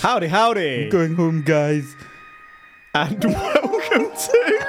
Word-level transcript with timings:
Howdy, 0.00 0.28
howdy, 0.28 0.88
Going 0.88 1.14
home, 1.14 1.42
guys. 1.42 1.94
and 2.94 3.22
welcome 3.24 4.10
to. 4.10 4.66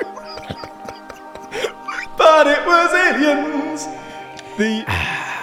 but 2.18 2.47
it 2.47 2.65
was 2.65 2.93
aliens, 2.93 3.86
the 4.57 4.84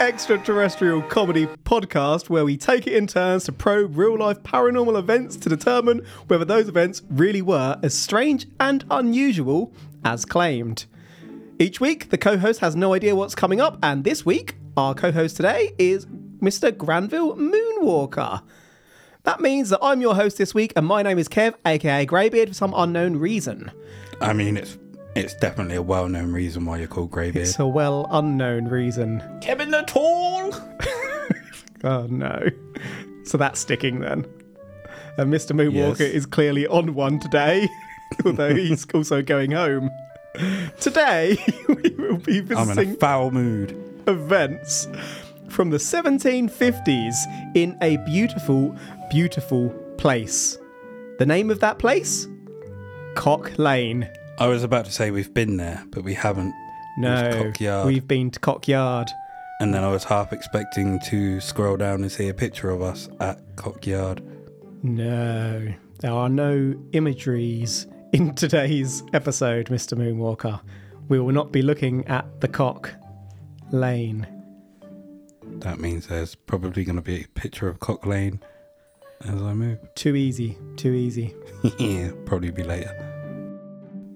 extraterrestrial 0.01 1.01
comedy 1.03 1.47
podcast 1.65 2.29
where 2.29 2.45
we 2.45 2.57
take 2.57 2.87
it 2.87 2.93
in 2.93 3.07
turns 3.07 3.45
to 3.45 3.53
probe 3.53 3.97
real 3.97 4.19
life 4.19 4.43
paranormal 4.43 4.99
events 4.99 5.37
to 5.37 5.49
determine 5.49 6.05
whether 6.29 6.45
those 6.45 6.69
events 6.69 7.03
really 7.11 7.43
were 7.43 7.79
as 7.83 7.95
strange 7.97 8.47
and 8.61 8.85
unusual 8.91 9.73
as 10.05 10.25
claimed. 10.25 10.85
Each 11.59 11.81
week, 11.81 12.11
the 12.11 12.19
co 12.19 12.37
host 12.37 12.61
has 12.61 12.77
no 12.77 12.93
idea 12.95 13.17
what's 13.17 13.35
coming 13.35 13.61
up, 13.61 13.79
and 13.83 14.05
this 14.05 14.25
week, 14.27 14.55
our 14.77 14.95
co 14.95 15.11
host 15.13 15.37
today 15.37 15.73
is 15.79 16.07
Mr. 16.41 16.77
Granville 16.77 17.37
Moonwalker. 17.37 18.43
That 19.29 19.43
means 19.43 19.69
that 19.69 19.81
I'm 19.83 20.01
your 20.01 20.15
host 20.15 20.39
this 20.39 20.55
week, 20.55 20.73
and 20.75 20.87
my 20.87 21.03
name 21.03 21.19
is 21.19 21.29
Kev, 21.29 21.53
aka 21.67 22.07
Greybeard, 22.07 22.49
for 22.49 22.55
some 22.55 22.73
unknown 22.75 23.17
reason. 23.17 23.71
I 24.23 24.33
mean, 24.33 24.57
it's 24.57 24.79
it's 25.15 25.35
definitely 25.35 25.77
a 25.77 25.83
well-known 25.83 26.33
reason 26.33 26.65
why 26.65 26.79
you're 26.79 26.89
called 26.89 27.11
Greybeard. 27.11 27.47
It's 27.47 27.59
a 27.59 27.67
well 27.67 28.07
unknown 28.11 28.69
reason. 28.69 29.23
Kevin 29.43 29.71
the 29.71 29.83
Tall. 29.83 30.55
Oh 31.85 32.07
no. 32.07 32.49
So 33.25 33.37
that's 33.37 33.61
sticking 33.61 34.01
then. 34.01 34.25
Uh, 35.19 35.25
and 35.25 35.31
Mr. 35.31 35.53
Moonwalker 35.53 35.99
Yes. 36.01 36.15
is 36.15 36.25
clearly 36.25 36.67
on 36.67 36.95
one 36.95 37.21
today, 37.21 37.69
although 38.25 38.55
he's 38.55 38.87
also 38.95 39.21
going 39.21 39.51
home. 39.51 39.91
Today, 40.81 41.37
we 41.69 41.91
will 41.99 42.17
be 42.17 42.39
I'm 42.39 42.51
in 42.51 42.67
visiting 42.67 42.95
a 42.95 42.97
foul 42.97 43.31
mood. 43.31 43.77
events 44.07 44.89
from 45.49 45.71
the 45.71 45.79
1750s 45.79 47.15
in 47.55 47.77
a 47.83 47.97
beautiful, 47.99 48.75
beautiful 49.11 49.71
place. 49.97 50.59
The 51.19 51.27
name 51.27 51.51
of 51.51 51.61
that 51.61 51.79
place? 51.79 52.29
Cock 53.15 53.59
Lane. 53.59 54.09
I 54.39 54.47
was 54.47 54.63
about 54.63 54.85
to 54.85 54.93
say 54.93 55.11
we've 55.11 55.35
been 55.35 55.57
there, 55.57 55.85
but 55.91 56.05
we 56.05 56.15
haven't. 56.15 56.55
No, 56.99 57.53
Cock 57.59 57.85
we've 57.87 58.07
been 58.07 58.31
to 58.31 58.41
Cock 58.41 58.69
Yard. 58.69 59.11
And 59.61 59.75
then 59.75 59.83
I 59.83 59.91
was 59.91 60.05
half 60.05 60.33
expecting 60.33 61.01
to 61.07 61.41
scroll 61.41 61.77
down 61.77 62.03
and 62.03 62.13
see 62.13 62.29
a 62.29 62.35
picture 62.35 62.71
of 62.71 62.81
us 62.81 63.09
at 63.21 63.41
Cockyard. 63.57 64.23
No, 64.85 65.75
there 65.99 66.13
are 66.13 66.29
no 66.29 66.75
imageries 66.93 67.89
in 68.13 68.35
today's 68.37 69.03
episode, 69.13 69.67
Mr. 69.67 69.99
Moonwalker. 69.99 70.61
We 71.09 71.19
will 71.19 71.33
not 71.33 71.51
be 71.51 71.63
looking 71.63 72.07
at 72.07 72.41
the 72.41 72.47
Cock 72.47 72.93
Lane. 73.73 74.27
That 75.43 75.81
means 75.81 76.07
there's 76.07 76.37
probably 76.37 76.85
going 76.85 76.97
to 76.97 77.03
be 77.03 77.25
a 77.25 77.29
picture 77.29 77.69
of 77.69 77.81
Cock 77.81 78.07
Lane 78.07 78.41
as 79.27 79.43
I 79.43 79.53
move. 79.55 79.79
Too 79.95 80.15
easy, 80.17 80.57
too 80.77 80.93
easy. 80.93 81.35
yeah, 81.79 82.11
probably 82.25 82.51
be 82.51 82.63
later. 82.63 82.95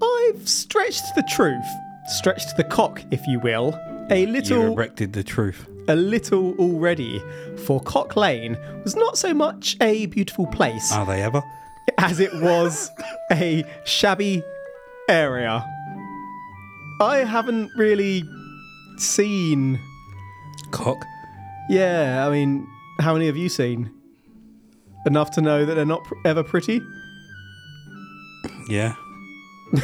I've 0.02 0.48
stretched 0.48 1.14
the 1.14 1.22
truth, 1.30 1.64
stretched 2.06 2.56
the 2.56 2.64
cock, 2.64 3.02
if 3.10 3.26
you 3.26 3.40
will, 3.40 3.78
a 4.10 4.20
You 4.20 4.26
little 4.28 4.72
erected 4.72 5.12
the 5.12 5.22
truth. 5.24 5.66
a 5.88 5.96
little 5.96 6.54
already, 6.58 7.20
for 7.64 7.80
Cock 7.80 8.16
Lane 8.16 8.56
was 8.84 8.94
not 8.96 9.18
so 9.18 9.34
much 9.34 9.76
a 9.80 10.06
beautiful 10.06 10.46
place 10.46 10.92
Are 10.92 11.06
they 11.06 11.22
ever? 11.22 11.42
as 11.98 12.20
it 12.20 12.32
was 12.34 12.90
a 13.32 13.64
shabby 13.84 14.42
area. 15.08 15.64
I 17.00 17.18
haven't 17.18 17.70
really 17.76 18.22
seen. 18.98 19.80
Cock? 20.70 21.04
Yeah, 21.68 22.26
I 22.26 22.30
mean, 22.30 22.66
how 23.00 23.12
many 23.14 23.26
have 23.26 23.36
you 23.36 23.48
seen? 23.48 23.90
Enough 25.06 25.30
to 25.32 25.40
know 25.40 25.64
that 25.64 25.74
they're 25.74 25.84
not 25.84 26.04
pr- 26.04 26.14
ever 26.24 26.42
pretty? 26.42 26.80
Yeah. 28.68 28.94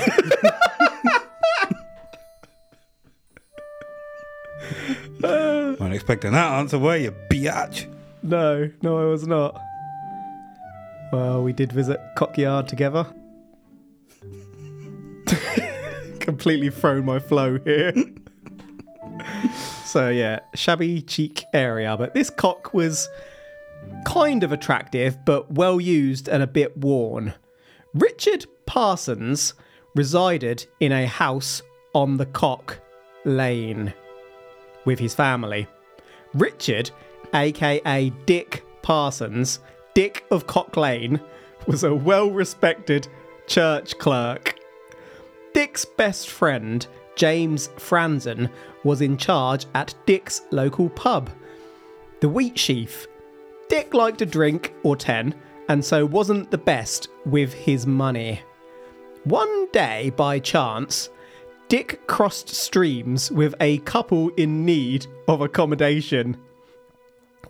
Wasn't 5.20 5.94
expecting 5.94 6.32
that 6.32 6.53
answer, 6.53 6.78
were 6.78 6.97
you, 6.97 7.15
biatch? 7.31 7.87
No, 8.22 8.70
no, 8.82 8.98
I 8.98 9.04
was 9.04 9.26
not. 9.26 9.60
Well, 11.12 11.43
we 11.43 11.53
did 11.53 11.72
visit 11.72 11.98
Cockyard 12.16 12.69
together. 12.69 13.06
Completely 16.20 16.70
thrown 16.70 17.04
my 17.04 17.19
flow 17.19 17.59
here. 17.64 17.93
so, 19.84 20.09
yeah, 20.10 20.41
shabby 20.54 21.00
cheek 21.03 21.44
area, 21.54 21.97
but 21.97 22.14
this 22.14 22.31
cock 22.31 22.75
was 22.75 23.09
kind 24.05 24.43
of 24.43 24.53
attractive, 24.53 25.25
but 25.25 25.53
well 25.53 25.81
used 25.81 26.28
and 26.28 26.43
a 26.43 26.47
bit 26.47 26.77
worn. 26.77 27.34
Richard 27.94 28.47
Parsons 28.66 29.55
resided 29.94 30.66
in 30.81 30.93
a 30.93 31.06
house 31.06 31.62
on 31.94 32.17
the 32.17 32.27
Cock 32.27 32.81
Lane 33.25 33.93
with 34.84 34.99
his 34.99 35.15
family. 35.15 35.67
Richard, 36.34 36.91
aka 37.34 38.11
Dick 38.27 38.65
Parsons, 38.83 39.61
Dick 39.94 40.25
of 40.31 40.47
Cock 40.47 40.77
Lane, 40.77 41.21
was 41.67 41.84
a 41.84 41.94
well 41.94 42.31
respected 42.31 43.09
church 43.47 43.99
clerk. 43.99 44.55
Dick's 45.53 45.84
best 45.84 46.28
friend, 46.28 46.87
James 47.17 47.69
Franzen, 47.77 48.50
was 48.84 49.00
in 49.00 49.17
charge 49.17 49.67
at 49.75 49.94
Dick's 50.06 50.43
local 50.50 50.88
pub, 50.91 51.31
the 52.21 52.28
Wheat 52.28 52.59
Sheaf. 52.59 53.06
Dick 53.69 53.93
liked 53.93 54.23
a 54.23 54.27
drink 54.27 54.75
or 54.83 54.97
ten, 54.97 55.34
and 55.69 55.84
so 55.84 56.06
wasn't 56.06 56.51
the 56.51 56.59
best 56.59 57.09
with 57.27 57.53
his 57.53 57.87
money. 57.87 58.41
One 59.25 59.71
day, 59.73 60.11
by 60.17 60.39
chance, 60.39 61.11
Dick 61.69 62.06
crossed 62.06 62.49
streams 62.49 63.31
with 63.31 63.55
a 63.61 63.79
couple 63.79 64.31
in 64.31 64.65
need 64.65 65.06
of 65.27 65.43
accommodation. 65.43 66.39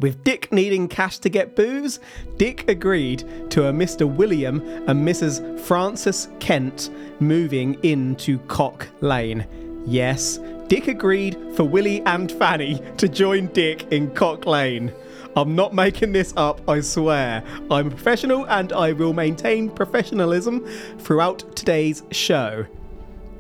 With 0.01 0.25
Dick 0.25 0.53
needing 0.53 0.89
cash 0.89 1.19
to 1.19 1.29
get 1.29 1.55
booze, 1.55 2.01
Dick 2.37 2.69
agreed 2.69 3.51
to 3.51 3.69
a 3.69 3.73
Mr. 3.73 4.13
William 4.13 4.61
and 4.89 5.07
Mrs. 5.07 5.59
Frances 5.61 6.29
Kent 6.41 6.91
moving 7.21 7.75
into 7.85 8.39
Cock 8.41 8.89
Lane. 9.01 9.47
Yes, 9.87 10.41
Dick 10.67 10.89
agreed 10.89 11.37
for 11.55 11.65
Willie 11.65 12.03
and 12.03 12.31
Fanny 12.31 12.81
to 12.97 13.09
join 13.09 13.47
Dick 13.49 13.91
in 13.93 14.13
Cock 14.15 14.47
Lane. 14.47 14.93
I'm 15.37 15.55
not 15.55 15.75
making 15.75 16.13
this 16.13 16.33
up, 16.37 16.61
I 16.69 16.81
swear. 16.81 17.45
I'm 17.71 17.87
a 17.87 17.91
professional 17.91 18.45
and 18.47 18.73
I 18.73 18.93
will 18.93 19.13
maintain 19.13 19.71
professionalism 19.71 20.67
throughout 20.99 21.45
today's 21.55 22.03
show. 22.11 22.67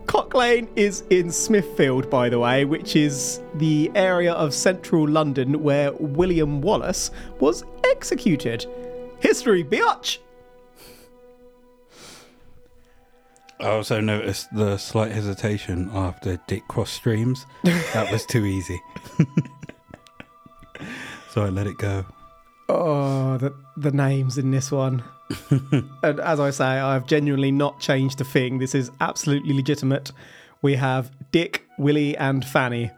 Cock 0.06 0.32
Lane 0.32 0.68
is 0.74 1.02
in 1.10 1.30
Smithfield, 1.30 2.08
by 2.08 2.30
the 2.30 2.38
way, 2.38 2.64
which 2.64 2.96
is 2.96 3.40
the 3.56 3.90
area 3.94 4.32
of 4.32 4.54
central 4.54 5.06
London 5.06 5.62
where 5.62 5.92
William 5.92 6.62
Wallace 6.62 7.10
was 7.40 7.64
executed. 7.84 8.64
History, 9.20 9.62
biatch! 9.64 10.18
I 13.60 13.70
also 13.70 14.00
noticed 14.00 14.54
the 14.54 14.78
slight 14.78 15.10
hesitation 15.10 15.90
after 15.92 16.38
Dick 16.46 16.66
crossed 16.68 16.94
streams. 16.94 17.44
That 17.64 18.10
was 18.12 18.24
too 18.24 18.46
easy. 18.46 18.80
so 21.30 21.42
I 21.42 21.48
let 21.48 21.66
it 21.66 21.78
go. 21.78 22.04
Oh, 22.68 23.38
the, 23.38 23.54
the 23.76 23.92
names 23.92 24.36
in 24.36 24.50
this 24.50 24.70
one. 24.70 25.02
and 26.02 26.20
as 26.20 26.40
I 26.40 26.50
say, 26.50 26.64
I've 26.64 27.06
genuinely 27.06 27.50
not 27.50 27.80
changed 27.80 28.20
a 28.20 28.24
thing. 28.24 28.58
This 28.58 28.74
is 28.74 28.90
absolutely 29.00 29.54
legitimate. 29.54 30.12
We 30.62 30.74
have 30.74 31.10
Dick, 31.30 31.64
Willie, 31.78 32.16
and 32.16 32.44
Fanny, 32.44 32.90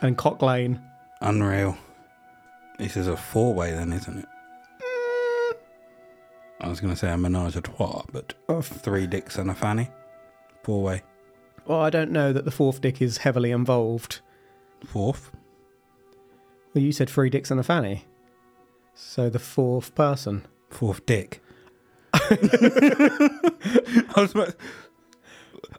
and 0.00 0.16
Cock 0.16 0.42
Lane. 0.42 0.80
Unreal. 1.20 1.76
This 2.78 2.96
is 2.96 3.06
a 3.06 3.16
four 3.16 3.54
way 3.54 3.70
then, 3.70 3.92
isn't 3.92 4.18
it? 4.18 4.26
Mm. 4.80 5.56
I 6.62 6.68
was 6.68 6.80
going 6.80 6.92
to 6.92 6.98
say 6.98 7.10
a 7.10 7.16
menage 7.16 7.56
a 7.56 7.60
trois, 7.60 8.02
but 8.12 8.34
three 8.62 9.06
dicks 9.06 9.36
and 9.36 9.50
a 9.50 9.54
fanny. 9.54 9.90
Four 10.64 10.82
way. 10.82 11.02
Well, 11.66 11.80
I 11.80 11.90
don't 11.90 12.10
know 12.10 12.32
that 12.32 12.44
the 12.44 12.50
fourth 12.50 12.80
dick 12.80 13.00
is 13.00 13.18
heavily 13.18 13.52
involved. 13.52 14.20
Fourth. 14.84 15.30
Well, 16.74 16.82
you 16.82 16.92
said 16.92 17.10
three 17.10 17.30
dicks 17.30 17.50
and 17.50 17.60
a 17.60 17.62
fanny. 17.62 18.04
So 18.94 19.28
the 19.30 19.38
fourth 19.38 19.94
person. 19.94 20.46
Fourth 20.70 21.04
dick. 21.06 21.42
I 22.14 24.12
was 24.16 24.32
about- 24.32 24.54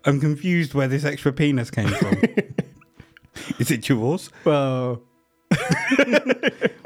I'm 0.05 0.19
confused 0.19 0.73
where 0.73 0.87
this 0.87 1.05
extra 1.05 1.31
penis 1.31 1.71
came 1.71 1.87
from. 1.87 2.17
Is 3.59 3.71
it 3.71 3.87
yours? 3.87 4.29
Well, 4.45 5.01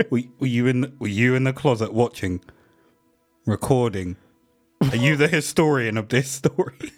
Were, 0.10 0.22
were 0.40 0.48
you 0.48 0.68
in? 0.68 0.96
Were 1.00 1.08
you 1.08 1.36
in 1.36 1.44
the 1.46 1.54
closet 1.54 1.94
watching, 1.94 2.42
recording? 3.46 4.18
Are 4.82 4.96
you 4.96 5.16
the 5.16 5.28
historian 5.28 5.98
of 5.98 6.10
this 6.10 6.30
story? 6.30 6.92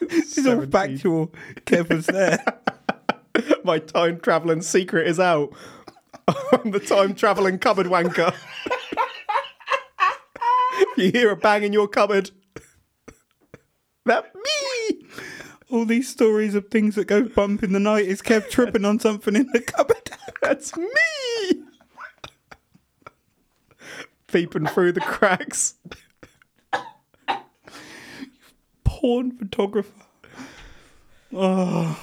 this 0.00 0.38
is 0.38 0.46
all 0.46 0.60
17. 0.62 0.70
factual. 0.70 1.32
Kev 1.66 1.88
was 1.94 2.06
there. 2.06 2.42
my 3.64 3.78
time 3.78 4.18
traveling 4.20 4.62
secret 4.62 5.06
is 5.06 5.20
out. 5.20 5.52
I'm 6.28 6.70
the 6.70 6.80
time 6.80 7.14
traveling 7.14 7.58
cupboard 7.58 7.86
wanker. 7.86 8.34
you 10.96 11.10
hear 11.10 11.30
a 11.30 11.36
bang 11.36 11.62
in 11.62 11.72
your 11.72 11.88
cupboard. 11.88 12.30
That 14.06 14.34
me. 14.34 15.06
All 15.70 15.84
these 15.84 16.08
stories 16.08 16.54
of 16.54 16.68
things 16.68 16.94
that 16.94 17.06
go 17.06 17.24
bump 17.24 17.62
in 17.62 17.72
the 17.72 17.80
night 17.80 18.06
is 18.06 18.22
kept 18.22 18.50
tripping 18.50 18.84
on 18.84 19.00
something 19.00 19.34
in 19.34 19.48
the 19.52 19.60
cupboard. 19.60 20.10
That's 20.42 20.76
me. 20.76 21.62
Peeping 24.28 24.66
through 24.66 24.92
the 24.92 25.00
cracks. 25.00 25.74
Porn 28.84 29.32
photographer. 29.32 29.90
Oh, 31.32 32.00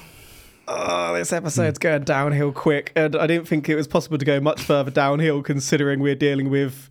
Oh, 0.68 1.14
this 1.14 1.32
episode's 1.32 1.78
going 1.78 2.04
downhill 2.04 2.52
quick, 2.52 2.92
and 2.94 3.16
I 3.16 3.26
didn't 3.26 3.48
think 3.48 3.68
it 3.68 3.74
was 3.74 3.88
possible 3.88 4.16
to 4.18 4.24
go 4.24 4.40
much 4.40 4.62
further 4.62 4.90
downhill 4.90 5.42
considering 5.42 6.00
we're 6.00 6.14
dealing 6.14 6.50
with 6.50 6.88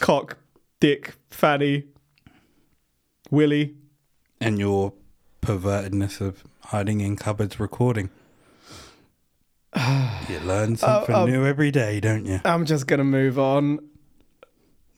cock, 0.00 0.36
dick, 0.78 1.14
fanny, 1.30 1.84
willy. 3.30 3.74
and 4.40 4.58
your 4.58 4.92
pervertedness 5.40 6.20
of 6.20 6.44
hiding 6.66 7.00
in 7.00 7.16
cupboards 7.16 7.58
recording. 7.58 8.10
you 10.28 10.38
learn 10.40 10.76
something 10.76 11.14
um, 11.14 11.30
new 11.30 11.46
every 11.46 11.70
day, 11.70 11.98
don't 11.98 12.26
you? 12.26 12.40
I'm 12.44 12.66
just 12.66 12.86
gonna 12.86 13.04
move 13.04 13.38
on. 13.38 13.78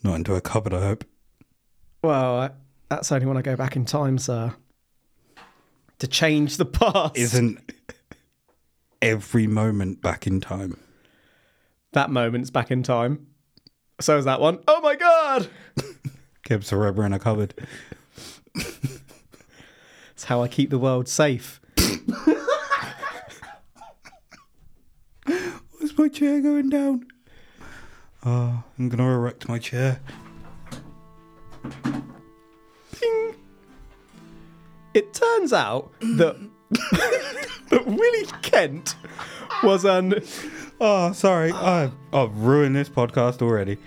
Not 0.03 0.17
into 0.17 0.35
a 0.35 0.41
cupboard, 0.41 0.75
I 0.75 0.81
hope. 0.81 1.05
Well, 2.03 2.41
I- 2.41 2.51
that's 2.91 3.11
only 3.11 3.27
when 3.27 3.37
I 3.37 3.43
go 3.43 3.57
back 3.57 3.77
in 3.77 3.85
time, 3.87 4.19
sir. 4.19 4.55
To 6.01 6.07
change 6.09 6.57
the 6.57 6.65
past. 6.65 7.17
Isn't 7.17 7.59
every 9.01 9.47
moment 9.47 10.01
back 10.03 10.27
in 10.27 10.41
time? 10.41 10.79
that 11.93 12.11
moment's 12.11 12.51
back 12.51 12.71
in 12.73 12.83
time. 12.83 13.27
So 14.01 14.19
is 14.19 14.25
that 14.25 14.41
one. 14.41 14.59
Oh 14.67 14.81
my 14.81 14.97
god! 14.97 15.49
Keeps 16.45 16.73
a 16.73 16.77
rubber 16.77 17.07
in 17.07 17.13
a 17.13 17.19
cupboard. 17.19 17.55
It's 20.13 20.25
how 20.25 20.43
I 20.43 20.49
keep 20.49 20.71
the 20.71 20.79
world 20.79 21.09
safe. 21.09 21.61
Where's 25.27 25.97
my 25.99 26.09
chair 26.09 26.41
going 26.41 26.71
down? 26.71 27.07
Oh, 28.25 28.65
I'm 28.79 28.89
gonna 28.89 29.09
erect 29.13 29.49
my 29.49 29.59
chair. 29.59 30.01
It 34.95 35.13
turns 35.13 35.53
out 35.53 35.93
that 36.01 36.37
that 36.71 37.85
Willie 37.87 38.27
Kent 38.43 38.97
was 39.63 39.85
an 39.85 40.23
Oh, 40.81 41.13
sorry. 41.13 41.53
I've, 41.53 41.93
I've 42.13 42.37
ruined 42.37 42.75
this 42.77 42.89
podcast 42.89 43.43
already. 43.43 43.79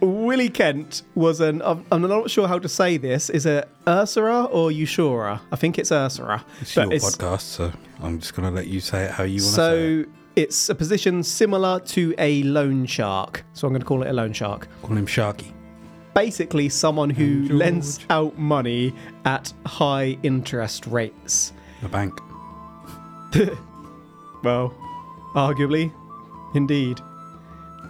Willie 0.00 0.50
Kent 0.50 1.02
was 1.14 1.40
an 1.40 1.62
I'm, 1.62 1.84
I'm 1.90 2.02
not 2.02 2.30
sure 2.30 2.46
how 2.46 2.58
to 2.58 2.68
say 2.68 2.98
this. 2.98 3.30
Is 3.30 3.46
it 3.46 3.68
Ursura 3.86 4.48
or 4.52 4.70
Ushura? 4.70 5.40
I 5.50 5.56
think 5.56 5.78
it's 5.78 5.90
Ursura. 5.90 6.42
It's 6.60 6.74
But 6.74 6.90
your 6.90 7.00
podcast, 7.00 7.40
so 7.40 7.72
I'm 8.00 8.20
just 8.20 8.34
gonna 8.34 8.50
let 8.50 8.66
you 8.66 8.80
say 8.80 9.04
it 9.04 9.10
how 9.10 9.24
you 9.24 9.42
want 9.42 9.54
to 9.54 9.60
say 9.60 9.94
it. 10.00 10.04
So 10.04 10.10
it's 10.36 10.68
a 10.68 10.74
position 10.74 11.22
similar 11.22 11.80
to 11.80 12.14
a 12.18 12.42
loan 12.42 12.84
shark. 12.84 13.44
So 13.54 13.66
I'm 13.66 13.72
going 13.72 13.80
to 13.80 13.86
call 13.86 14.02
it 14.02 14.08
a 14.08 14.12
loan 14.12 14.34
shark. 14.34 14.68
Call 14.82 14.96
him 14.96 15.06
Sharky. 15.06 15.52
Basically, 16.16 16.70
someone 16.70 17.10
who 17.10 17.46
George. 17.46 17.52
lends 17.52 18.00
out 18.08 18.38
money 18.38 18.94
at 19.26 19.52
high 19.66 20.16
interest 20.22 20.86
rates. 20.86 21.52
The 21.82 21.88
bank. 21.88 22.18
Well, 24.42 24.72
arguably, 25.34 25.92
indeed. 26.54 27.00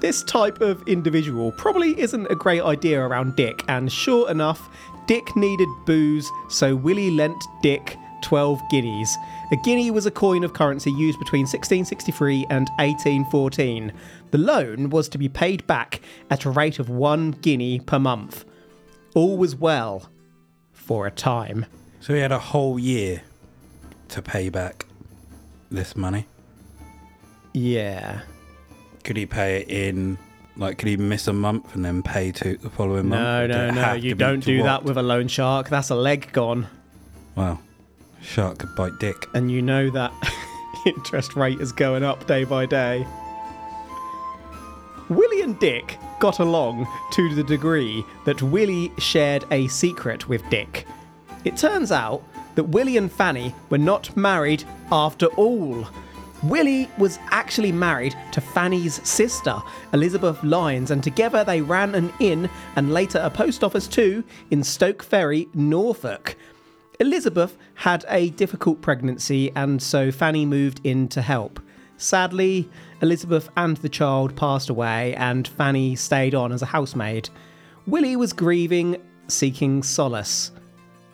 This 0.00 0.22
type 0.24 0.62
of 0.62 0.82
individual 0.88 1.52
probably 1.52 1.98
isn't 2.00 2.26
a 2.30 2.34
great 2.34 2.62
idea 2.62 3.00
around 3.00 3.36
Dick, 3.36 3.62
and 3.68 3.92
sure 3.92 4.30
enough, 4.30 4.70
Dick 5.06 5.36
needed 5.36 5.68
booze, 5.84 6.30
so 6.48 6.74
Willie 6.74 7.10
lent 7.10 7.42
Dick 7.62 7.98
12 8.22 8.62
guineas. 8.70 9.14
A 9.52 9.56
guinea 9.56 9.92
was 9.92 10.06
a 10.06 10.10
coin 10.10 10.42
of 10.42 10.54
currency 10.54 10.90
used 10.90 11.20
between 11.20 11.42
1663 11.42 12.46
and 12.50 12.68
1814. 12.78 13.92
The 14.32 14.38
loan 14.38 14.90
was 14.90 15.08
to 15.10 15.18
be 15.18 15.28
paid 15.28 15.64
back 15.68 16.00
at 16.30 16.44
a 16.44 16.50
rate 16.50 16.80
of 16.80 16.88
one 16.88 17.30
guinea 17.30 17.78
per 17.78 18.00
month. 18.00 18.44
All 19.14 19.36
was 19.36 19.54
well 19.54 20.10
for 20.72 21.06
a 21.06 21.12
time. 21.12 21.66
So 22.00 22.12
he 22.12 22.20
had 22.20 22.32
a 22.32 22.38
whole 22.38 22.78
year 22.78 23.22
to 24.08 24.20
pay 24.20 24.48
back 24.48 24.86
this 25.70 25.94
money. 25.94 26.26
Yeah. 27.52 28.22
Could 29.04 29.16
he 29.16 29.26
pay 29.26 29.62
it 29.62 29.68
in? 29.68 30.18
Like, 30.56 30.78
could 30.78 30.88
he 30.88 30.96
miss 30.96 31.28
a 31.28 31.32
month 31.32 31.74
and 31.74 31.84
then 31.84 32.02
pay 32.02 32.32
to 32.32 32.56
the 32.56 32.70
following 32.70 33.08
month? 33.08 33.22
No, 33.22 33.46
no, 33.46 33.70
no. 33.70 33.92
You 33.92 34.14
don't 34.14 34.40
do 34.40 34.62
that 34.64 34.82
with 34.82 34.96
a 34.96 35.02
loan 35.02 35.28
shark. 35.28 35.68
That's 35.68 35.90
a 35.90 35.94
leg 35.94 36.32
gone. 36.32 36.66
Well, 37.34 37.60
shark 38.26 38.58
could 38.58 38.74
bite 38.74 38.98
dick. 38.98 39.28
and 39.34 39.50
you 39.50 39.62
know 39.62 39.88
that 39.90 40.12
interest 40.86 41.36
rate 41.36 41.60
is 41.60 41.72
going 41.72 42.02
up 42.02 42.26
day 42.26 42.44
by 42.44 42.66
day. 42.66 43.06
Willie 45.08 45.42
and 45.42 45.58
Dick 45.60 45.98
got 46.18 46.40
along 46.40 46.86
to 47.12 47.34
the 47.34 47.44
degree 47.44 48.04
that 48.24 48.42
Willie 48.42 48.92
shared 48.98 49.44
a 49.52 49.68
secret 49.68 50.28
with 50.28 50.48
Dick. 50.50 50.84
It 51.44 51.56
turns 51.56 51.92
out 51.92 52.24
that 52.56 52.64
Willie 52.64 52.96
and 52.96 53.10
Fanny 53.10 53.54
were 53.70 53.78
not 53.78 54.16
married 54.16 54.64
after 54.90 55.26
all. 55.26 55.86
Willie 56.42 56.90
was 56.98 57.20
actually 57.30 57.70
married 57.70 58.16
to 58.32 58.40
Fanny's 58.40 59.00
sister, 59.08 59.56
Elizabeth 59.92 60.42
Lyons, 60.42 60.90
and 60.90 61.02
together 61.02 61.44
they 61.44 61.60
ran 61.60 61.94
an 61.94 62.12
inn 62.18 62.50
and 62.74 62.92
later 62.92 63.20
a 63.20 63.30
post 63.30 63.62
office 63.62 63.86
too 63.86 64.24
in 64.50 64.64
Stoke 64.64 65.02
Ferry, 65.04 65.48
Norfolk. 65.54 66.36
Elizabeth 66.98 67.56
had 67.74 68.04
a 68.08 68.30
difficult 68.30 68.80
pregnancy, 68.80 69.52
and 69.54 69.82
so 69.82 70.10
Fanny 70.10 70.46
moved 70.46 70.80
in 70.84 71.08
to 71.08 71.20
help. 71.20 71.60
Sadly, 71.98 72.68
Elizabeth 73.02 73.48
and 73.56 73.76
the 73.78 73.88
child 73.88 74.34
passed 74.36 74.70
away, 74.70 75.14
and 75.14 75.46
Fanny 75.46 75.94
stayed 75.96 76.34
on 76.34 76.52
as 76.52 76.62
a 76.62 76.66
housemaid. 76.66 77.28
Willie 77.86 78.16
was 78.16 78.32
grieving, 78.32 78.96
seeking 79.28 79.82
solace. 79.82 80.52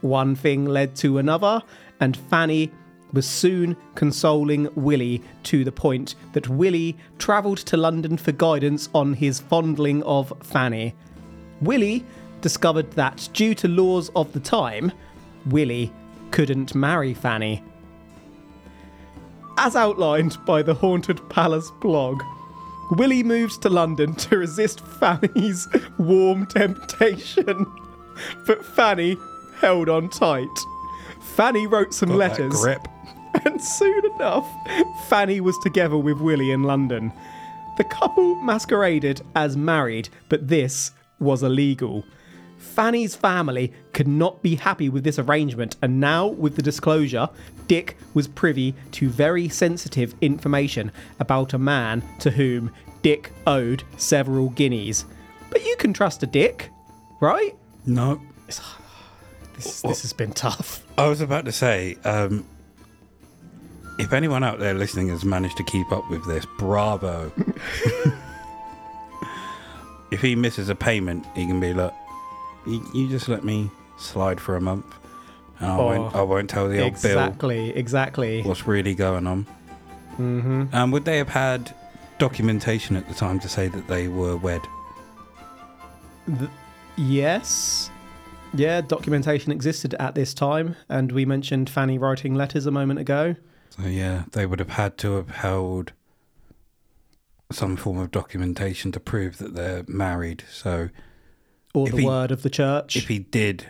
One 0.00 0.34
thing 0.34 0.66
led 0.66 0.94
to 0.96 1.18
another, 1.18 1.62
and 2.00 2.16
Fanny 2.16 2.70
was 3.12 3.26
soon 3.26 3.76
consoling 3.94 4.68
Willie 4.74 5.22
to 5.44 5.64
the 5.64 5.72
point 5.72 6.14
that 6.32 6.48
Willie 6.48 6.96
travelled 7.18 7.58
to 7.58 7.76
London 7.76 8.16
for 8.16 8.32
guidance 8.32 8.88
on 8.94 9.14
his 9.14 9.40
fondling 9.40 10.02
of 10.04 10.32
Fanny. 10.42 10.94
Willie 11.60 12.04
discovered 12.40 12.90
that 12.92 13.28
due 13.32 13.54
to 13.54 13.68
laws 13.68 14.10
of 14.16 14.32
the 14.32 14.40
time, 14.40 14.90
Willie 15.46 15.92
couldn't 16.30 16.74
marry 16.74 17.14
Fanny. 17.14 17.62
As 19.58 19.76
outlined 19.76 20.38
by 20.46 20.62
the 20.62 20.74
Haunted 20.74 21.28
Palace 21.28 21.70
blog, 21.80 22.22
Willie 22.92 23.22
moved 23.22 23.62
to 23.62 23.68
London 23.68 24.14
to 24.16 24.38
resist 24.38 24.80
Fanny's 24.80 25.68
warm 25.98 26.46
temptation, 26.46 27.66
but 28.46 28.64
Fanny 28.64 29.16
held 29.60 29.88
on 29.88 30.08
tight. 30.08 30.48
Fanny 31.34 31.66
wrote 31.66 31.94
some 31.94 32.10
Got 32.10 32.18
letters, 32.18 32.60
grip. 32.60 32.86
and 33.44 33.62
soon 33.62 34.04
enough, 34.16 34.46
Fanny 35.08 35.40
was 35.40 35.58
together 35.62 35.96
with 35.96 36.18
Willie 36.18 36.50
in 36.50 36.64
London. 36.64 37.12
The 37.78 37.84
couple 37.84 38.34
masqueraded 38.36 39.22
as 39.34 39.56
married, 39.56 40.08
but 40.28 40.48
this 40.48 40.92
was 41.18 41.42
illegal. 41.42 42.04
Fanny's 42.62 43.14
family 43.14 43.72
could 43.92 44.08
not 44.08 44.40
be 44.40 44.54
happy 44.54 44.88
with 44.88 45.04
this 45.04 45.18
arrangement, 45.18 45.76
and 45.82 46.00
now, 46.00 46.28
with 46.28 46.56
the 46.56 46.62
disclosure, 46.62 47.28
Dick 47.66 47.98
was 48.14 48.28
privy 48.28 48.74
to 48.92 49.10
very 49.10 49.48
sensitive 49.48 50.14
information 50.20 50.92
about 51.18 51.52
a 51.52 51.58
man 51.58 52.02
to 52.20 52.30
whom 52.30 52.70
Dick 53.02 53.32
owed 53.46 53.82
several 53.98 54.50
guineas. 54.50 55.04
But 55.50 55.66
you 55.66 55.76
can 55.76 55.92
trust 55.92 56.22
a 56.22 56.26
Dick, 56.26 56.70
right? 57.20 57.54
No. 57.84 58.20
This, 59.54 59.82
this 59.82 60.00
has 60.00 60.14
been 60.14 60.32
tough. 60.32 60.82
I 60.96 61.06
was 61.08 61.20
about 61.20 61.44
to 61.44 61.52
say, 61.52 61.96
um, 62.04 62.46
if 63.98 64.14
anyone 64.14 64.42
out 64.42 64.58
there 64.58 64.72
listening 64.72 65.10
has 65.10 65.26
managed 65.26 65.58
to 65.58 65.62
keep 65.64 65.92
up 65.92 66.08
with 66.10 66.26
this, 66.26 66.46
bravo. 66.58 67.30
if 70.10 70.22
he 70.22 70.34
misses 70.34 70.70
a 70.70 70.74
payment, 70.74 71.26
he 71.34 71.46
can 71.46 71.60
be 71.60 71.74
like, 71.74 71.92
you, 72.66 72.86
you 72.94 73.08
just 73.08 73.28
let 73.28 73.44
me 73.44 73.70
slide 73.98 74.40
for 74.40 74.56
a 74.56 74.60
month. 74.60 74.86
And 75.58 75.70
I, 75.70 75.76
won't, 75.76 76.14
Oh, 76.14 76.18
I 76.18 76.22
won't 76.22 76.50
tell 76.50 76.68
the 76.68 76.82
old 76.82 77.00
Bill 77.00 77.18
Exactly, 77.18 77.70
exactly. 77.70 78.42
what's 78.42 78.66
really 78.66 78.94
going 78.94 79.26
on. 79.26 79.46
Mm-hmm. 80.12 80.64
Um, 80.72 80.90
would 80.90 81.04
they 81.04 81.18
have 81.18 81.28
had 81.28 81.74
documentation 82.18 82.96
at 82.96 83.08
the 83.08 83.14
time 83.14 83.40
to 83.40 83.48
say 83.48 83.68
that 83.68 83.86
they 83.88 84.08
were 84.08 84.36
wed? 84.36 84.62
Yes. 86.96 87.90
Yeah, 88.54 88.82
documentation 88.82 89.50
existed 89.50 89.94
at 89.94 90.14
this 90.14 90.34
time, 90.34 90.76
and 90.88 91.10
we 91.10 91.24
mentioned 91.24 91.70
Fanny 91.70 91.96
writing 91.96 92.34
letters 92.34 92.66
a 92.66 92.70
moment 92.70 93.00
ago. 93.00 93.34
So 93.70 93.84
yeah, 93.84 94.24
they 94.32 94.44
would 94.44 94.58
have 94.58 94.70
had 94.70 94.98
to 94.98 95.12
have 95.12 95.30
held 95.30 95.92
some 97.50 97.76
form 97.76 97.98
of 97.98 98.10
documentation 98.10 98.92
to 98.92 99.00
prove 99.00 99.38
that 99.38 99.54
they're 99.54 99.84
married. 99.88 100.44
So 100.50 100.90
or 101.74 101.86
If 101.88 101.94
the 101.94 102.00
he- 102.00 102.06
word 102.06 102.30
of 102.30 102.42
the 102.42 102.50
church. 102.50 102.96
if 102.96 103.08
he 103.08 103.18
did 103.18 103.66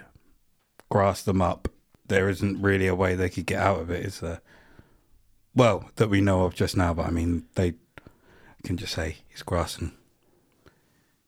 grass 0.91 1.23
them 1.23 1.41
up, 1.43 1.69
there 2.07 2.29
isn't 2.29 2.61
really 2.61 2.87
a 2.87 2.95
way 2.95 3.15
they 3.15 3.29
could 3.31 3.47
get 3.47 3.61
out 3.61 3.81
of 3.81 3.91
it, 3.91 4.05
is 4.05 4.21
there? 4.21 4.41
Well, 5.55 5.91
that 5.97 6.09
we 6.11 6.21
know 6.21 6.45
of 6.45 6.55
just 6.55 6.77
now, 6.77 6.93
but 6.95 7.07
I 7.07 7.11
mean, 7.11 7.45
they 7.55 7.75
can 8.65 8.77
just 8.77 8.93
say 8.95 9.19
he's 9.29 9.43
grassing. 9.43 9.93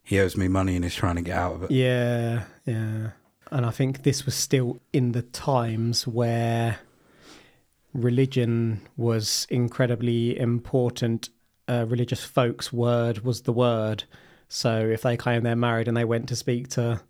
He 0.03 0.19
owes 0.21 0.37
me 0.37 0.49
money 0.49 0.75
and 0.77 0.85
he's 0.85 0.95
trying 0.95 1.17
to 1.17 1.23
get 1.23 1.37
out 1.37 1.55
of 1.55 1.63
it. 1.65 1.71
Yeah, 1.71 2.45
yeah. 2.67 3.11
And 3.51 3.65
I 3.67 3.71
think 3.71 4.03
this 4.03 4.25
was 4.27 4.35
still 4.35 4.79
in 4.93 5.13
the 5.13 5.23
times 5.23 6.07
where 6.07 6.79
religion 7.93 8.81
was 8.97 9.47
incredibly 9.51 10.39
important. 10.39 11.29
Uh, 11.69 11.87
religious 11.89 12.25
folks' 12.25 12.73
word 12.73 13.21
was 13.25 13.43
the 13.43 13.53
word. 13.53 14.05
So 14.49 14.79
if 14.81 15.03
they 15.03 15.17
claim 15.17 15.43
they're 15.43 15.57
married 15.57 15.89
and 15.89 15.97
they 15.97 16.05
went 16.05 16.29
to 16.29 16.37
speak 16.37 16.69
to 16.71 17.01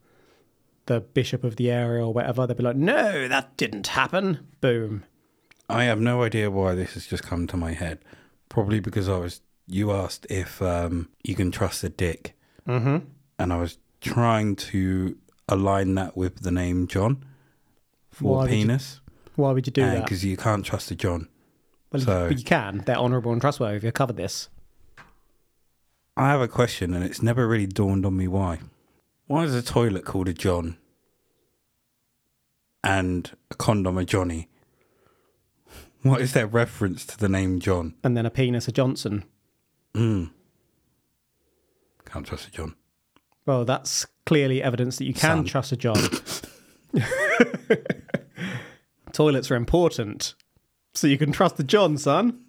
the 0.86 1.00
bishop 1.00 1.44
of 1.44 1.56
the 1.56 1.70
area 1.70 2.04
or 2.04 2.12
whatever, 2.12 2.46
they'd 2.46 2.56
be 2.56 2.62
like, 2.62 2.76
no, 2.76 3.28
that 3.28 3.56
didn't 3.56 3.86
happen. 3.88 4.46
Boom. 4.60 5.04
I 5.68 5.84
have 5.84 6.00
no 6.00 6.22
idea 6.22 6.50
why 6.50 6.74
this 6.74 6.94
has 6.94 7.06
just 7.06 7.22
come 7.22 7.46
to 7.48 7.56
my 7.56 7.72
head. 7.72 7.98
Probably 8.48 8.80
because 8.80 9.08
I 9.08 9.18
was. 9.18 9.40
You 9.66 9.92
asked 9.92 10.26
if 10.28 10.60
um, 10.60 11.08
you 11.22 11.34
can 11.34 11.50
trust 11.50 11.82
a 11.84 11.88
dick, 11.88 12.34
Mm-hmm. 12.68 12.98
and 13.38 13.52
I 13.52 13.56
was 13.58 13.78
trying 14.02 14.56
to 14.56 15.16
align 15.48 15.94
that 15.94 16.16
with 16.18 16.40
the 16.42 16.50
name 16.50 16.86
John 16.86 17.24
Why 18.18 18.18
for 18.18 18.36
would 18.42 18.50
you 18.50 18.56
penis, 18.58 19.00
Why 19.36 19.52
would 19.52 19.66
you 19.66 19.72
do 19.72 19.80
that? 19.82 20.04
because 20.04 20.22
you 20.24 20.36
can't 20.36 20.64
trust 20.66 20.90
a 20.90 20.94
John. 20.94 21.28
Well, 21.90 22.00
you- 22.00 22.06
so- 22.06 22.28
but 22.28 22.38
you 22.38 22.44
can. 22.44 22.82
They're 22.84 22.96
honourable 22.96 23.32
and 23.32 23.40
trustworthy. 23.40 23.78
We've 23.86 23.94
covered 23.94 24.16
this. 24.16 24.50
I 26.16 26.28
have 26.28 26.40
a 26.40 26.48
question, 26.48 26.94
and 26.94 27.04
it's 27.04 27.22
never 27.22 27.48
really 27.48 27.66
dawned 27.66 28.06
on 28.06 28.16
me 28.16 28.28
why. 28.28 28.60
Why 29.26 29.44
is 29.44 29.54
a 29.54 29.62
toilet 29.62 30.04
called 30.04 30.28
a 30.28 30.32
John 30.32 30.76
and 32.84 33.30
a 33.50 33.54
condom 33.54 33.98
a 33.98 34.04
Johnny? 34.04 34.48
What 36.02 36.20
is 36.20 36.34
their 36.34 36.46
reference 36.46 37.04
to 37.06 37.18
the 37.18 37.28
name 37.28 37.58
John? 37.58 37.94
And 38.04 38.16
then 38.16 38.26
a 38.26 38.30
penis, 38.30 38.68
a 38.68 38.72
Johnson. 38.72 39.24
Mm. 39.94 40.30
Can't 42.04 42.26
trust 42.26 42.48
a 42.48 42.50
John. 42.50 42.74
Well, 43.46 43.64
that's 43.64 44.06
clearly 44.26 44.62
evidence 44.62 44.98
that 44.98 45.04
you 45.04 45.14
can 45.14 45.38
Son. 45.38 45.44
trust 45.44 45.72
a 45.72 45.76
John. 45.76 45.98
Toilets 49.12 49.50
are 49.50 49.56
important. 49.56 50.34
So 50.94 51.06
you 51.06 51.18
can 51.18 51.32
trust 51.32 51.56
the 51.56 51.64
John, 51.64 51.98
son. 51.98 52.40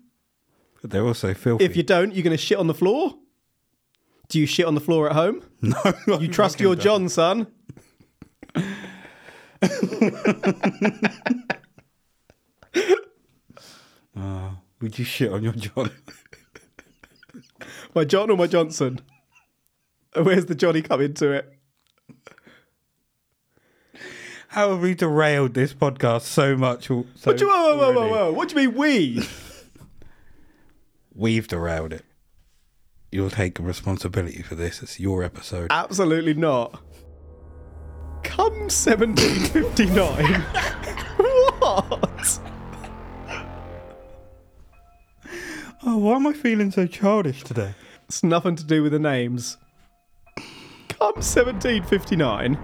But 0.82 0.92
they're 0.92 1.06
also 1.06 1.34
filthy. 1.34 1.66
If 1.66 1.76
you 1.76 1.84
don't, 1.84 2.14
you're 2.14 2.24
going 2.24 2.36
to 2.36 2.42
shit 2.42 2.58
on 2.58 2.68
the 2.68 2.74
floor? 2.74 3.16
Do 4.28 4.40
you 4.40 4.46
shit 4.46 4.66
on 4.66 4.76
the 4.76 4.82
floor 4.82 5.08
at 5.10 5.16
home? 5.16 5.42
no, 5.62 5.76
You 6.20 6.28
trust 6.28 6.60
your 6.60 6.76
John, 6.76 7.10
son? 7.10 7.48
Uh, 14.18 14.52
would 14.82 14.98
you 14.98 15.04
shit 15.06 15.32
on 15.32 15.44
your 15.44 15.54
John? 15.54 15.92
My 17.94 18.06
John 18.06 18.30
or 18.30 18.38
my 18.38 18.48
Johnson? 18.48 19.00
Where's 20.16 20.46
the 20.46 20.56
Johnny 20.56 20.82
come 20.82 21.02
into 21.02 21.32
it? 21.32 21.52
How 24.50 24.70
have 24.72 24.82
we 24.82 24.96
derailed 24.96 25.54
this 25.54 25.74
podcast 25.74 26.22
so 26.22 26.56
much? 26.56 26.88
So 26.88 27.06
What 27.24 27.38
do 27.38 27.46
you, 27.46 27.52
whoa, 27.52 27.76
whoa, 27.76 27.92
whoa, 27.92 27.94
whoa, 27.94 28.10
whoa. 28.10 28.32
What 28.32 28.48
do 28.50 28.62
you 28.62 28.70
mean 28.70 28.78
we? 28.78 29.28
We've 31.14 31.48
derailed 31.48 31.92
it. 31.92 32.06
You'll 33.16 33.30
take 33.30 33.58
responsibility 33.60 34.42
for 34.42 34.56
this. 34.56 34.84
It's 34.84 35.00
your 35.00 35.24
episode. 35.24 35.68
Absolutely 35.70 36.34
not. 36.34 36.84
Come 38.24 38.68
1759. 38.68 40.26
what? 41.62 42.40
Oh, 45.86 45.98
why 45.98 46.16
am 46.18 46.28
I 46.28 46.34
feeling 46.34 46.72
so 46.72 46.88
childish 46.88 47.46
today? 47.46 47.74
It's 48.04 48.22
nothing 48.22 48.58
to 48.58 48.66
do 48.66 48.84
with 48.84 48.92
the 48.92 49.00
names. 49.00 49.56
Come 50.90 51.16
1759, 51.16 52.60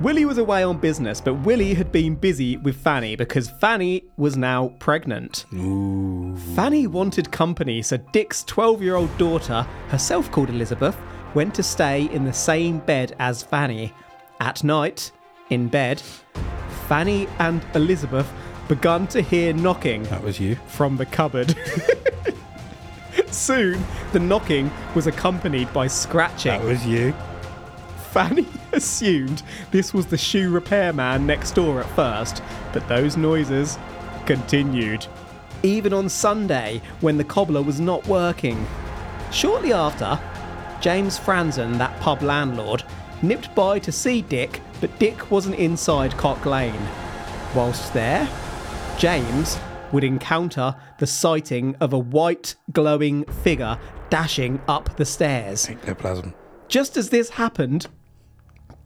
Willie 0.00 0.24
was 0.24 0.38
away 0.38 0.62
on 0.62 0.78
business, 0.78 1.20
but 1.20 1.34
Willie 1.34 1.74
had 1.74 1.90
been 1.90 2.14
busy 2.14 2.56
with 2.58 2.76
Fanny 2.76 3.16
because 3.16 3.50
Fanny 3.50 4.04
was 4.16 4.36
now 4.36 4.68
pregnant. 4.78 5.44
Ooh. 5.52 6.36
Fanny 6.54 6.86
wanted 6.86 7.32
company, 7.32 7.82
so 7.82 7.96
Dick's 8.12 8.44
12 8.44 8.80
year 8.80 8.94
old 8.94 9.16
daughter, 9.18 9.66
herself 9.88 10.30
called 10.30 10.50
Elizabeth, 10.50 10.96
went 11.34 11.52
to 11.56 11.64
stay 11.64 12.04
in 12.12 12.24
the 12.24 12.32
same 12.32 12.78
bed 12.78 13.16
as 13.18 13.42
Fanny. 13.42 13.92
At 14.40 14.62
night, 14.62 15.10
in 15.50 15.66
bed, 15.66 16.00
Fanny 16.86 17.26
and 17.40 17.66
Elizabeth 17.74 18.32
begun 18.68 19.08
to 19.08 19.20
hear 19.20 19.52
knocking 19.52 20.04
That 20.04 20.22
was 20.22 20.38
you. 20.38 20.54
from 20.68 20.96
the 20.96 21.06
cupboard. 21.06 21.56
Soon, 23.32 23.82
the 24.12 24.20
knocking 24.20 24.70
was 24.94 25.08
accompanied 25.08 25.72
by 25.72 25.88
scratching. 25.88 26.52
That 26.52 26.62
was 26.62 26.86
you. 26.86 27.12
Fanny 28.18 28.48
assumed 28.72 29.44
this 29.70 29.94
was 29.94 30.06
the 30.06 30.18
shoe 30.18 30.50
repairman 30.50 31.24
next 31.24 31.52
door 31.52 31.78
at 31.78 31.88
first, 31.90 32.42
but 32.72 32.88
those 32.88 33.16
noises 33.16 33.78
continued. 34.26 35.06
Even 35.62 35.92
on 35.92 36.08
Sunday, 36.08 36.82
when 37.00 37.16
the 37.16 37.22
cobbler 37.22 37.62
was 37.62 37.78
not 37.78 38.04
working. 38.08 38.66
Shortly 39.30 39.72
after, 39.72 40.18
James 40.80 41.16
Franzen, 41.16 41.78
that 41.78 41.96
pub 42.00 42.22
landlord, 42.22 42.82
nipped 43.22 43.54
by 43.54 43.78
to 43.78 43.92
see 43.92 44.22
Dick, 44.22 44.62
but 44.80 44.98
Dick 44.98 45.30
wasn't 45.30 45.54
inside 45.54 46.16
Cock 46.16 46.44
Lane. 46.44 46.88
Whilst 47.54 47.94
there, 47.94 48.28
James 48.98 49.60
would 49.92 50.02
encounter 50.02 50.74
the 50.98 51.06
sighting 51.06 51.76
of 51.76 51.92
a 51.92 51.98
white, 51.98 52.56
glowing 52.72 53.26
figure 53.26 53.78
dashing 54.10 54.60
up 54.66 54.96
the 54.96 55.04
stairs. 55.04 55.68
Ectoplasm. 55.70 56.34
Just 56.66 56.96
as 56.96 57.10
this 57.10 57.30
happened, 57.30 57.86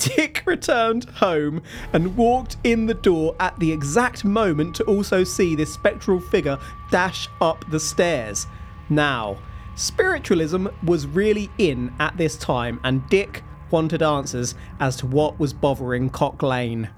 Dick 0.03 0.43
returned 0.47 1.05
home 1.05 1.63
and 1.93 2.17
walked 2.17 2.57
in 2.65 2.87
the 2.87 2.95
door 2.95 3.37
at 3.39 3.59
the 3.61 3.71
exact 3.71 4.25
moment 4.25 4.75
to 4.77 4.85
also 4.85 5.23
see 5.23 5.55
this 5.55 5.73
spectral 5.73 6.19
figure 6.19 6.59
dash 6.91 7.29
up 7.41 7.65
the 7.71 7.79
stairs. 7.79 8.47
Now, 8.89 9.39
spiritualism 9.77 10.67
was 10.85 11.07
really 11.07 11.51
in 11.59 11.93
at 12.01 12.17
this 12.17 12.37
time, 12.37 12.81
and 12.83 13.09
Dick 13.09 13.45
wanted 13.71 14.03
answers 14.03 14.57
as 14.81 14.97
to 14.97 15.07
what 15.07 15.39
was 15.39 15.53
bothering 15.53 16.11
Cock 16.11 16.43
Lane. 16.43 16.91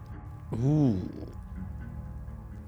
Ooh. 0.54 1.00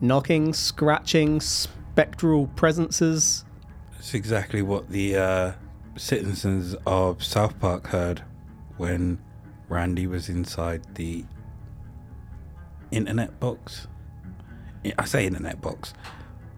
Knocking, 0.02 0.52
scratching, 0.52 1.40
spectral 1.40 2.48
presences. 2.48 3.44
That's 3.92 4.12
exactly 4.12 4.60
what 4.60 4.90
the 4.90 5.16
uh, 5.16 5.52
citizens 5.96 6.76
of 6.86 7.24
South 7.24 7.58
Park 7.58 7.86
heard 7.86 8.22
when 8.76 9.18
Randy 9.68 10.06
was 10.06 10.28
inside 10.28 10.82
the 10.94 11.24
internet 12.90 13.38
box. 13.40 13.86
I- 14.84 14.94
I 14.98 15.04
say 15.04 15.26
internet 15.26 15.60
box. 15.60 15.92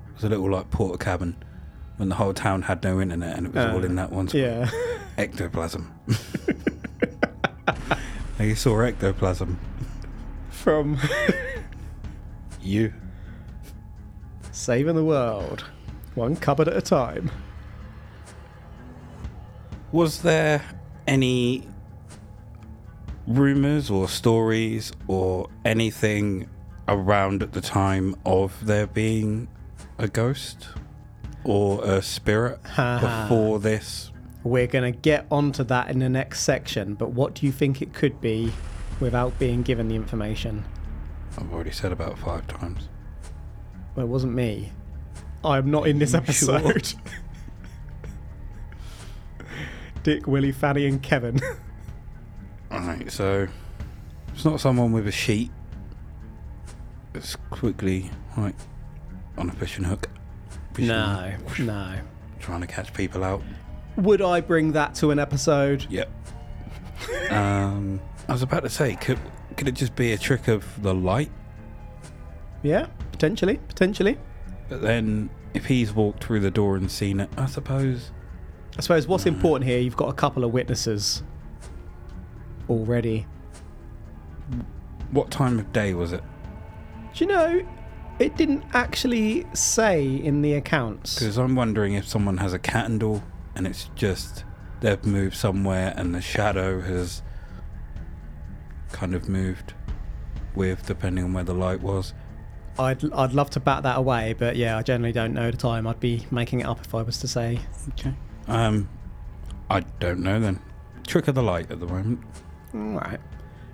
It 0.08 0.14
was 0.14 0.24
a 0.24 0.28
little 0.28 0.50
like 0.50 0.70
Portakabin 0.70 1.34
when 1.96 2.08
the 2.10 2.14
whole 2.16 2.34
town 2.34 2.62
had 2.62 2.82
no 2.84 3.00
internet 3.00 3.36
and 3.36 3.46
it 3.46 3.54
was 3.54 3.64
all 3.66 3.84
in 3.84 3.98
uh, 3.98 4.02
that 4.06 4.12
one 4.12 4.28
spot. 4.28 4.40
Yeah. 4.40 4.70
Ectoplasm. 5.18 5.92
they 8.38 8.54
saw 8.54 8.80
ectoplasm. 8.80 9.58
From 10.50 10.98
You. 12.60 12.92
saving 14.52 14.96
the 14.96 15.04
world, 15.04 15.64
one 16.14 16.36
cupboard 16.36 16.68
at 16.68 16.76
a 16.76 16.82
time. 16.82 17.30
Was 19.92 20.22
there 20.22 20.62
any 21.06 21.66
rumors 23.28 23.90
or 23.90 24.08
stories 24.08 24.90
or 25.06 25.48
anything 25.64 26.48
around 26.88 27.42
at 27.42 27.52
the 27.52 27.60
time 27.60 28.16
of 28.24 28.64
there 28.66 28.86
being 28.86 29.46
a 29.98 30.08
ghost 30.08 30.68
or 31.44 31.84
a 31.84 32.02
spirit 32.02 32.60
before 32.62 33.58
this? 33.60 34.10
We're 34.44 34.66
going 34.66 34.90
to 34.92 34.98
get 34.98 35.26
onto 35.30 35.62
that 35.64 35.90
in 35.90 35.98
the 35.98 36.08
next 36.08 36.40
section, 36.40 36.94
but 36.94 37.10
what 37.10 37.34
do 37.34 37.44
you 37.44 37.52
think 37.52 37.82
it 37.82 37.92
could 37.92 38.20
be 38.20 38.50
without 39.00 39.38
being 39.38 39.62
given 39.62 39.88
the 39.88 39.94
information? 39.94 40.64
I've 41.36 41.52
already 41.52 41.70
said 41.70 41.92
about 41.92 42.18
five 42.18 42.46
times. 42.46 42.88
Well, 43.94 44.06
it 44.06 44.08
wasn't 44.08 44.34
me. 44.34 44.72
I'm 45.44 45.70
not 45.70 45.86
in 45.86 45.98
this 45.98 46.14
You 46.14 46.32
sure? 46.32 46.56
episode. 46.56 46.94
Dick, 50.02 50.26
Willie, 50.26 50.52
Fanny, 50.52 50.86
and 50.86 51.02
Kevin. 51.02 51.40
Alright, 52.70 53.10
so 53.10 53.48
it's 54.34 54.44
not 54.44 54.60
someone 54.60 54.92
with 54.92 55.08
a 55.08 55.12
sheet 55.12 55.50
It's 57.14 57.36
quickly 57.50 58.10
like 58.36 58.54
on 59.36 59.48
a 59.48 59.52
fishing 59.52 59.84
hook. 59.84 60.08
fishing 60.74 60.88
no, 60.88 61.32
no. 61.60 61.94
Trying 62.40 62.60
to 62.60 62.66
catch 62.66 62.92
people 62.92 63.24
out. 63.24 63.42
Would 63.96 64.22
I 64.22 64.40
bring 64.40 64.72
that 64.72 64.94
to 64.96 65.10
an 65.10 65.18
episode? 65.18 65.86
Yep. 65.88 66.10
um, 67.30 68.00
I 68.28 68.32
was 68.32 68.42
about 68.42 68.62
to 68.64 68.70
say, 68.70 68.94
could 68.96 69.18
could 69.56 69.66
it 69.66 69.74
just 69.74 69.96
be 69.96 70.12
a 70.12 70.18
trick 70.18 70.46
of 70.48 70.64
the 70.82 70.94
light? 70.94 71.30
Yeah, 72.62 72.86
potentially, 73.12 73.58
potentially. 73.68 74.18
But 74.68 74.82
then, 74.82 75.30
if 75.54 75.66
he's 75.66 75.92
walked 75.92 76.22
through 76.22 76.40
the 76.40 76.50
door 76.50 76.76
and 76.76 76.90
seen 76.90 77.18
it, 77.20 77.28
I 77.36 77.46
suppose. 77.46 78.12
I 78.76 78.80
suppose 78.82 79.08
what's 79.08 79.26
important 79.26 79.68
here, 79.68 79.80
you've 79.80 79.96
got 79.96 80.10
a 80.10 80.12
couple 80.12 80.44
of 80.44 80.52
witnesses 80.52 81.24
already. 82.68 83.26
What 85.10 85.30
time 85.30 85.58
of 85.58 85.72
day 85.72 85.94
was 85.94 86.12
it? 86.12 86.22
Do 87.14 87.24
you 87.24 87.30
know, 87.30 87.66
it 88.18 88.36
didn't 88.36 88.64
actually 88.74 89.46
say 89.54 90.04
in 90.04 90.42
the 90.42 90.54
accounts. 90.54 91.18
Because 91.18 91.38
I'm 91.38 91.54
wondering 91.54 91.94
if 91.94 92.06
someone 92.06 92.38
has 92.38 92.52
a 92.52 92.58
candle 92.58 93.22
and 93.54 93.66
it's 93.66 93.90
just 93.94 94.44
they've 94.80 95.04
moved 95.04 95.36
somewhere 95.36 95.94
and 95.96 96.14
the 96.14 96.20
shadow 96.20 96.80
has 96.80 97.22
kind 98.92 99.14
of 99.14 99.28
moved 99.28 99.74
with, 100.54 100.86
depending 100.86 101.24
on 101.24 101.32
where 101.32 101.44
the 101.44 101.54
light 101.54 101.80
was. 101.80 102.14
I'd, 102.78 103.12
I'd 103.12 103.32
love 103.32 103.50
to 103.50 103.60
bat 103.60 103.82
that 103.82 103.98
away, 103.98 104.34
but 104.38 104.56
yeah, 104.56 104.76
I 104.78 104.82
generally 104.82 105.12
don't 105.12 105.34
know 105.34 105.50
the 105.50 105.56
time. 105.56 105.86
I'd 105.86 106.00
be 106.00 106.26
making 106.30 106.60
it 106.60 106.66
up 106.66 106.80
if 106.80 106.94
I 106.94 107.02
was 107.02 107.18
to 107.18 107.28
say. 107.28 107.58
Okay. 107.90 108.14
Um, 108.46 108.88
I 109.68 109.80
don't 109.80 110.20
know 110.20 110.38
then. 110.38 110.60
Trick 111.06 111.28
of 111.28 111.34
the 111.34 111.42
light 111.42 111.70
at 111.70 111.80
the 111.80 111.86
moment. 111.86 112.20
Alright. 112.74 113.20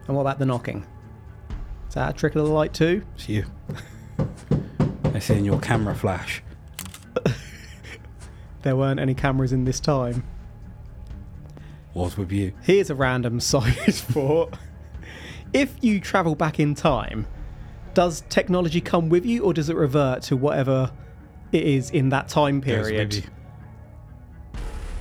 And 0.06 0.16
what 0.16 0.22
about 0.22 0.38
the 0.38 0.46
knocking? 0.46 0.86
Is 1.88 1.94
that 1.94 2.10
a 2.10 2.12
trick 2.12 2.34
of 2.34 2.44
the 2.46 2.52
light 2.52 2.74
too? 2.74 3.04
It's 3.14 3.28
you. 3.28 3.44
I 5.14 5.18
see 5.18 5.34
in 5.34 5.44
your 5.44 5.60
camera 5.60 5.94
flash. 5.94 6.42
There 8.64 8.76
weren't 8.76 8.98
any 8.98 9.12
cameras 9.12 9.52
in 9.52 9.66
this 9.66 9.78
time. 9.78 10.24
Was 11.92 12.16
with 12.16 12.32
you. 12.32 12.54
Here's 12.62 12.88
a 12.88 12.94
random 12.94 13.38
side 13.40 13.74
thought. 13.94 14.56
If 15.52 15.76
you 15.82 16.00
travel 16.00 16.34
back 16.34 16.58
in 16.58 16.74
time, 16.74 17.26
does 17.92 18.22
technology 18.30 18.80
come 18.80 19.10
with 19.10 19.26
you 19.26 19.44
or 19.44 19.52
does 19.52 19.68
it 19.68 19.76
revert 19.76 20.22
to 20.22 20.36
whatever 20.36 20.90
it 21.52 21.62
is 21.62 21.90
in 21.90 22.08
that 22.08 22.28
time 22.28 22.62
period? 22.62 23.24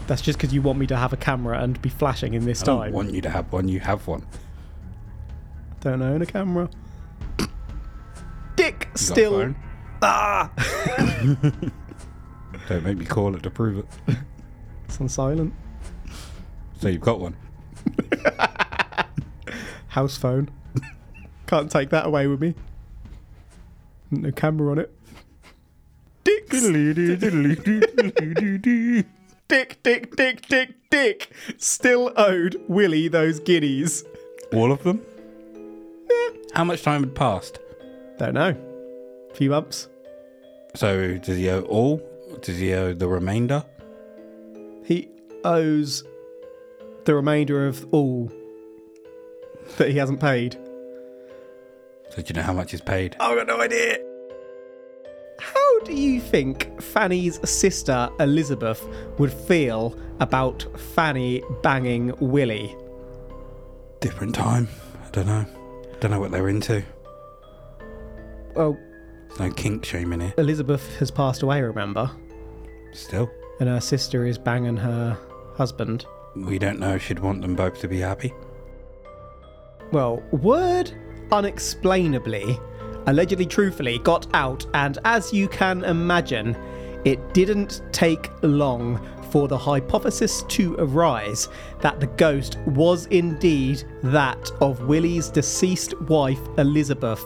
That's 0.08 0.22
just 0.22 0.38
because 0.38 0.54
you 0.54 0.62
want 0.62 0.80
me 0.80 0.88
to 0.88 0.98
have 0.98 1.14
a 1.14 1.18
camera 1.18 1.60
and 1.62 1.82
be 1.82 1.90
flashing 1.90 2.34
in 2.34 2.46
this 2.46 2.62
time. 2.62 2.76
I 2.76 2.76
don't 2.76 2.86
time. 2.88 2.94
want 2.94 3.14
you 3.14 3.22
to 3.22 3.30
have 3.30 3.52
one. 3.54 3.68
You 3.68 3.80
have 3.80 4.06
one. 4.08 4.26
Don't 5.80 6.02
own 6.02 6.22
a 6.22 6.26
camera. 6.26 6.70
Dick 8.56 8.82
You 8.82 8.86
got 8.88 8.96
a 8.96 8.98
still. 8.98 9.32
phone? 9.32 9.56
Ah! 10.02 10.52
Don't 12.70 12.84
make 12.84 12.98
me 12.98 13.06
call 13.06 13.36
it 13.36 13.44
to 13.44 13.50
prove 13.50 13.80
it. 13.80 13.86
It's 14.86 15.00
on 15.02 15.10
silent. 15.10 15.54
So 16.80 16.88
you've 16.90 17.02
got 17.02 17.20
one. 17.20 17.36
House 19.88 20.18
phone. 20.18 20.50
Can't 21.48 21.72
take 21.72 21.90
that 21.92 22.06
away 22.06 22.28
with 22.28 22.42
me. 22.42 22.56
No 24.12 24.32
camera 24.32 24.72
on 24.72 24.80
it. 24.80 24.92
Dick. 26.24 26.50
Dick, 29.54 29.78
dick, 29.84 30.16
dick, 30.16 30.48
dick, 30.48 30.74
dick. 30.90 31.32
Still 31.60 32.12
owed 32.18 32.60
Willie 32.68 33.08
those 33.08 33.40
guineas. 33.40 34.04
All 34.52 34.72
of 34.72 34.82
them? 34.82 35.06
How 36.56 36.64
much 36.64 36.82
time 36.82 37.04
had 37.04 37.14
passed? 37.14 37.60
Don't 38.18 38.34
know. 38.34 38.58
A 39.30 39.36
Few 39.36 39.52
months. 39.52 39.90
So 40.74 41.20
does 41.20 41.38
he 41.38 41.52
owe 41.52 41.62
all? 41.62 42.02
Does 42.42 42.58
he 42.58 42.74
owe 42.74 42.96
the 42.96 43.08
remainder? 43.08 43.64
He 44.86 45.08
owes 45.44 46.04
the 47.06 47.14
remainder 47.14 47.68
of 47.68 47.86
all 47.94 48.32
that 49.78 49.92
he 49.92 50.00
hasn't 50.00 50.20
paid. 50.20 50.58
So 52.10 52.24
do 52.24 52.30
you 52.30 52.34
know 52.34 52.42
how 52.42 52.54
much 52.54 52.74
is 52.74 52.82
paid? 52.82 53.18
I've 53.20 53.38
got 53.38 53.46
no 53.46 53.62
idea. 53.62 54.00
Do 55.86 55.94
you 55.94 56.20
think 56.22 56.82
Fanny's 56.82 57.40
sister 57.50 58.10
Elizabeth 58.20 58.88
would 59.18 59.32
feel 59.34 59.98
about 60.20 60.66
Fanny 60.96 61.44
banging 61.62 62.14
Willie? 62.20 62.76
Different 64.00 64.34
time. 64.34 64.68
I 65.06 65.10
don't 65.12 65.28
know. 65.28 65.46
Don't 66.00 66.12
know 66.12 66.20
what 66.20 66.32
they're 66.32 66.50
into. 66.50 66.84
Well, 68.56 68.78
There's 69.28 69.40
no 69.40 69.52
kink 69.52 69.84
shaming 69.86 70.20
here. 70.22 70.34
Elizabeth 70.38 70.98
has 71.00 71.12
passed 71.12 71.42
away, 71.44 71.62
remember? 71.62 72.10
Still, 72.94 73.30
And 73.60 73.68
her 73.68 73.82
sister 73.82 74.26
is 74.26 74.38
banging 74.38 74.78
her 74.78 75.18
husband. 75.56 76.06
we 76.36 76.58
don't 76.60 76.80
know 76.80 76.96
if 76.96 77.04
she'd 77.04 77.20
want 77.20 77.42
them 77.42 77.56
both 77.56 77.80
to 77.82 77.88
be 77.88 78.00
happy. 78.00 78.34
Well, 79.92 80.24
word 80.32 80.92
unexplainably, 81.32 82.60
allegedly 83.08 83.46
truthfully, 83.46 84.00
got 84.00 84.28
out, 84.34 84.66
and 84.74 84.98
as 85.06 85.34
you 85.34 85.48
can 85.48 85.84
imagine, 85.84 86.56
it 87.06 87.34
didn't 87.34 87.82
take 87.92 88.30
long 88.42 89.00
for 89.30 89.48
the 89.48 89.58
hypothesis 89.58 90.44
to 90.44 90.76
arise 90.78 91.50
that 91.80 92.00
the 92.00 92.08
ghost 92.08 92.58
was 92.68 93.08
indeed 93.08 93.84
that 94.04 94.52
of 94.62 94.82
Willie's 94.82 95.30
deceased 95.30 96.00
wife, 96.02 96.40
Elizabeth, 96.58 97.24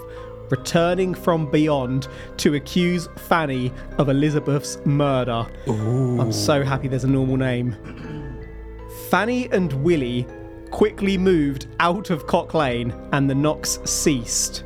returning 0.50 1.14
from 1.14 1.52
beyond 1.52 2.08
to 2.38 2.56
accuse 2.56 3.10
Fanny 3.28 3.74
of 3.98 4.08
Elizabeth's 4.08 4.78
murder. 4.86 5.46
I'm 5.68 6.32
so 6.32 6.64
happy 6.64 6.88
there's 6.88 7.04
a 7.04 7.10
normal 7.10 7.36
name. 7.38 7.76
Fanny 9.10 9.50
and 9.52 9.72
Willie 9.84 10.26
quickly 10.72 11.18
moved 11.18 11.68
out 11.80 12.10
of 12.10 12.28
Cock 12.28 12.54
Lane 12.54 12.94
and 13.12 13.30
the 13.30 13.36
knocks 13.36 13.80
ceased. 13.84 14.64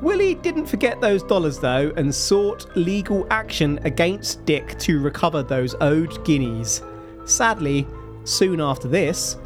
Willie 0.00 0.34
didn't 0.34 0.66
forget 0.66 1.00
those 1.00 1.22
dollars 1.22 1.58
though 1.58 1.92
and 1.96 2.14
sought 2.14 2.74
legal 2.76 3.26
action 3.30 3.78
against 3.84 4.44
Dick 4.46 4.78
to 4.78 5.00
recover 5.00 5.42
those 5.42 5.74
owed 5.80 6.24
guineas. 6.24 6.82
Sadly, 7.26 7.86
soon 8.24 8.60
after 8.60 8.88
this, 8.88 9.36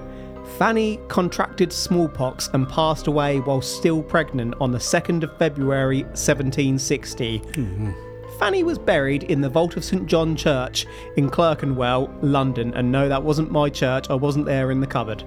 Fanny 0.59 1.01
contracted 1.09 1.73
smallpox 1.73 2.49
and 2.53 2.69
passed 2.69 3.09
away 3.09 3.41
while 3.41 3.61
still 3.61 4.03
pregnant 4.03 4.55
on 4.61 4.71
the 4.71 4.79
2nd 4.79 5.25
of 5.25 5.37
February 5.39 6.03
1760. 6.05 7.43
Fanny 8.39 8.63
was 8.63 8.79
buried 8.79 9.25
in 9.25 9.41
the 9.41 9.49
vault 9.49 9.77
of 9.77 9.85
St 9.85 10.07
John 10.07 10.37
Church 10.37 10.87
in 11.17 11.31
Clerkenwell, 11.31 12.13
London. 12.23 12.73
And 12.75 12.93
no, 12.93 13.09
that 13.09 13.23
wasn't 13.23 13.51
my 13.51 13.69
church, 13.69 14.11
I 14.11 14.15
wasn't 14.15 14.47
there 14.47 14.71
in 14.71 14.81
the 14.81 14.87
cupboard. 14.87 15.25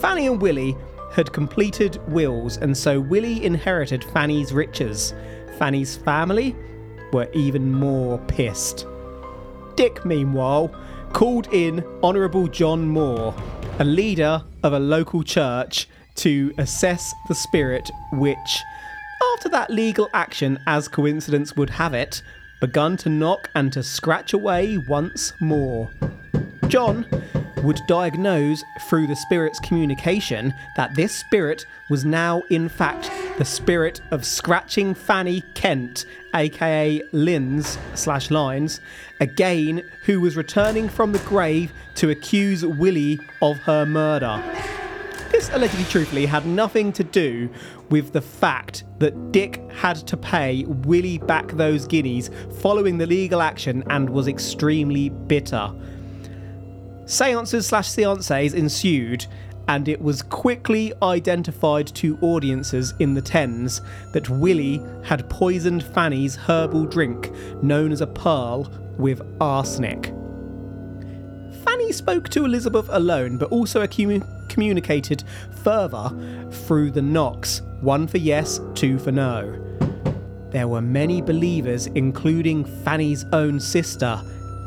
Fanny 0.00 0.26
and 0.26 0.40
Willie 0.40 0.76
had 1.12 1.32
completed 1.32 2.00
wills, 2.08 2.56
and 2.56 2.76
so 2.76 3.00
Willie 3.00 3.44
inherited 3.44 4.04
Fanny's 4.04 4.52
riches. 4.52 5.14
Fanny's 5.58 5.96
family 5.96 6.54
were 7.12 7.28
even 7.32 7.72
more 7.72 8.18
pissed. 8.26 8.86
Dick, 9.76 10.04
meanwhile, 10.04 10.74
called 11.12 11.48
in 11.52 11.84
Honourable 12.02 12.48
John 12.48 12.86
Moore, 12.86 13.34
a 13.78 13.84
leader 13.84 14.42
of 14.62 14.72
a 14.72 14.78
local 14.78 15.22
church, 15.22 15.88
to 16.16 16.52
assess 16.58 17.14
the 17.28 17.34
spirit, 17.34 17.90
which, 18.12 18.62
after 19.34 19.48
that 19.50 19.70
legal 19.70 20.08
action, 20.14 20.58
as 20.66 20.88
coincidence 20.88 21.54
would 21.56 21.70
have 21.70 21.94
it, 21.94 22.22
begun 22.60 22.96
to 22.96 23.08
knock 23.08 23.50
and 23.54 23.72
to 23.72 23.82
scratch 23.82 24.32
away 24.32 24.78
once 24.88 25.32
more. 25.40 25.90
John 26.68 27.06
would 27.62 27.80
diagnose 27.86 28.62
through 28.88 29.06
the 29.06 29.16
spirit's 29.16 29.58
communication 29.60 30.52
that 30.76 30.94
this 30.94 31.14
spirit 31.14 31.66
was 31.88 32.04
now, 32.04 32.42
in 32.50 32.68
fact, 32.68 33.10
the 33.38 33.44
spirit 33.44 34.00
of 34.10 34.24
Scratching 34.24 34.94
Fanny 34.94 35.42
Kent, 35.54 36.06
aka 36.34 37.00
Lins 37.12 37.78
slash 37.94 38.30
Lines, 38.30 38.80
again, 39.20 39.82
who 40.04 40.20
was 40.20 40.36
returning 40.36 40.88
from 40.88 41.12
the 41.12 41.18
grave 41.20 41.72
to 41.96 42.10
accuse 42.10 42.64
Willie 42.64 43.18
of 43.40 43.56
her 43.58 43.86
murder. 43.86 44.42
This 45.32 45.50
allegedly 45.52 45.84
truthfully 45.86 46.26
had 46.26 46.46
nothing 46.46 46.92
to 46.92 47.04
do 47.04 47.50
with 47.90 48.12
the 48.12 48.20
fact 48.20 48.84
that 48.98 49.32
Dick 49.32 49.60
had 49.70 49.96
to 50.06 50.16
pay 50.16 50.64
Willie 50.64 51.18
back 51.18 51.48
those 51.52 51.86
guineas 51.86 52.30
following 52.60 52.96
the 52.98 53.06
legal 53.06 53.42
action 53.42 53.82
and 53.90 54.08
was 54.08 54.28
extremely 54.28 55.08
bitter. 55.10 55.72
Seances 57.06 57.68
slash 57.68 57.88
seances 57.88 58.52
ensued, 58.52 59.26
and 59.68 59.88
it 59.88 60.00
was 60.00 60.22
quickly 60.22 60.92
identified 61.02 61.86
to 61.88 62.18
audiences 62.20 62.94
in 62.98 63.14
the 63.14 63.22
Thames 63.22 63.80
that 64.12 64.28
Willie 64.28 64.82
had 65.04 65.30
poisoned 65.30 65.84
Fanny's 65.84 66.34
herbal 66.34 66.86
drink, 66.86 67.30
known 67.62 67.92
as 67.92 68.00
a 68.00 68.08
pearl, 68.08 68.70
with 68.98 69.22
arsenic. 69.40 70.12
Fanny 71.64 71.92
spoke 71.92 72.28
to 72.30 72.44
Elizabeth 72.44 72.88
alone, 72.90 73.38
but 73.38 73.50
also 73.52 73.86
communicated 73.86 75.22
further 75.62 76.10
through 76.50 76.90
the 76.90 77.02
knocks 77.02 77.62
one 77.82 78.08
for 78.08 78.18
yes, 78.18 78.60
two 78.74 78.98
for 78.98 79.12
no. 79.12 79.62
There 80.50 80.66
were 80.66 80.80
many 80.80 81.20
believers, 81.22 81.86
including 81.88 82.64
Fanny's 82.64 83.24
own 83.32 83.60
sister, 83.60 84.20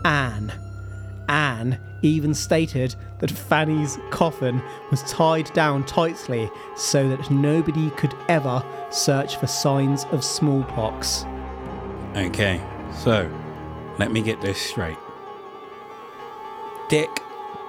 Anne. 0.05 0.53
Anne 1.27 1.79
even 2.01 2.33
stated 2.33 2.95
that 3.19 3.31
Fanny's 3.31 3.97
coffin 4.09 4.61
was 4.91 5.03
tied 5.03 5.51
down 5.53 5.85
tightly 5.85 6.49
so 6.75 7.09
that 7.09 7.29
nobody 7.29 7.89
could 7.91 8.15
ever 8.27 8.63
search 8.89 9.37
for 9.37 9.47
signs 9.47 10.05
of 10.11 10.23
smallpox. 10.23 11.25
Okay, 12.15 12.61
so 12.93 13.29
let 13.97 14.11
me 14.11 14.21
get 14.21 14.41
this 14.41 14.59
straight. 14.59 14.97
Dick 16.89 17.09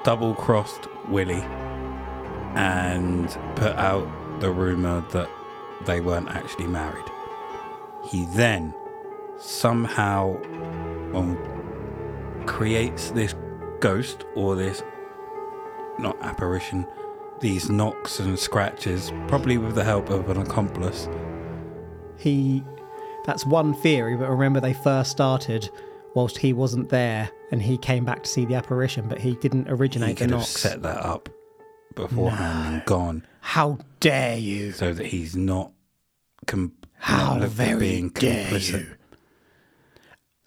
double 0.05 0.35
crossed 0.35 0.89
Willie 1.09 1.45
and 2.55 3.29
put 3.57 3.77
out 3.77 4.09
the 4.41 4.51
rumour 4.51 5.05
that 5.11 5.29
they 5.85 6.01
weren't 6.01 6.29
actually 6.29 6.67
married. 6.67 7.05
He 8.09 8.25
then 8.27 8.75
somehow 9.39 10.37
um, 11.15 11.39
creates 12.47 13.11
this 13.11 13.35
ghost 13.81 14.25
or 14.35 14.55
this 14.57 14.83
not 15.99 16.17
apparition, 16.23 16.87
these 17.41 17.69
knocks 17.71 18.21
and 18.21 18.39
scratches, 18.39 19.13
probably 19.29 19.59
with 19.59 19.75
the 19.75 19.85
help 19.85 20.09
of 20.11 20.29
an 20.31 20.39
accomplice. 20.39 21.09
He. 22.17 22.63
That's 23.27 23.45
one 23.45 23.75
theory, 23.75 24.17
but 24.17 24.31
remember 24.31 24.61
they 24.61 24.73
first 24.73 25.11
started 25.11 25.69
whilst 26.15 26.39
he 26.39 26.53
wasn't 26.55 26.89
there 26.89 27.31
and 27.53 27.61
he 27.63 27.77
came 27.77 28.05
back 28.05 28.23
to 28.23 28.29
see 28.29 28.45
the 28.47 28.55
apparition, 28.55 29.07
but 29.09 29.19
he 29.19 29.35
didn't 29.37 29.67
He 29.67 29.73
originate 29.73 30.17
the 30.17 30.25
could 30.25 30.31
have 30.31 30.41
knocks. 30.41 30.49
set 30.51 30.83
that 30.83 31.05
up 31.05 31.29
beforehand 31.95 32.75
and 32.77 32.85
gone. 32.87 33.27
How 33.41 33.79
dare 34.01 34.39
you! 34.39 34.73
so 34.73 34.95
that 34.95 35.07
he's 35.07 35.37
not, 35.37 35.73
com- 36.47 36.73
How 36.99 37.37
not 37.37 37.49
very 37.51 37.79
being 37.79 38.09
dare 38.09 38.47
complicit. 38.47 38.81
you. 38.81 38.87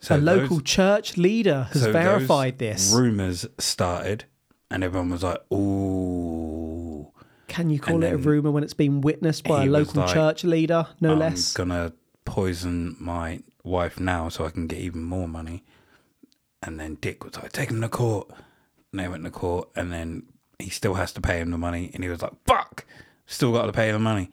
So 0.03 0.17
a 0.17 0.17
local 0.17 0.57
those- 0.57 0.63
church 0.65 1.15
leader 1.15 1.69
has 1.71 1.81
so 1.83 1.91
verified 1.93 2.59
this. 2.59 2.91
Rumors 2.93 3.45
started, 3.57 4.25
and 4.69 4.83
everyone 4.83 5.11
was 5.11 5.23
like, 5.23 5.39
"Ooh, 5.49 7.09
Can 7.47 7.69
you 7.69 7.79
call 7.79 7.95
and 7.95 8.03
it 8.03 8.13
a 8.13 8.17
rumour 8.17 8.51
when 8.51 8.63
it's 8.65 8.73
been 8.73 8.99
witnessed 8.99 9.45
by 9.45 9.63
a 9.63 9.65
local 9.65 10.01
like, 10.01 10.13
church 10.13 10.43
leader, 10.43 10.87
no 10.99 11.13
I'm 11.13 11.19
less? 11.19 11.53
gonna 11.53 11.93
poison 12.25 12.97
my 12.99 13.43
wife 13.63 13.97
now 13.97 14.27
so 14.27 14.45
I 14.45 14.49
can 14.49 14.67
get 14.67 14.79
even 14.79 15.03
more 15.03 15.29
money." 15.29 15.63
And 16.61 16.77
then 16.77 16.95
Dick 16.99 17.23
was 17.23 17.35
like, 17.37 17.53
"Take 17.53 17.69
him 17.69 17.79
to 17.79 17.87
court." 17.87 18.29
And 18.91 18.99
they 18.99 19.07
went 19.07 19.23
to 19.23 19.31
court, 19.31 19.69
and 19.73 19.89
then 19.93 20.23
he 20.59 20.69
still 20.69 20.95
has 20.95 21.13
to 21.13 21.21
pay 21.21 21.39
him 21.39 21.51
the 21.51 21.57
money, 21.57 21.91
and 21.93 22.03
he 22.03 22.09
was 22.09 22.21
like, 22.21 22.33
"Fuck, 22.45 22.85
still 23.25 23.53
got 23.53 23.67
to 23.67 23.71
pay 23.71 23.89
the 23.89 23.99
money." 23.99 24.31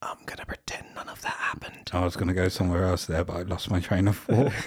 I'm 0.00 0.18
gonna 0.26 0.46
pretend 0.46 0.86
none 0.94 1.08
of 1.08 1.20
that 1.22 1.32
happened. 1.32 1.90
I 1.92 2.04
was 2.04 2.14
gonna 2.16 2.34
go 2.34 2.48
somewhere 2.48 2.84
else 2.84 3.06
there, 3.06 3.24
but 3.24 3.36
I 3.36 3.42
lost 3.42 3.70
my 3.70 3.80
train 3.80 4.06
of 4.08 4.16
thought. 4.18 4.52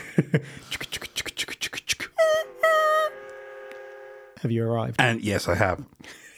Have 4.41 4.51
you 4.51 4.65
arrived? 4.65 4.95
and 4.99 5.21
yes, 5.21 5.47
I 5.47 5.55
have. 5.55 5.85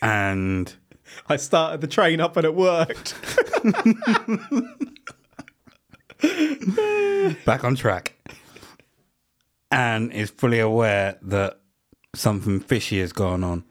And 0.01 0.73
I 1.29 1.37
started 1.37 1.79
the 1.81 1.87
train 1.87 2.19
up 2.19 2.35
and 2.35 2.45
it 2.45 2.53
worked. 2.53 3.15
back 7.45 7.63
on 7.63 7.75
track 7.75 8.13
and 9.71 10.11
is 10.11 10.29
fully 10.29 10.59
aware 10.59 11.17
that 11.21 11.59
something 12.13 12.59
fishy 12.59 12.99
has 12.99 13.13
gone 13.13 13.43
on. 13.43 13.63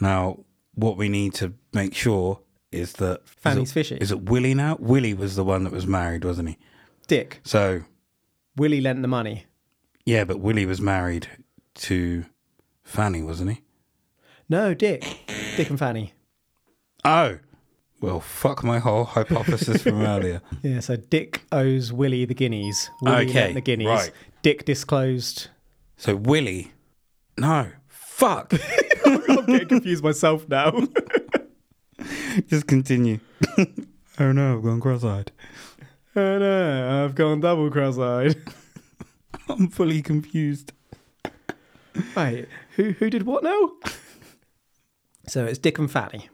Now, 0.00 0.40
what 0.74 0.96
we 0.96 1.08
need 1.08 1.34
to 1.34 1.54
make 1.72 1.94
sure 1.94 2.40
is 2.72 2.94
that 2.94 3.26
Fanny's 3.28 3.64
is 3.64 3.70
it, 3.70 3.74
fishy. 3.74 3.94
Is 3.96 4.10
it 4.12 4.22
Willie 4.22 4.54
now? 4.54 4.76
Willie 4.80 5.14
was 5.14 5.36
the 5.36 5.44
one 5.44 5.64
that 5.64 5.72
was 5.72 5.86
married, 5.86 6.24
wasn't 6.24 6.48
he? 6.50 6.58
Dick, 7.06 7.40
So 7.44 7.82
Willie 8.56 8.80
lent 8.80 9.02
the 9.02 9.08
money. 9.08 9.46
yeah, 10.04 10.24
but 10.24 10.40
Willie 10.40 10.66
was 10.66 10.80
married 10.80 11.28
to 11.76 12.24
Fanny, 12.82 13.22
wasn't 13.22 13.50
he? 13.52 13.62
No, 14.48 14.74
Dick. 14.74 15.04
Dick 15.56 15.70
and 15.70 15.78
Fanny. 15.78 16.12
Oh, 17.04 17.38
well, 18.00 18.20
fuck 18.20 18.62
my 18.64 18.78
whole 18.78 19.04
hypothesis 19.04 19.82
from 19.82 20.02
earlier. 20.06 20.40
Yeah, 20.62 20.80
so 20.80 20.96
Dick 20.96 21.42
owes 21.52 21.92
Willie 21.92 22.24
the 22.24 22.34
guineas. 22.34 22.90
Willie 23.00 23.28
Okay, 23.28 23.40
lent 23.40 23.54
the 23.54 23.60
guineas. 23.60 23.88
right. 23.88 24.12
Dick 24.42 24.64
disclosed. 24.64 25.48
So 25.96 26.14
Willie, 26.16 26.72
no, 27.38 27.68
fuck. 27.88 28.52
I'm 29.06 29.46
getting 29.46 29.68
confused 29.68 30.02
myself 30.04 30.48
now. 30.48 30.72
Just 32.48 32.66
continue. 32.66 33.20
oh 34.18 34.32
no, 34.32 34.56
I've 34.56 34.62
gone 34.62 34.80
cross-eyed. 34.80 35.32
oh 36.16 36.38
no, 36.38 37.04
I've 37.04 37.14
gone 37.14 37.40
double 37.40 37.70
cross-eyed. 37.70 38.36
I'm 39.48 39.68
fully 39.68 40.02
confused. 40.02 40.72
Wait, 42.14 42.46
who 42.74 42.92
who 42.92 43.08
did 43.08 43.24
what 43.24 43.42
now? 43.42 43.70
So 45.26 45.44
it's 45.46 45.58
Dick 45.58 45.78
and 45.78 45.90
Fanny. 45.90 46.28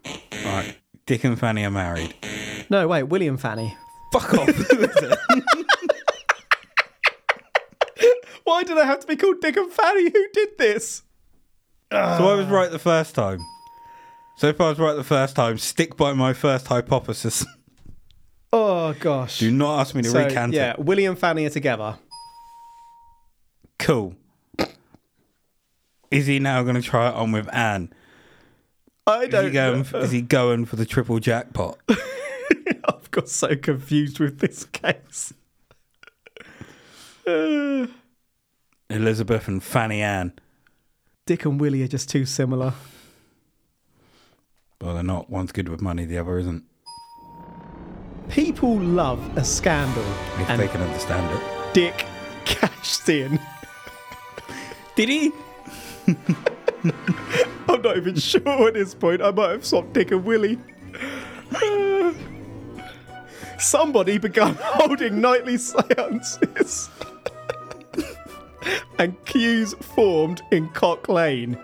Right, 0.45 0.75
Dick 1.05 1.23
and 1.23 1.39
Fanny 1.39 1.63
are 1.63 1.71
married. 1.71 2.13
No, 2.69 2.87
wait, 2.87 3.03
William 3.03 3.37
Fanny. 3.37 3.75
Fuck 4.11 4.33
off. 4.33 4.49
Why 8.43 8.63
did 8.63 8.77
I 8.77 8.85
have 8.85 8.99
to 8.99 9.07
be 9.07 9.15
called 9.15 9.39
Dick 9.41 9.55
and 9.55 9.71
Fanny? 9.71 10.09
Who 10.09 10.27
did 10.33 10.57
this? 10.57 11.03
so 11.91 11.97
I 11.97 12.35
was 12.35 12.47
right 12.47 12.69
the 12.69 12.79
first 12.79 13.15
time. 13.15 13.39
So 14.35 14.47
if 14.47 14.59
I 14.59 14.69
was 14.69 14.79
right 14.79 14.93
the 14.93 15.03
first 15.03 15.35
time, 15.35 15.57
stick 15.57 15.95
by 15.95 16.13
my 16.13 16.33
first 16.33 16.67
hypothesis. 16.67 17.45
Oh 18.55 18.93
gosh. 18.99 19.39
Do 19.39 19.49
not 19.49 19.79
ask 19.79 19.95
me 19.95 20.03
to 20.03 20.09
so, 20.09 20.23
recant 20.23 20.53
yeah, 20.53 20.73
it. 20.73 20.79
Willie 20.79 21.07
and 21.07 21.17
Fanny 21.17 21.47
are 21.47 21.49
together. 21.49 21.97
Cool. 23.79 24.15
Is 26.11 26.27
he 26.27 26.37
now 26.37 26.61
going 26.61 26.75
to 26.75 26.81
try 26.83 27.09
it 27.09 27.15
on 27.15 27.31
with 27.31 27.51
Anne? 27.51 27.91
I 29.07 29.25
don't 29.25 29.45
he 29.45 29.49
going? 29.49 29.87
know. 29.91 29.99
Is 30.01 30.11
he 30.11 30.21
going 30.21 30.65
for 30.65 30.75
the 30.75 30.85
triple 30.85 31.17
jackpot? 31.19 31.79
I've 31.89 33.09
got 33.09 33.27
so 33.27 33.55
confused 33.55 34.19
with 34.19 34.37
this 34.37 34.65
case. 34.65 35.33
Elizabeth 38.87 39.47
and 39.47 39.63
Fanny 39.63 40.03
Anne. 40.03 40.33
Dick 41.25 41.43
and 41.45 41.59
Willie 41.59 41.81
are 41.81 41.87
just 41.87 42.07
too 42.07 42.27
similar. 42.27 42.75
Well, 44.83 44.95
they're 44.95 45.03
not. 45.03 45.29
One's 45.29 45.53
good 45.53 45.69
with 45.69 45.81
money, 45.81 46.03
the 46.03 46.17
other 46.17 46.37
isn't. 46.39 46.61
People 48.27 48.77
love 48.77 49.37
a 49.37 49.43
scandal, 49.45 50.03
If 50.37 50.49
and 50.49 50.61
they 50.61 50.67
can 50.67 50.81
understand 50.81 51.33
it. 51.33 51.73
Dick 51.73 52.05
cashed 52.43 53.07
in. 53.07 53.39
Did 54.97 55.07
he? 55.07 55.31
I'm 57.69 57.81
not 57.81 57.95
even 57.95 58.15
sure 58.15 58.67
at 58.67 58.73
this 58.73 58.93
point. 58.93 59.21
I 59.21 59.31
might 59.31 59.51
have 59.51 59.65
swapped 59.65 59.93
Dick 59.93 60.11
and 60.11 60.25
Willie. 60.25 60.59
Uh, 61.55 62.11
somebody 63.57 64.17
began 64.17 64.55
holding 64.59 65.21
nightly 65.21 65.57
seances. 65.57 66.89
and 68.99 69.23
queues 69.23 69.75
formed 69.75 70.41
in 70.51 70.67
Cock 70.69 71.07
Lane. 71.07 71.57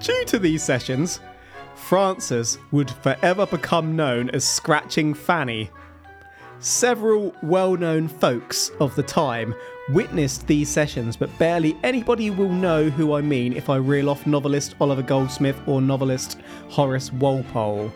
Due 0.00 0.24
to 0.24 0.40
these 0.40 0.64
sessions, 0.64 1.20
Frances 1.94 2.58
would 2.72 2.90
forever 2.90 3.46
become 3.46 3.94
known 3.94 4.28
as 4.30 4.44
Scratching 4.44 5.14
Fanny. 5.14 5.70
Several 6.58 7.32
well 7.40 7.76
known 7.76 8.08
folks 8.08 8.72
of 8.80 8.96
the 8.96 9.02
time 9.04 9.54
witnessed 9.90 10.44
these 10.48 10.68
sessions, 10.68 11.16
but 11.16 11.38
barely 11.38 11.76
anybody 11.84 12.30
will 12.30 12.48
know 12.48 12.90
who 12.90 13.14
I 13.14 13.20
mean 13.20 13.52
if 13.52 13.70
I 13.70 13.76
reel 13.76 14.10
off 14.10 14.26
novelist 14.26 14.74
Oliver 14.80 15.02
Goldsmith 15.02 15.56
or 15.68 15.80
novelist 15.80 16.40
Horace 16.68 17.12
Walpole. 17.12 17.92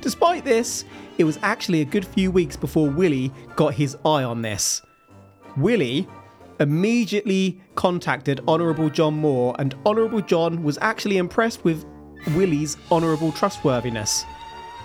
Despite 0.00 0.44
this, 0.44 0.84
it 1.16 1.22
was 1.22 1.38
actually 1.42 1.82
a 1.82 1.84
good 1.84 2.04
few 2.04 2.32
weeks 2.32 2.56
before 2.56 2.90
Willie 2.90 3.32
got 3.54 3.74
his 3.74 3.96
eye 4.04 4.24
on 4.24 4.42
this. 4.42 4.82
Willie 5.56 6.08
immediately 6.58 7.60
contacted 7.76 8.40
Honourable 8.48 8.90
John 8.90 9.14
Moore, 9.14 9.54
and 9.60 9.76
Honourable 9.86 10.22
John 10.22 10.64
was 10.64 10.78
actually 10.80 11.18
impressed 11.18 11.62
with 11.62 11.86
Willie's 12.34 12.76
honourable 12.90 13.32
trustworthiness. 13.32 14.24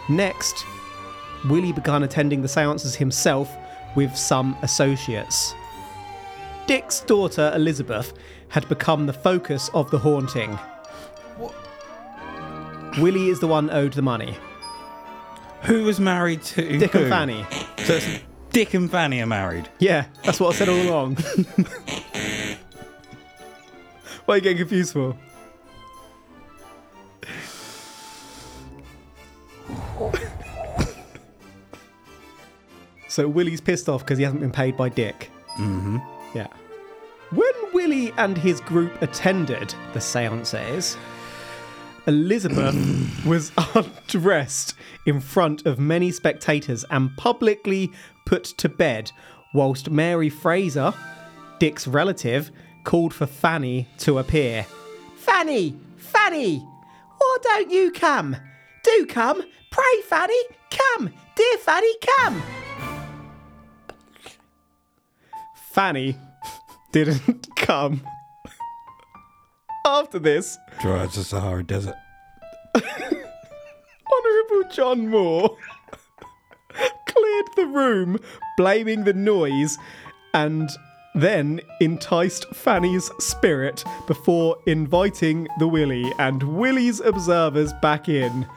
Next, 0.10 0.66
Willie 1.50 1.72
began 1.72 2.04
attending 2.04 2.42
the 2.42 2.48
seances 2.48 2.96
himself 2.96 3.56
with 3.96 4.16
some 4.16 4.58
associates. 4.62 5.54
Dick's 6.68 7.02
daughter 7.02 7.52
Elizabeth 7.56 8.14
had 8.50 8.68
become 8.70 9.06
the 9.06 9.14
focus 9.14 9.70
of 9.74 9.90
the 9.92 9.98
haunting. 9.98 10.58
Willie 13.00 13.30
is 13.30 13.40
the 13.40 13.48
one 13.48 13.70
owed 13.70 13.94
the 13.94 14.02
money. 14.02 14.38
Who 15.64 15.84
was 15.84 16.00
married 16.00 16.44
to 16.44 16.78
Dick 16.78 16.92
who? 16.92 17.00
and 17.00 17.10
Fanny. 17.10 17.46
So 17.86 17.96
it's 17.96 18.20
Dick 18.52 18.74
and 18.74 18.92
Fanny 18.92 19.22
are 19.22 19.28
married. 19.28 19.70
Yeah, 19.80 20.06
that's 20.24 20.40
what 20.40 20.54
I 20.56 20.58
said 20.58 20.70
all 20.70 20.82
along. 20.82 21.16
what 24.26 24.34
are 24.34 24.38
you 24.38 24.42
getting 24.42 24.58
confused 24.58 24.94
for? 24.94 25.16
So 33.12 33.28
Willie's 33.28 33.60
pissed 33.60 33.90
off 33.90 34.02
because 34.02 34.18
he 34.18 34.24
hasn't 34.24 34.42
been 34.42 34.52
paid 34.52 34.78
by 34.78 34.88
Dick. 34.88 35.30
Mm-hmm. 35.58 35.98
Yeah. 36.34 36.48
When 37.32 37.52
Willie 37.74 38.14
and 38.18 38.38
his 38.38 38.62
group 38.62 39.02
attended 39.02 39.76
the 39.94 40.00
seances, 40.00 40.96
Elizabeth 42.08 42.74
was 43.26 43.52
undressed 43.76 44.76
in 45.06 45.20
front 45.20 45.66
of 45.66 45.78
many 45.78 46.12
spectators 46.12 46.86
and 46.90 47.16
publicly 47.18 47.92
put 48.26 48.46
to 48.46 48.70
bed, 48.70 49.12
whilst 49.54 49.90
Mary 49.90 50.30
Fraser, 50.30 50.94
Dick's 51.60 51.88
relative, 51.88 52.50
called 52.86 53.14
for 53.14 53.26
Fanny 53.26 53.90
to 54.00 54.20
appear. 54.20 54.66
Fanny! 55.18 55.78
Fanny! 55.98 56.60
Why 57.18 57.38
don't 57.44 57.72
you 57.72 57.92
come? 57.92 58.38
Do 58.84 59.06
come! 59.06 59.44
Pray, 59.70 60.02
Fanny! 60.06 60.42
Come! 60.70 61.14
Dear 61.36 61.58
Fanny, 61.58 61.94
come! 62.18 62.42
Fanny 65.74 66.18
didn't 66.92 67.48
come. 67.56 68.02
After 69.86 70.20
this, 70.20 70.58
Dry 70.82 71.04
as 71.04 71.16
the 71.16 71.24
Sahara 71.24 71.64
Desert. 71.64 71.96
Honourable 72.76 74.70
John 74.72 75.08
Moore 75.08 75.58
cleared 77.08 77.48
the 77.56 77.68
room, 77.68 78.20
blaming 78.58 79.06
the 79.06 79.14
noise, 79.14 79.78
and 80.34 80.70
then 81.16 81.60
enticed 81.80 82.46
Fanny's 82.54 83.10
spirit 83.20 83.84
before 84.08 84.58
inviting 84.66 85.48
the 85.60 85.68
Willie 85.68 86.12
and 86.20 86.44
Willie's 86.44 87.00
observers 87.00 87.74
back 87.82 88.08
in. 88.08 88.48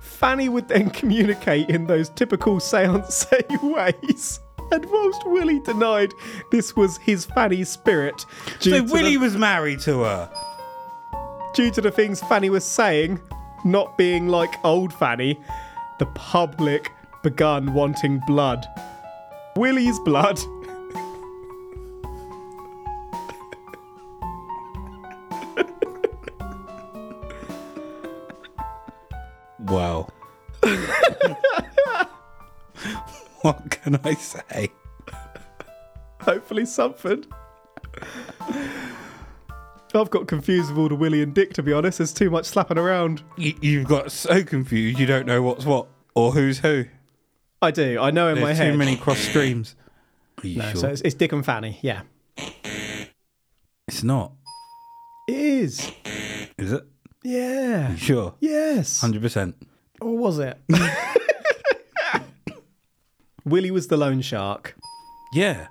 Fanny 0.00 0.48
would 0.48 0.68
then 0.68 0.90
communicate 0.90 1.68
in 1.68 1.86
those 1.86 2.08
typical 2.10 2.58
seance 2.60 3.26
ways. 3.62 4.40
And 4.72 4.86
whilst 4.90 5.26
Willie 5.26 5.60
denied 5.60 6.12
this 6.50 6.74
was 6.74 6.96
his 6.98 7.26
Fanny's 7.26 7.68
spirit, 7.68 8.24
So 8.58 8.70
to 8.70 8.82
the- 8.82 8.92
Willie 8.92 9.16
was 9.18 9.36
married 9.36 9.80
to 9.80 10.00
her. 10.04 10.30
due 11.54 11.70
to 11.70 11.82
the 11.82 11.90
things 11.90 12.20
Fanny 12.22 12.48
was 12.48 12.64
saying, 12.64 13.20
not 13.64 13.98
being 13.98 14.28
like 14.28 14.54
old 14.64 14.92
Fanny, 14.94 15.38
the 15.98 16.06
public 16.06 16.90
begun 17.22 17.74
wanting 17.74 18.20
blood. 18.26 18.66
Willie's 19.56 20.00
blood. 20.00 20.40
Wow. 29.58 30.08
what 33.42 33.70
can 33.70 33.98
I 34.04 34.14
say? 34.14 34.68
Hopefully 36.20 36.64
something. 36.66 37.24
I've 39.94 40.08
got 40.10 40.26
confused 40.26 40.70
with 40.70 40.78
all 40.78 40.88
the 40.88 40.94
Willie 40.94 41.22
and 41.22 41.34
Dick, 41.34 41.52
to 41.54 41.62
be 41.62 41.72
honest. 41.72 41.98
There's 41.98 42.12
too 42.14 42.30
much 42.30 42.46
slapping 42.46 42.78
around. 42.78 43.22
You, 43.36 43.54
you've 43.60 43.86
got 43.88 44.10
so 44.10 44.42
confused 44.42 44.98
you 44.98 45.04
don't 45.06 45.26
know 45.26 45.42
what's 45.42 45.66
what 45.66 45.88
or 46.14 46.32
who's 46.32 46.60
who. 46.60 46.86
I 47.60 47.70
do. 47.70 47.98
I 48.00 48.10
know 48.10 48.28
in 48.28 48.40
my 48.40 48.54
head. 48.54 48.72
too 48.72 48.78
many 48.78 48.96
cross 48.96 49.18
streams. 49.18 49.76
Are 50.42 50.46
you 50.46 50.58
No, 50.58 50.70
sure? 50.70 50.76
so 50.80 50.88
it's, 50.88 51.00
it's 51.02 51.14
Dick 51.14 51.32
and 51.32 51.44
Fanny. 51.44 51.78
Yeah. 51.82 52.02
it's 53.86 54.02
not. 54.02 54.32
It 55.28 55.34
is. 55.36 55.92
Is 56.58 56.72
it? 56.72 56.84
Yeah. 57.22 57.90
You 57.92 57.96
sure? 57.98 58.34
Yes. 58.40 59.00
Hundred 59.00 59.22
percent. 59.22 59.56
Or 60.00 60.16
was 60.16 60.38
it? 60.38 60.58
Willie 63.44 63.70
was 63.70 63.88
the 63.88 63.96
loan 63.96 64.20
shark. 64.20 64.76
Yeah. 65.32 65.66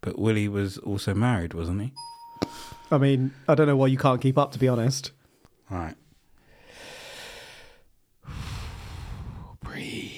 But 0.00 0.18
Willie 0.18 0.48
was 0.48 0.78
also 0.78 1.14
married, 1.14 1.52
wasn't 1.52 1.82
he? 1.82 1.92
I 2.90 2.98
mean, 2.98 3.32
I 3.46 3.54
don't 3.54 3.66
know 3.66 3.76
why 3.76 3.88
you 3.88 3.98
can't 3.98 4.20
keep 4.20 4.38
up, 4.38 4.52
to 4.52 4.58
be 4.58 4.66
honest. 4.66 5.12
All 5.70 5.78
right. 5.78 5.94
Breathe. 9.62 10.12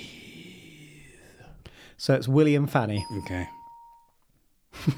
So 1.97 2.15
it's 2.15 2.29
Willie 2.29 2.55
and 2.55 2.71
Fanny. 2.71 3.05
Okay. 3.19 3.49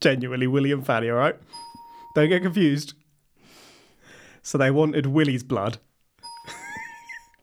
Genuinely, 0.00 0.46
Willie 0.46 0.72
and 0.72 0.84
Fanny, 0.84 1.10
all 1.10 1.16
right? 1.16 1.36
Don't 2.14 2.30
get 2.30 2.42
confused. 2.42 2.94
So 4.42 4.56
they 4.56 4.70
wanted 4.70 5.06
Willie's 5.06 5.42
blood. 5.42 5.78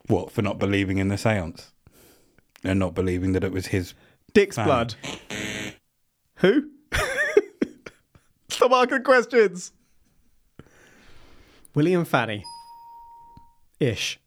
What 0.07 0.31
for 0.31 0.41
not 0.41 0.57
believing 0.57 0.97
in 0.97 1.09
the 1.09 1.15
séance 1.15 1.71
and 2.63 2.79
not 2.79 2.93
believing 2.95 3.31
that 3.33 3.43
it 3.43 3.51
was 3.51 3.67
his? 3.67 3.93
Dick's 4.33 4.55
Fanny. 4.55 4.65
blood. 4.67 4.95
Who? 6.37 6.69
Stop 8.49 8.71
asking 8.71 9.03
questions. 9.03 9.71
Willie 11.73 11.93
and 11.93 12.07
Fanny. 12.07 12.43
Ish. 13.79 14.19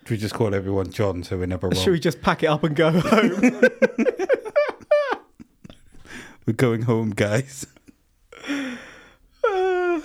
Should 0.00 0.10
we 0.10 0.16
just 0.16 0.34
call 0.34 0.54
everyone 0.54 0.90
John 0.90 1.22
so 1.22 1.38
we're 1.38 1.46
never 1.46 1.68
wrong? 1.68 1.76
Should 1.76 1.92
we 1.92 2.00
just 2.00 2.20
pack 2.22 2.42
it 2.42 2.46
up 2.46 2.64
and 2.64 2.74
go 2.74 2.90
home? 2.90 3.62
We're 6.44 6.54
going 6.54 6.82
home, 6.82 7.10
guys. 7.10 7.66
Uh, 8.48 10.00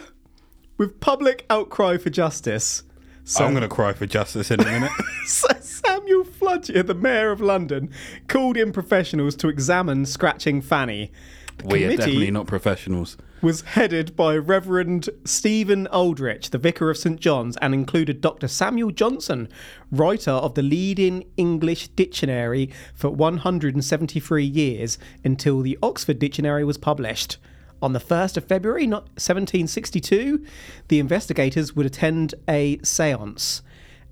with 0.78 1.00
public 1.00 1.48
outcry 1.50 1.98
for 1.98 2.12
justice, 2.12 2.84
so 3.28 3.44
I'm 3.44 3.52
going 3.52 3.62
to 3.62 3.68
cry 3.68 3.92
for 3.92 4.06
justice 4.06 4.52
in 4.52 4.62
a 4.62 4.66
minute. 4.66 4.92
Samuel 5.26 6.24
Fludyer, 6.24 6.86
the 6.86 6.94
Mayor 6.94 7.32
of 7.32 7.42
London, 7.42 7.90
called 8.28 8.56
in 8.56 8.72
professionals 8.72 9.36
to 9.36 9.50
examine 9.50 10.06
Scratching 10.06 10.62
Fanny. 10.62 11.12
The 11.58 11.66
we 11.66 11.84
are 11.84 11.98
definitely 11.98 12.32
not 12.32 12.48
professionals. 12.48 13.18
was 13.42 13.62
headed 13.62 14.16
by 14.16 14.38
Reverend 14.38 15.10
Stephen 15.26 15.88
Aldrich, 15.88 16.52
the 16.52 16.58
Vicar 16.58 16.90
of 16.90 16.98
St 16.98 17.20
John's, 17.20 17.58
and 17.58 17.74
included 17.74 18.22
Dr. 18.22 18.48
Samuel 18.48 18.92
Johnson, 18.92 19.50
writer 19.92 20.32
of 20.32 20.54
the 20.54 20.64
leading 20.64 21.26
English 21.36 21.90
dictionary 21.90 22.72
for 22.94 23.10
173 23.10 24.46
years 24.46 24.98
until 25.26 25.60
the 25.60 25.78
Oxford 25.84 26.20
Dictionary 26.20 26.64
was 26.64 26.78
published. 26.78 27.38
On 27.82 27.94
the 27.94 28.00
1st 28.00 28.38
of 28.38 28.46
February 28.46 28.88
1762, 28.88 30.44
the 30.88 31.00
investigators 31.00 31.76
would 31.76 31.86
attend 31.86 32.34
a 32.50 32.80
seance. 32.84 33.62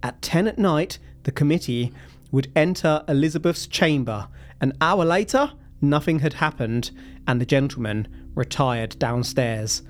At 0.04 0.22
10 0.22 0.48
at 0.48 0.60
night, 0.60 1.00
the 1.24 1.32
committee 1.32 1.92
would 2.32 2.52
enter 2.56 3.04
Elizabeth's 3.08 3.66
chamber. 3.66 4.28
An 4.62 4.74
hour 4.80 5.04
later, 5.04 5.52
nothing 5.82 6.20
had 6.20 6.34
happened, 6.34 6.92
and 7.28 7.42
the 7.42 7.46
gentlemen 7.46 8.08
retired 8.36 9.00
downstairs. 9.00 9.82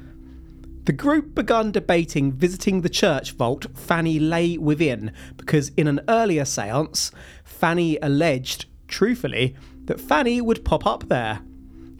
The 0.86 0.94
group 0.94 1.34
began 1.34 1.72
debating 1.72 2.32
visiting 2.32 2.82
the 2.82 2.90
church 2.90 3.32
vault 3.32 3.66
Fanny 3.76 4.20
lay 4.20 4.58
within 4.58 5.12
because 5.36 5.70
in 5.70 5.88
an 5.88 6.00
earlier 6.08 6.46
seance, 6.46 7.12
Fanny 7.44 7.98
alleged, 8.02 8.68
truthfully, 8.88 9.56
that 9.86 10.00
Fanny 10.00 10.42
would 10.42 10.64
pop 10.64 10.86
up 10.86 11.10
there. 11.10 11.42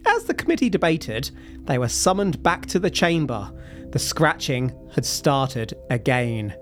As 0.06 0.24
the 0.24 0.34
committee 0.34 0.70
debated, 0.70 1.32
they 1.66 1.78
were 1.78 1.88
summoned 1.88 2.42
back 2.42 2.66
to 2.66 2.78
the 2.78 2.90
chamber. 2.90 3.50
The 3.90 3.98
scratching 3.98 4.72
had 4.94 5.04
started 5.04 5.74
again. 5.90 6.54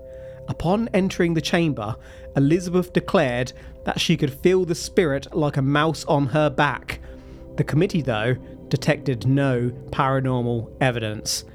Upon 0.47 0.89
entering 0.93 1.33
the 1.33 1.41
chamber, 1.41 1.95
Elizabeth 2.35 2.93
declared 2.93 3.53
that 3.85 3.99
she 3.99 4.17
could 4.17 4.33
feel 4.33 4.65
the 4.65 4.75
spirit 4.75 5.35
like 5.35 5.57
a 5.57 5.61
mouse 5.61 6.05
on 6.05 6.27
her 6.27 6.49
back. 6.49 6.99
The 7.57 7.63
committee, 7.63 8.01
though, 8.01 8.35
detected 8.67 9.25
no 9.25 9.71
paranormal 9.91 10.75
evidence. 10.81 11.45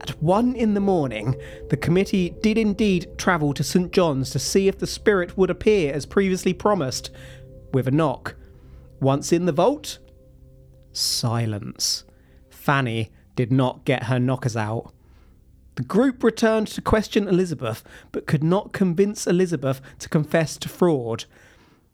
At 0.00 0.10
one 0.22 0.54
in 0.56 0.74
the 0.74 0.80
morning, 0.80 1.36
the 1.68 1.76
committee 1.76 2.34
did 2.40 2.56
indeed 2.56 3.18
travel 3.18 3.52
to 3.54 3.62
St. 3.62 3.92
John's 3.92 4.30
to 4.30 4.38
see 4.38 4.66
if 4.66 4.78
the 4.78 4.86
spirit 4.86 5.36
would 5.36 5.50
appear 5.50 5.92
as 5.92 6.06
previously 6.06 6.54
promised, 6.54 7.10
with 7.72 7.86
a 7.86 7.90
knock. 7.90 8.34
Once 9.00 9.32
in 9.32 9.44
the 9.44 9.52
vault, 9.52 9.98
silence. 10.92 12.04
Fanny 12.70 13.10
did 13.34 13.50
not 13.50 13.84
get 13.84 14.04
her 14.04 14.20
knockers 14.20 14.56
out. 14.56 14.92
The 15.74 15.82
group 15.82 16.22
returned 16.22 16.68
to 16.68 16.80
question 16.80 17.26
Elizabeth, 17.26 17.82
but 18.12 18.28
could 18.28 18.44
not 18.44 18.72
convince 18.72 19.26
Elizabeth 19.26 19.80
to 19.98 20.08
confess 20.08 20.56
to 20.58 20.68
fraud. 20.68 21.24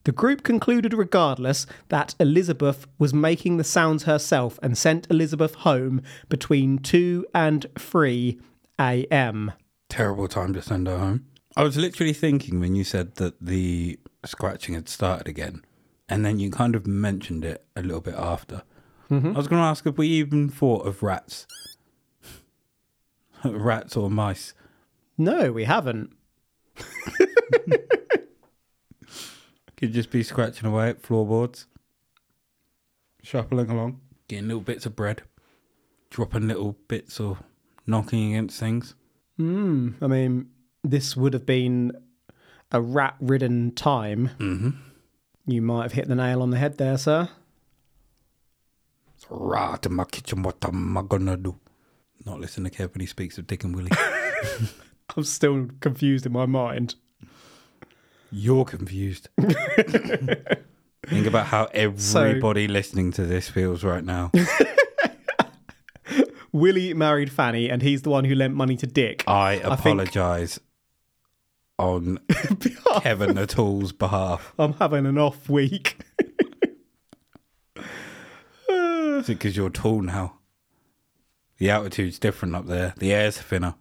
The 0.04 0.12
group 0.12 0.42
concluded, 0.42 0.92
regardless, 0.92 1.66
that 1.88 2.14
Elizabeth 2.20 2.86
was 2.98 3.14
making 3.14 3.56
the 3.56 3.64
sounds 3.64 4.02
herself 4.02 4.58
and 4.62 4.76
sent 4.76 5.10
Elizabeth 5.10 5.54
home 5.54 6.02
between 6.28 6.76
2 6.76 7.24
and 7.34 7.64
3 7.78 8.38
a.m. 8.78 9.52
Terrible 9.88 10.28
time 10.28 10.52
to 10.52 10.60
send 10.60 10.88
her 10.88 10.98
home. 10.98 11.24
I 11.56 11.62
was 11.62 11.78
literally 11.78 12.12
thinking 12.12 12.60
when 12.60 12.74
you 12.74 12.84
said 12.84 13.14
that 13.14 13.40
the 13.40 13.98
scratching 14.26 14.74
had 14.74 14.90
started 14.90 15.26
again, 15.26 15.64
and 16.06 16.22
then 16.22 16.38
you 16.38 16.50
kind 16.50 16.74
of 16.76 16.86
mentioned 16.86 17.46
it 17.46 17.64
a 17.74 17.80
little 17.80 18.02
bit 18.02 18.16
after. 18.16 18.62
I 19.10 19.14
was 19.14 19.46
going 19.48 19.60
to 19.60 19.66
ask 19.66 19.86
if 19.86 19.96
we 19.98 20.08
even 20.08 20.48
thought 20.48 20.86
of 20.86 21.02
rats, 21.02 21.46
rats 23.44 23.96
or 23.96 24.10
mice. 24.10 24.52
No, 25.16 25.52
we 25.52 25.64
haven't. 25.64 26.12
Could 29.76 29.92
just 29.92 30.10
be 30.10 30.22
scratching 30.22 30.68
away 30.68 30.88
at 30.88 31.02
floorboards, 31.02 31.66
shuffling 33.22 33.70
along. 33.70 34.00
getting 34.26 34.48
little 34.48 34.62
bits 34.62 34.86
of 34.86 34.96
bread, 34.96 35.22
dropping 36.10 36.48
little 36.48 36.76
bits 36.88 37.20
or 37.20 37.38
knocking 37.86 38.32
against 38.32 38.58
things. 38.58 38.94
Hmm. 39.36 39.90
I 40.00 40.06
mean, 40.06 40.48
this 40.82 41.14
would 41.16 41.34
have 41.34 41.44
been 41.44 41.92
a 42.72 42.80
rat 42.80 43.16
ridden 43.20 43.72
time. 43.72 44.30
Mm-hmm. 44.38 44.70
You 45.46 45.60
might 45.62 45.82
have 45.82 45.92
hit 45.92 46.08
the 46.08 46.14
nail 46.14 46.40
on 46.42 46.50
the 46.50 46.58
head 46.58 46.78
there, 46.78 46.96
sir. 46.96 47.28
Rat 49.30 49.86
in 49.86 49.94
my 49.94 50.04
kitchen. 50.04 50.42
What 50.42 50.64
am 50.64 50.96
I 50.96 51.02
gonna 51.02 51.36
do? 51.36 51.56
Not 52.24 52.40
listen 52.40 52.64
to 52.64 52.70
Kev 52.70 52.94
when 52.94 53.00
he 53.00 53.06
speaks 53.06 53.38
of 53.38 53.46
Dick 53.46 53.64
and 53.64 53.76
Willie. 53.76 53.90
I'm 55.16 55.24
still 55.24 55.68
confused 55.80 56.26
in 56.26 56.32
my 56.32 56.46
mind. 56.46 56.94
You're 58.30 58.64
confused. 58.64 59.28
Think 61.06 61.26
about 61.26 61.46
how 61.46 61.68
everybody 61.72 62.66
listening 62.66 63.12
to 63.12 63.24
this 63.24 63.48
feels 63.48 63.84
right 63.84 64.04
now. 64.04 64.32
Willie 66.52 66.94
married 66.94 67.30
Fanny, 67.30 67.70
and 67.70 67.82
he's 67.82 68.02
the 68.02 68.10
one 68.10 68.24
who 68.24 68.34
lent 68.34 68.54
money 68.54 68.76
to 68.76 68.86
Dick. 68.86 69.22
I 69.28 69.54
apologise 69.54 70.58
on 71.78 72.18
Kevin 73.02 73.36
the 73.36 73.46
Tool's 73.46 73.92
behalf. 73.92 74.52
I'm 74.58 74.72
having 74.74 75.06
an 75.06 75.18
off 75.18 75.48
week. 75.48 75.98
Is 79.18 79.28
it 79.28 79.34
because 79.34 79.56
you're 79.56 79.70
tall 79.70 80.02
now? 80.02 80.38
The 81.58 81.70
altitude's 81.70 82.18
different 82.18 82.54
up 82.54 82.66
there. 82.66 82.94
The 82.98 83.12
air's 83.12 83.38
thinner. 83.38 83.74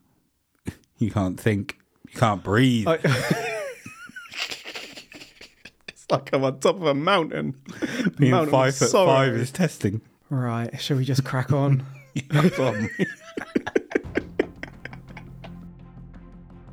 You 0.98 1.12
can't 1.12 1.38
think. 1.38 1.78
You 2.10 2.18
can't 2.18 2.42
breathe. 2.42 2.88
I- 2.88 3.00
it's 5.90 6.06
like 6.10 6.30
I'm 6.32 6.46
on 6.46 6.58
top 6.62 6.78
of 6.78 6.84
a 6.86 6.94
mountain. 6.94 7.56
Being 8.18 8.32
mountain 8.32 8.52
five 8.52 8.78
foot 8.78 8.90
sorrow. 8.90 9.08
five 9.08 9.34
is 9.34 9.52
testing. 9.52 10.00
Right, 10.30 10.80
shall 10.80 10.96
we 10.96 11.04
just 11.04 11.26
crack 11.26 11.52
on? 11.52 11.86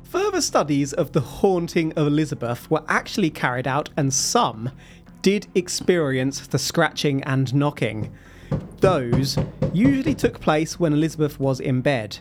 Further 0.03 0.41
studies 0.41 0.93
of 0.93 1.11
the 1.11 1.19
haunting 1.21 1.91
of 1.93 2.07
Elizabeth 2.07 2.69
were 2.71 2.83
actually 2.87 3.29
carried 3.29 3.67
out, 3.67 3.89
and 3.97 4.13
some 4.13 4.71
did 5.21 5.47
experience 5.55 6.47
the 6.47 6.59
scratching 6.59 7.23
and 7.23 7.53
knocking. 7.53 8.13
Those 8.79 9.37
usually 9.73 10.13
took 10.13 10.39
place 10.39 10.79
when 10.79 10.93
Elizabeth 10.93 11.39
was 11.39 11.59
in 11.59 11.81
bed. 11.81 12.19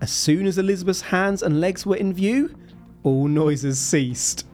As 0.00 0.10
soon 0.10 0.46
as 0.46 0.58
Elizabeth's 0.58 1.00
hands 1.00 1.42
and 1.42 1.60
legs 1.60 1.86
were 1.86 1.96
in 1.96 2.12
view, 2.12 2.54
all 3.02 3.28
noises 3.28 3.78
ceased. 3.78 4.46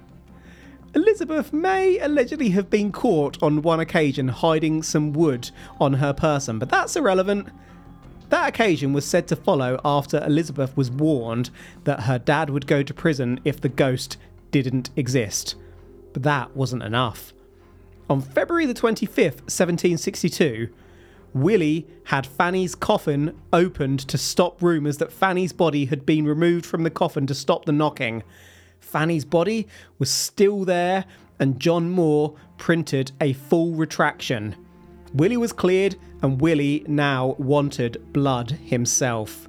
Elizabeth 0.95 1.53
may 1.53 1.99
allegedly 1.99 2.51
have 2.51 2.69
been 2.69 2.93
caught 2.93 3.43
on 3.43 3.63
one 3.63 3.81
occasion 3.81 4.29
hiding 4.29 4.83
some 4.83 5.13
wood 5.13 5.51
on 5.81 5.95
her 5.95 6.13
person, 6.13 6.59
but 6.59 6.69
that's 6.69 6.97
irrelevant. 6.97 7.49
That 8.29 8.49
occasion 8.49 8.93
was 8.93 9.07
said 9.07 9.27
to 9.29 9.37
follow 9.37 9.81
after 9.85 10.23
Elizabeth 10.25 10.77
was 10.77 10.91
warned 10.91 11.51
that 11.85 12.03
her 12.03 12.19
dad 12.19 12.51
would 12.51 12.67
go 12.67 12.83
to 12.83 12.95
prison 12.95 13.41
if 13.45 13.61
the 13.61 13.69
ghost 13.69 14.19
didn't 14.51 14.91
exist. 14.97 15.55
But 16.13 16.25
that 16.25 16.55
wasn't 16.55 16.83
enough. 16.83 17.33
On 18.11 18.21
February 18.21 18.67
the 18.67 18.75
25th, 18.75 19.41
1762, 19.49 20.69
Willie 21.35 21.87
had 22.05 22.27
Fanny's 22.27 22.75
coffin 22.75 23.35
opened 23.53 24.01
to 24.01 24.19
stop 24.19 24.63
rumours 24.63 24.99
that 24.99 25.13
Fanny's 25.13 25.53
body 25.53 25.87
had 25.87 26.05
been 26.05 26.27
removed 26.27 26.67
from 26.67 26.83
the 26.83 26.91
coffin 26.91 27.27
to 27.27 27.35
stop 27.35 27.65
the 27.65 27.73
knocking. 27.73 28.23
Fanny's 28.81 29.25
body 29.25 29.67
was 29.99 30.11
still 30.11 30.65
there, 30.65 31.05
and 31.39 31.59
John 31.59 31.91
Moore 31.91 32.35
printed 32.59 33.13
a 33.21 33.33
full 33.33 33.73
retraction. 33.73 34.57
Willie 35.15 35.37
was 35.37 35.53
cleared, 35.53 35.97
and 36.21 36.41
Willie 36.41 36.85
now 36.87 37.37
wanted 37.39 38.13
blood 38.13 38.51
himself. 38.51 39.49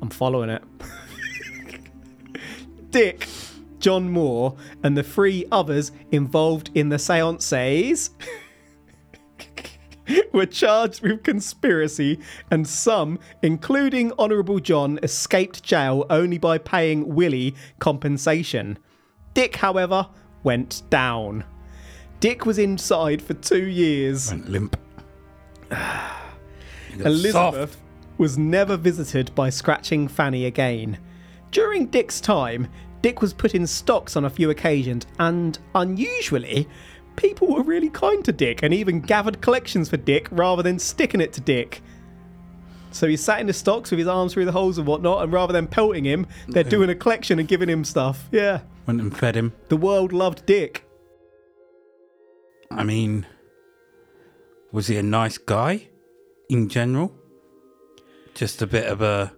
I'm 0.00 0.10
following 0.10 0.50
it. 0.50 0.62
Dick, 2.90 3.28
John 3.78 4.10
Moore, 4.10 4.56
and 4.82 4.96
the 4.96 5.02
three 5.02 5.46
others 5.52 5.92
involved 6.10 6.70
in 6.74 6.88
the 6.88 6.98
seances 6.98 8.10
were 10.32 10.46
charged 10.46 11.02
with 11.02 11.22
conspiracy, 11.22 12.18
and 12.50 12.66
some, 12.66 13.18
including 13.42 14.12
Honourable 14.12 14.60
John, 14.60 14.98
escaped 15.02 15.62
jail 15.62 16.06
only 16.10 16.38
by 16.38 16.58
paying 16.58 17.14
Willie 17.14 17.54
compensation. 17.78 18.78
Dick, 19.34 19.56
however, 19.56 20.08
went 20.42 20.82
down. 20.90 21.44
Dick 22.20 22.46
was 22.46 22.58
inside 22.58 23.20
for 23.22 23.34
two 23.34 23.66
years. 23.66 24.30
Went 24.30 24.48
limp. 24.48 24.76
Elizabeth 26.98 27.72
soft. 27.72 27.78
was 28.18 28.36
never 28.36 28.76
visited 28.76 29.34
by 29.34 29.50
Scratching 29.50 30.06
Fanny 30.06 30.46
again. 30.46 30.98
During 31.50 31.86
Dick's 31.86 32.20
time, 32.20 32.68
Dick 33.02 33.20
was 33.20 33.32
put 33.32 33.54
in 33.54 33.66
stocks 33.66 34.16
on 34.16 34.24
a 34.24 34.30
few 34.30 34.50
occasions, 34.50 35.06
and 35.18 35.58
unusually, 35.74 36.68
people 37.16 37.48
were 37.48 37.62
really 37.62 37.90
kind 37.90 38.24
to 38.24 38.32
Dick 38.32 38.62
and 38.62 38.72
even 38.74 39.00
gathered 39.00 39.40
collections 39.40 39.88
for 39.88 39.96
Dick 39.96 40.28
rather 40.30 40.62
than 40.62 40.78
sticking 40.78 41.20
it 41.20 41.32
to 41.34 41.40
Dick. 41.40 41.82
So 42.90 43.06
he 43.06 43.16
sat 43.16 43.40
in 43.40 43.46
the 43.46 43.52
stocks 43.54 43.90
with 43.90 43.98
his 43.98 44.08
arms 44.08 44.34
through 44.34 44.44
the 44.44 44.52
holes 44.52 44.76
and 44.76 44.86
whatnot, 44.86 45.22
and 45.22 45.32
rather 45.32 45.52
than 45.52 45.66
pelting 45.66 46.04
him, 46.04 46.26
they're 46.48 46.62
doing 46.62 46.90
a 46.90 46.94
collection 46.94 47.38
and 47.38 47.48
giving 47.48 47.68
him 47.68 47.84
stuff. 47.84 48.28
Yeah, 48.30 48.60
Went 48.86 49.00
and 49.00 49.16
fed 49.16 49.34
him. 49.34 49.52
the 49.68 49.76
world 49.78 50.12
loved 50.12 50.44
Dick. 50.44 50.84
I 52.70 52.84
mean, 52.84 53.26
was 54.72 54.88
he 54.88 54.96
a 54.98 55.02
nice 55.02 55.38
guy 55.38 55.88
in 56.48 56.68
general? 56.68 57.14
Just 58.34 58.60
a 58.62 58.66
bit 58.66 58.86
of 58.86 59.02
a 59.02 59.32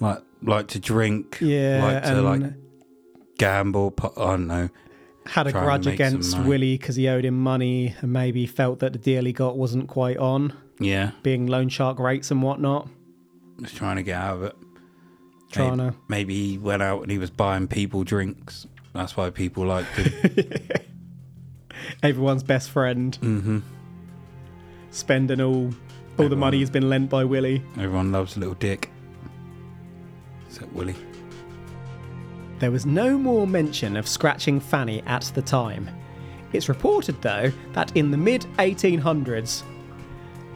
like 0.00 0.18
like 0.42 0.68
to 0.68 0.78
drink, 0.78 1.38
Yeah, 1.40 1.82
like 1.84 2.02
to 2.04 2.08
and 2.16 2.24
like 2.24 2.52
gamble. 3.38 3.90
po- 3.92 4.12
I 4.16 4.30
don't 4.32 4.46
know. 4.46 4.68
Had 5.26 5.46
a 5.46 5.52
grudge 5.52 5.86
against. 5.86 6.38
Willie 6.38 6.76
because 6.76 6.96
he 6.96 7.08
owed 7.08 7.24
him 7.24 7.40
money 7.40 7.94
and 8.00 8.12
maybe 8.12 8.46
felt 8.46 8.78
that 8.80 8.92
the 8.92 8.98
deal 8.98 9.24
he 9.24 9.32
got 9.32 9.56
wasn't 9.56 9.88
quite 9.88 10.16
on. 10.16 10.52
Yeah, 10.78 11.10
being 11.22 11.46
loan 11.46 11.68
shark 11.68 11.98
rates 11.98 12.30
and 12.30 12.42
whatnot. 12.42 12.88
just 13.60 13.76
trying 13.76 13.96
to 13.96 14.02
get 14.02 14.20
out 14.20 14.36
of 14.36 14.42
it. 14.44 14.56
Trying 15.52 15.76
maybe, 15.76 15.90
to. 15.90 15.96
maybe 16.08 16.34
he 16.34 16.58
went 16.58 16.82
out 16.82 17.02
and 17.02 17.10
he 17.10 17.18
was 17.18 17.30
buying 17.30 17.68
people 17.68 18.04
drinks. 18.04 18.66
That's 18.94 19.16
why 19.16 19.30
people 19.30 19.66
liked 19.66 19.90
him. 19.96 20.52
Everyone's 22.02 22.42
best 22.42 22.70
friend. 22.70 23.18
mm-hmm. 23.20 23.58
Spending 24.90 25.40
all 25.40 25.70
all 26.18 26.28
the 26.28 26.36
money 26.36 26.58
he's 26.58 26.70
been 26.70 26.88
lent 26.88 27.08
by 27.08 27.24
Willie. 27.24 27.62
Everyone 27.78 28.12
loves 28.12 28.36
little 28.36 28.54
Dick. 28.54 28.90
Except 30.48 30.72
Willie. 30.72 30.96
There 32.60 32.70
was 32.70 32.84
no 32.84 33.16
more 33.16 33.46
mention 33.46 33.96
of 33.96 34.06
scratching 34.06 34.60
Fanny 34.60 35.02
at 35.06 35.22
the 35.34 35.40
time. 35.40 35.88
It's 36.52 36.68
reported, 36.68 37.20
though, 37.22 37.50
that 37.72 37.96
in 37.96 38.10
the 38.10 38.18
mid 38.18 38.42
1800s, 38.58 39.62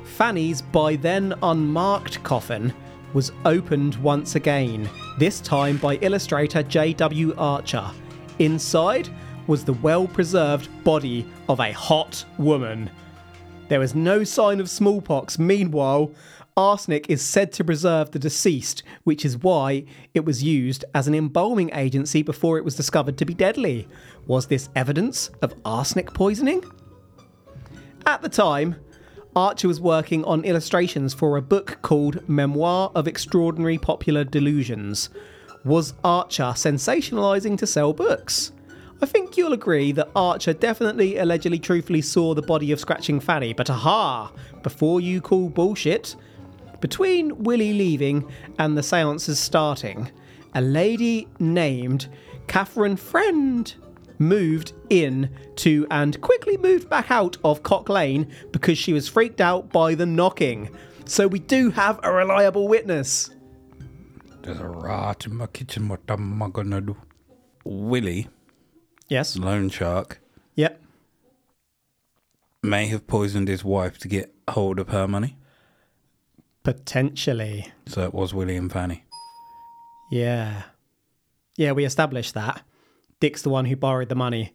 Fanny's 0.04 0.60
by 0.60 0.96
then 0.96 1.32
unmarked 1.42 2.22
coffin 2.22 2.74
was 3.14 3.32
opened 3.46 3.94
once 3.96 4.34
again, 4.34 4.88
this 5.18 5.40
time 5.40 5.78
by 5.78 5.96
illustrator 5.96 6.62
J.W. 6.62 7.34
Archer. 7.38 7.90
Inside 8.38 9.08
was 9.46 9.64
the 9.64 9.72
well 9.72 10.06
preserved 10.06 10.68
body 10.84 11.26
of 11.48 11.58
a 11.58 11.72
hot 11.72 12.22
woman. 12.38 12.90
There 13.68 13.80
was 13.80 13.94
no 13.94 14.24
sign 14.24 14.60
of 14.60 14.68
smallpox. 14.68 15.38
Meanwhile, 15.38 16.12
arsenic 16.56 17.10
is 17.10 17.20
said 17.20 17.52
to 17.52 17.64
preserve 17.64 18.12
the 18.12 18.18
deceased, 18.18 18.82
which 19.02 19.24
is 19.24 19.38
why 19.38 19.84
it 20.14 20.24
was 20.24 20.42
used 20.42 20.84
as 20.94 21.08
an 21.08 21.14
embalming 21.14 21.70
agency 21.74 22.22
before 22.22 22.58
it 22.58 22.64
was 22.64 22.76
discovered 22.76 23.18
to 23.18 23.24
be 23.24 23.34
deadly. 23.34 23.88
Was 24.26 24.46
this 24.46 24.68
evidence 24.76 25.30
of 25.42 25.54
arsenic 25.64 26.12
poisoning? 26.14 26.62
At 28.06 28.22
the 28.22 28.28
time, 28.28 28.76
Archer 29.34 29.66
was 29.66 29.80
working 29.80 30.24
on 30.24 30.44
illustrations 30.44 31.12
for 31.12 31.36
a 31.36 31.42
book 31.42 31.78
called 31.82 32.28
Memoir 32.28 32.92
of 32.94 33.08
Extraordinary 33.08 33.78
Popular 33.78 34.22
Delusions. 34.22 35.10
Was 35.64 35.94
Archer 36.04 36.52
sensationalizing 36.54 37.58
to 37.58 37.66
sell 37.66 37.92
books? 37.92 38.52
I 39.02 39.06
think 39.06 39.36
you'll 39.36 39.54
agree 39.54 39.90
that 39.92 40.10
Archer 40.14 40.52
definitely 40.52 41.18
allegedly 41.18 41.58
truthfully 41.58 42.00
saw 42.00 42.32
the 42.32 42.42
body 42.42 42.70
of 42.70 42.78
Scratching 42.78 43.18
Fanny, 43.18 43.52
but 43.52 43.68
aha! 43.68 44.30
Before 44.62 45.00
you 45.00 45.20
call 45.20 45.48
bullshit, 45.48 46.14
between 46.80 47.42
Willie 47.42 47.72
leaving 47.72 48.30
and 48.58 48.76
the 48.76 48.82
seances 48.82 49.38
starting, 49.38 50.10
a 50.54 50.60
lady 50.60 51.28
named 51.38 52.08
Catherine 52.46 52.96
Friend 52.96 53.74
moved 54.18 54.72
in 54.90 55.28
to 55.56 55.86
and 55.90 56.20
quickly 56.20 56.56
moved 56.56 56.88
back 56.88 57.10
out 57.10 57.36
of 57.44 57.62
Cock 57.62 57.88
Lane 57.88 58.30
because 58.52 58.78
she 58.78 58.92
was 58.92 59.08
freaked 59.08 59.40
out 59.40 59.72
by 59.72 59.94
the 59.94 60.06
knocking. 60.06 60.70
So 61.06 61.26
we 61.26 61.38
do 61.40 61.70
have 61.70 61.98
a 62.02 62.12
reliable 62.12 62.68
witness. 62.68 63.30
There's 64.42 64.60
a 64.60 64.68
rat 64.68 65.26
in 65.26 65.36
my 65.36 65.46
kitchen. 65.46 65.88
What 65.88 66.00
am 66.08 66.42
I 66.42 66.48
gonna 66.50 66.80
do? 66.80 66.96
Willie, 67.64 68.28
Yes. 69.08 69.36
loan 69.36 69.70
shark, 69.70 70.20
Yep. 70.54 70.82
may 72.62 72.86
have 72.86 73.06
poisoned 73.06 73.48
his 73.48 73.64
wife 73.64 73.98
to 73.98 74.08
get 74.08 74.34
hold 74.50 74.78
of 74.78 74.88
her 74.90 75.08
money. 75.08 75.36
Potentially. 76.64 77.70
So 77.86 78.02
it 78.04 78.14
was 78.14 78.34
William 78.34 78.68
Fanny. 78.68 79.04
Yeah. 80.10 80.62
Yeah, 81.56 81.72
we 81.72 81.84
established 81.84 82.34
that. 82.34 82.62
Dick's 83.20 83.42
the 83.42 83.50
one 83.50 83.66
who 83.66 83.76
borrowed 83.76 84.08
the 84.08 84.14
money. 84.14 84.54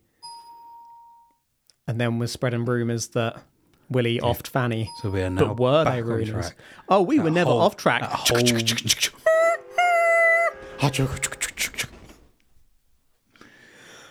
And 1.87 1.99
then 2.01 2.19
was 2.19 2.31
spreading 2.31 2.65
rumours 2.65 3.07
that 3.09 3.41
Willie 3.89 4.19
offed 4.19 4.47
Fanny. 4.47 4.89
So 5.01 5.09
we 5.09 5.21
are 5.21 5.29
now 5.29 5.53
But 5.53 5.59
were 5.59 5.83
they 5.85 6.01
rumours? 6.01 6.47
track. 6.47 6.57
Oh, 6.89 7.01
we 7.01 7.17
were 7.19 7.25
That 7.25 7.31
never 7.31 7.49
whole- 7.51 7.61
off 7.61 7.77
track. 7.77 8.03
whole- 8.03 8.37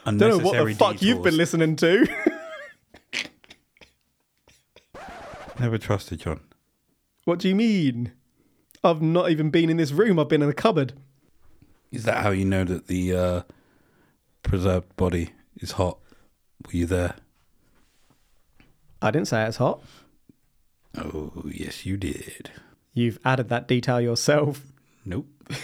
Don't 0.04 0.20
know 0.20 0.38
what 0.38 0.64
the 0.66 0.74
fuck 0.74 1.02
you've 1.02 1.22
been 1.22 1.36
listening 1.36 1.76
to. 1.76 2.06
Never 5.60 5.76
trusted 5.76 6.20
John. 6.20 6.40
What 7.28 7.40
do 7.40 7.46
you 7.46 7.54
mean? 7.54 8.12
I've 8.82 9.02
not 9.02 9.30
even 9.30 9.50
been 9.50 9.68
in 9.68 9.76
this 9.76 9.92
room. 9.92 10.18
I've 10.18 10.30
been 10.30 10.40
in 10.40 10.48
the 10.48 10.54
cupboard. 10.54 10.94
Is 11.92 12.04
that 12.04 12.22
how 12.22 12.30
you 12.30 12.46
know 12.46 12.64
that 12.64 12.86
the 12.86 13.14
uh, 13.14 13.42
preserved 14.42 14.96
body 14.96 15.32
is 15.58 15.72
hot? 15.72 15.98
Were 16.64 16.72
you 16.72 16.86
there? 16.86 17.16
I 19.02 19.10
didn't 19.10 19.28
say 19.28 19.44
it's 19.44 19.58
hot. 19.58 19.82
Oh, 20.96 21.44
yes, 21.44 21.84
you 21.84 21.98
did. 21.98 22.50
You've 22.94 23.18
added 23.26 23.50
that 23.50 23.68
detail 23.68 24.00
yourself. 24.00 24.62
Nope. 25.04 25.26
if 25.50 25.60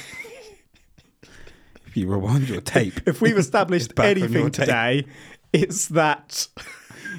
you 1.94 2.08
rewind 2.08 2.46
your 2.46 2.60
tape, 2.60 3.00
If 3.06 3.22
we've 3.22 3.38
established 3.38 3.86
It's 3.86 3.94
back 3.94 4.10
on 4.10 4.18
your 4.18 4.26
anything 4.26 4.50
today, 4.50 5.06
it's 5.54 5.88
that 5.88 6.46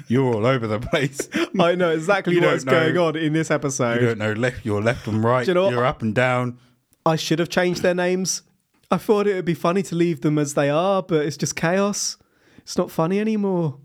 you're 0.08 0.34
all 0.34 0.46
over 0.46 0.66
the 0.66 0.78
place. 0.80 1.28
I 1.60 1.74
know 1.74 1.90
exactly 1.90 2.34
You 2.34 2.40
don't 2.40 2.52
what's 2.52 2.64
know. 2.64 2.72
going 2.72 2.96
on 2.98 3.16
in 3.16 3.32
this 3.32 3.50
episode. 3.50 4.00
You 4.00 4.06
don't 4.08 4.18
know 4.18 4.32
left. 4.32 4.64
You're 4.64 4.82
left 4.82 5.06
and 5.06 5.22
right. 5.22 5.46
You 5.46 5.54
know 5.54 5.64
what? 5.64 5.72
You're 5.72 5.84
up 5.86 6.02
and 6.02 6.14
down. 6.14 6.58
I 7.04 7.16
should 7.16 7.38
have 7.38 7.48
changed 7.48 7.82
their 7.82 7.94
names. 7.94 8.42
I 8.90 8.96
thought 8.98 9.26
it 9.26 9.34
would 9.34 9.44
be 9.44 9.54
funny 9.54 9.82
to 9.84 9.94
leave 9.94 10.20
them 10.20 10.38
as 10.38 10.54
they 10.54 10.70
are, 10.70 11.02
but 11.02 11.26
it's 11.26 11.36
just 11.36 11.56
chaos. 11.56 12.16
It's 12.58 12.76
not 12.78 12.90
funny 12.90 13.18
anymore. 13.20 13.78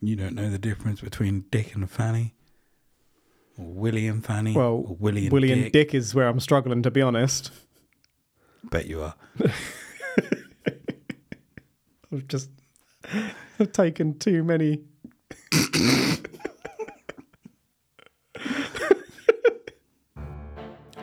You 0.00 0.14
don't 0.16 0.34
know 0.34 0.48
the 0.50 0.58
difference 0.58 1.00
between 1.00 1.44
Dick 1.50 1.74
and 1.74 1.90
Fanny, 1.90 2.34
or 3.58 3.66
Willie 3.66 4.06
and 4.06 4.24
Fanny, 4.24 4.52
Well, 4.54 4.84
or 4.86 4.96
Willie 4.98 5.24
and 5.24 5.32
Willie 5.32 5.48
Dick. 5.48 5.56
and 5.64 5.72
Dick 5.72 5.94
is 5.94 6.14
where 6.14 6.28
I'm 6.28 6.38
struggling, 6.40 6.82
to 6.82 6.90
be 6.90 7.02
honest. 7.02 7.50
Bet 8.70 8.86
you 8.86 9.02
are. 9.02 9.14
I've 12.12 12.26
just 12.28 12.50
I've 13.60 13.72
taken 13.72 14.18
too 14.18 14.44
many. 14.44 14.80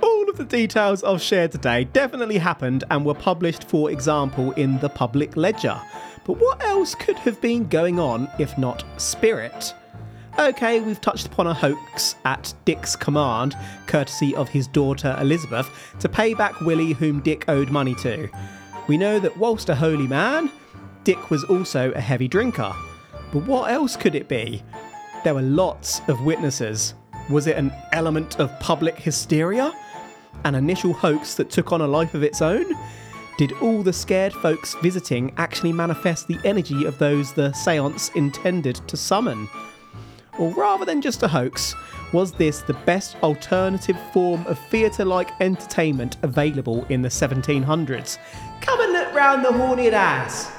All 0.02 0.30
of 0.30 0.38
the 0.38 0.46
details 0.48 1.04
I've 1.04 1.22
shared 1.22 1.52
today 1.52 1.86
definitely 1.86 2.38
happened 2.38 2.84
and 2.90 3.06
were 3.06 3.14
published, 3.14 3.64
for 3.64 3.92
example, 3.92 4.52
in 4.54 4.80
the 4.80 4.90
public 4.90 5.36
ledger. 5.36 5.82
But 6.26 6.40
what 6.40 6.64
else 6.64 6.96
could 6.96 7.18
have 7.20 7.40
been 7.42 7.68
going 7.68 8.00
on 8.00 8.30
if 8.40 8.58
not 8.58 8.84
spirit? 8.98 9.74
Okay, 10.38 10.82
we've 10.82 11.00
touched 11.00 11.28
upon 11.28 11.48
a 11.48 11.54
hoax 11.54 12.16
at 12.26 12.54
Dick's 12.66 12.96
command, 12.96 13.56
courtesy 13.88 14.36
of 14.36 14.50
his 14.50 14.68
daughter 14.68 15.16
Elizabeth, 15.22 15.70
to 16.00 16.10
pay 16.10 16.34
back 16.34 16.60
Willie, 16.60 16.92
whom 16.92 17.22
Dick 17.22 17.46
owed 17.48 17.70
money 17.70 17.96
to. 17.96 18.30
We 18.88 18.98
know 18.98 19.18
that 19.20 19.38
whilst 19.38 19.70
a 19.70 19.76
holy 19.76 20.08
man, 20.08 20.52
Dick 21.06 21.30
was 21.30 21.44
also 21.44 21.92
a 21.92 22.02
heavy 22.02 22.28
drinker. 22.28 22.74
But 23.32 23.46
what 23.46 23.70
else 23.70 23.96
could 23.96 24.16
it 24.16 24.28
be? 24.28 24.64
There 25.24 25.36
were 25.36 25.44
lots 25.44 26.02
of 26.08 26.22
witnesses. 26.22 26.96
Was 27.30 27.46
it 27.46 27.58
an 27.58 27.72
element 27.94 28.40
of 28.40 28.60
public 28.60 28.98
hysteria? 28.98 29.72
An 30.46 30.56
initial 30.56 30.94
hoax 30.94 31.36
that 31.36 31.52
took 31.52 31.72
on 31.72 31.82
a 31.82 31.88
life 31.88 32.16
of 32.16 32.24
its 32.24 32.42
own? 32.42 32.66
Did 33.38 33.52
all 33.62 33.84
the 33.84 33.94
scared 33.94 34.34
folks 34.34 34.76
visiting 34.82 35.32
actually 35.38 35.74
manifest 35.74 36.28
the 36.28 36.40
energy 36.44 36.86
of 36.86 36.98
those 36.98 37.34
the 37.34 37.54
seance 37.54 38.10
intended 38.16 38.78
to 38.88 38.98
summon? 38.98 39.48
Or 40.40 40.52
rather 40.56 40.86
than 40.86 41.02
just 41.02 41.22
a 41.22 41.28
hoax, 41.28 41.76
was 42.14 42.32
this 42.32 42.62
the 42.62 42.74
best 42.74 43.16
alternative 43.22 43.98
form 44.12 44.44
of 44.48 44.58
theatre 44.70 45.06
like 45.06 45.40
entertainment 45.40 46.18
available 46.24 46.84
in 46.86 47.04
the 47.04 47.10
1700s? 47.10 48.18
Come 48.62 48.82
and 48.82 48.92
look 48.92 49.14
round 49.14 49.46
the 49.46 49.52
horned 49.52 49.94
house! 49.94 50.55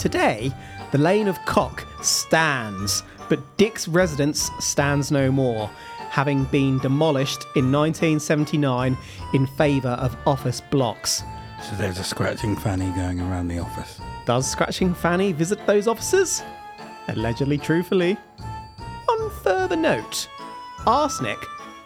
Today, 0.00 0.50
the 0.92 0.98
Lane 0.98 1.28
of 1.28 1.38
Cock 1.44 1.86
stands, 2.02 3.02
but 3.28 3.38
Dick's 3.58 3.86
residence 3.86 4.50
stands 4.58 5.12
no 5.12 5.30
more, 5.30 5.68
having 6.08 6.44
been 6.44 6.78
demolished 6.78 7.42
in 7.54 7.70
1979 7.70 8.96
in 9.34 9.46
favour 9.46 9.90
of 9.90 10.16
office 10.26 10.62
blocks. 10.62 11.22
So 11.68 11.76
there's 11.76 11.98
a 11.98 12.04
scratching 12.04 12.56
Fanny 12.56 12.90
going 12.92 13.20
around 13.20 13.48
the 13.48 13.58
office. 13.58 14.00
Does 14.24 14.50
Scratching 14.50 14.94
Fanny 14.94 15.32
visit 15.32 15.66
those 15.66 15.86
offices? 15.86 16.42
Allegedly, 17.08 17.58
truthfully. 17.58 18.16
On 19.06 19.30
further 19.42 19.76
note, 19.76 20.30
arsenic 20.86 21.38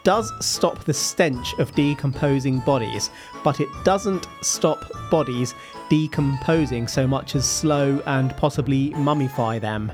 does 0.05 0.31
stop 0.39 0.85
the 0.85 0.93
stench 0.93 1.53
of 1.55 1.75
decomposing 1.75 2.59
bodies, 2.59 3.09
but 3.43 3.59
it 3.59 3.67
doesn't 3.83 4.27
stop 4.41 4.89
bodies 5.11 5.53
decomposing 5.89 6.87
so 6.87 7.07
much 7.07 7.35
as 7.35 7.49
slow 7.49 8.01
and 8.05 8.35
possibly 8.37 8.91
mummify 8.91 9.59
them. 9.59 9.91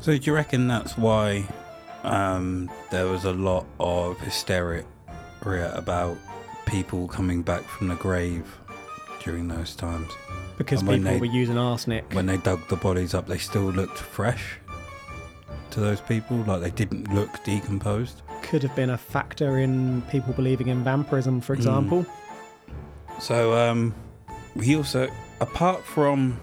So 0.00 0.16
do 0.16 0.24
you 0.24 0.34
reckon 0.34 0.66
that's 0.66 0.96
why 0.96 1.44
um, 2.04 2.70
there 2.90 3.06
was 3.06 3.24
a 3.24 3.32
lot 3.32 3.66
of 3.78 4.18
hysteria 4.20 4.84
about 5.42 6.16
people 6.66 7.08
coming 7.08 7.42
back 7.42 7.62
from 7.62 7.88
the 7.88 7.96
grave 7.96 8.46
during 9.22 9.48
those 9.48 9.74
times? 9.74 10.10
Because 10.56 10.82
people 10.82 10.98
they- 10.98 11.20
were 11.20 11.26
using 11.26 11.58
arsenic. 11.58 12.12
When 12.12 12.26
they 12.26 12.36
dug 12.38 12.66
the 12.68 12.76
bodies 12.76 13.14
up, 13.14 13.26
they 13.26 13.38
still 13.38 13.70
looked 13.70 13.98
fresh 13.98 14.58
to 15.70 15.80
those 15.80 16.00
people, 16.00 16.38
like 16.38 16.62
they 16.62 16.70
didn't 16.70 17.14
look 17.14 17.42
decomposed. 17.44 18.22
Could 18.42 18.62
have 18.62 18.74
been 18.74 18.90
a 18.90 18.98
factor 18.98 19.58
in 19.58 20.02
people 20.10 20.32
believing 20.32 20.68
in 20.68 20.82
vampirism, 20.82 21.40
for 21.40 21.54
example. 21.54 22.04
So 23.20 23.54
um, 23.56 23.94
we 24.54 24.76
also, 24.76 25.10
apart 25.40 25.84
from 25.84 26.40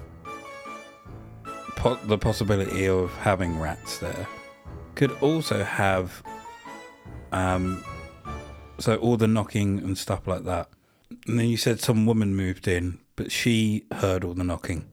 po- 1.75 1.99
the 2.05 2.17
possibility 2.17 2.87
of 2.87 3.11
having 3.17 3.59
rats 3.59 3.99
there, 3.99 4.27
could 4.95 5.11
also 5.21 5.63
have 5.63 6.23
um, 7.31 7.83
so 8.79 8.95
all 8.97 9.17
the 9.17 9.27
knocking 9.27 9.79
and 9.79 9.97
stuff 9.97 10.27
like 10.27 10.43
that. 10.45 10.69
And 11.27 11.39
then 11.39 11.47
you 11.47 11.57
said 11.57 11.79
some 11.79 12.05
woman 12.05 12.35
moved 12.35 12.67
in, 12.67 12.99
but 13.15 13.31
she 13.31 13.85
heard 13.91 14.23
all 14.23 14.33
the 14.33 14.43
knocking. 14.43 14.87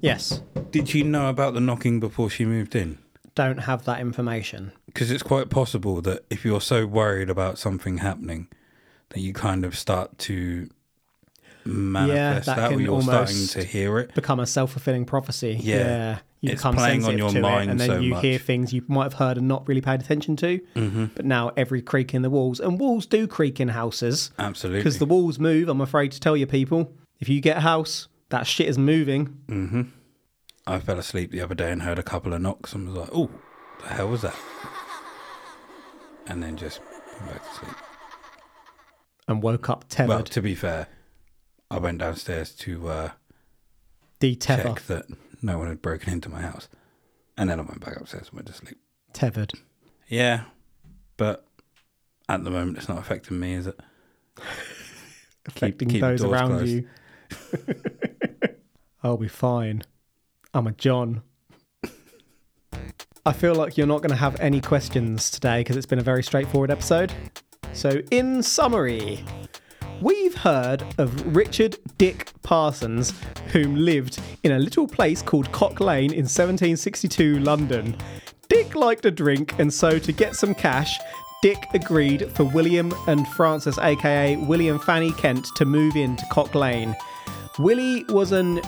Yes, 0.00 0.42
Did 0.70 0.88
she 0.88 1.02
know 1.02 1.28
about 1.28 1.54
the 1.54 1.60
knocking 1.60 2.00
before 2.00 2.30
she 2.30 2.44
moved 2.44 2.74
in? 2.74 2.98
don't 3.34 3.58
have 3.58 3.84
that 3.84 4.00
information. 4.00 4.72
Because 4.86 5.10
it's 5.10 5.22
quite 5.22 5.50
possible 5.50 6.00
that 6.00 6.24
if 6.30 6.42
you're 6.44 6.60
so 6.60 6.86
worried 6.86 7.28
about 7.28 7.58
something 7.58 7.98
happening, 7.98 8.48
that 9.10 9.20
you 9.20 9.32
kind 9.34 9.64
of 9.64 9.76
start 9.76 10.16
to 10.18 10.68
manifest 11.66 12.46
that 12.46 12.56
that, 12.56 12.66
or 12.66 12.76
can 12.76 12.80
you're 12.84 13.02
starting 13.02 13.36
almost 13.36 13.52
to 13.52 13.64
hear 13.64 13.98
it. 13.98 14.14
become 14.14 14.40
a 14.40 14.46
self-fulfilling 14.46 15.04
prophecy. 15.04 15.58
Yeah. 15.60 16.18
You 16.40 16.52
It's 16.52 16.60
become 16.60 16.74
playing 16.76 17.04
on 17.04 17.10
sensitive 17.10 17.18
your 17.18 17.30
to 17.30 17.38
it, 17.38 17.42
mind 17.42 17.70
and 17.70 17.80
then 17.80 17.88
so 17.88 17.98
you 17.98 18.14
hear 18.16 18.38
things 18.38 18.72
you 18.72 18.84
might 18.88 19.04
have 19.04 19.14
heard 19.14 19.38
and 19.38 19.48
not 19.48 19.66
really 19.66 19.80
paid 19.80 20.00
attention 20.00 20.36
to. 20.36 20.60
Mm-hmm. 20.74 21.04
But 21.14 21.24
now 21.24 21.50
every 21.56 21.80
creak 21.82 22.14
in 22.14 22.22
the 22.22 22.30
walls, 22.30 22.60
and 22.60 22.78
walls 22.78 23.06
do 23.06 23.26
creak 23.26 23.58
in 23.58 23.68
houses 23.68 24.30
Absolutely. 24.38 24.80
because 24.80 24.98
the 24.98 25.06
walls 25.06 25.38
move. 25.38 25.68
I'm 25.68 25.80
afraid 25.80 26.12
to 26.12 26.20
tell 26.20 26.36
you, 26.36 26.46
people, 26.46 26.92
if 27.20 27.28
you 27.28 27.40
get 27.40 27.56
a 27.56 27.60
house, 27.60 28.08
that 28.28 28.46
shit 28.46 28.68
is 28.68 28.76
moving. 28.78 29.26
hmm 29.48 29.82
I 30.68 30.80
fell 30.80 30.98
asleep 30.98 31.30
the 31.30 31.40
other 31.40 31.54
day 31.54 31.70
and 31.72 31.82
heard 31.82 31.98
a 31.98 32.02
couple 32.02 32.32
of 32.34 32.42
knocks 32.42 32.72
and 32.74 32.86
was 32.88 32.96
like, 32.96 33.08
"Oh, 33.12 33.30
the 33.82 33.88
hell 33.94 34.08
was 34.08 34.22
that?" 34.22 34.34
And 36.26 36.42
then 36.42 36.56
just 36.56 36.80
went 37.20 37.32
back 37.32 37.48
to 37.52 37.58
sleep. 37.58 37.76
And 39.28 39.42
woke 39.42 39.68
up 39.70 39.84
tethered, 39.88 40.08
Well, 40.08 40.22
to 40.24 40.42
be 40.42 40.54
fair, 40.54 40.88
I 41.70 41.78
went 41.78 41.98
downstairs 41.98 42.52
to 42.56 42.88
uh, 42.88 43.10
de-tether, 44.20 44.62
check 44.62 44.82
that 44.86 45.06
no 45.42 45.58
one 45.58 45.68
had 45.68 45.82
broken 45.82 46.12
into 46.12 46.28
my 46.28 46.40
house, 46.40 46.68
and 47.36 47.50
then 47.50 47.58
I 47.58 47.62
went 47.62 47.80
back 47.84 47.96
upstairs 47.96 48.28
and 48.28 48.34
went 48.34 48.46
to 48.48 48.52
sleep. 48.52 48.78
tethered. 49.12 49.52
Yeah, 50.08 50.44
but 51.16 51.46
at 52.28 52.44
the 52.44 52.50
moment 52.50 52.78
it's 52.78 52.88
not 52.88 52.98
affecting 52.98 53.38
me, 53.40 53.54
is 53.54 53.66
it? 53.66 53.78
affecting 55.46 55.88
keep 55.88 56.00
the 56.00 56.06
those 56.08 56.24
around 56.24 56.58
closed. 56.58 56.72
you. 56.72 56.88
I'll 59.02 59.16
be 59.16 59.28
fine. 59.28 59.82
I'm 60.54 60.66
a 60.66 60.72
John. 60.72 61.22
I 63.24 63.32
feel 63.32 63.56
like 63.56 63.76
you're 63.76 63.88
not 63.88 64.02
going 64.02 64.10
to 64.10 64.16
have 64.16 64.38
any 64.38 64.60
questions 64.60 65.30
today 65.32 65.60
because 65.60 65.76
it's 65.76 65.86
been 65.86 65.98
a 65.98 66.02
very 66.02 66.22
straightforward 66.22 66.70
episode. 66.70 67.12
So, 67.72 68.00
in 68.12 68.40
summary, 68.42 69.24
we've 70.00 70.34
heard 70.34 70.82
of 70.98 71.34
Richard 71.34 71.78
Dick 71.98 72.30
Parsons, 72.42 73.12
whom 73.52 73.76
lived 73.76 74.20
in 74.42 74.52
a 74.52 74.58
little 74.58 74.86
place 74.86 75.22
called 75.22 75.50
Cock 75.52 75.80
Lane 75.80 76.12
in 76.12 76.24
1762 76.24 77.38
London. 77.40 77.96
Dick 78.48 78.74
liked 78.74 79.04
a 79.06 79.10
drink, 79.10 79.58
and 79.58 79.72
so 79.72 79.98
to 79.98 80.12
get 80.12 80.36
some 80.36 80.54
cash, 80.54 80.98
Dick 81.42 81.58
agreed 81.74 82.30
for 82.32 82.44
William 82.44 82.94
and 83.06 83.26
Frances, 83.28 83.78
aka 83.78 84.36
William 84.36 84.78
Fanny 84.78 85.12
Kent, 85.12 85.46
to 85.56 85.64
move 85.64 85.96
into 85.96 86.24
Cock 86.30 86.54
Lane. 86.54 86.94
Willie 87.58 88.04
was 88.04 88.32
an 88.32 88.60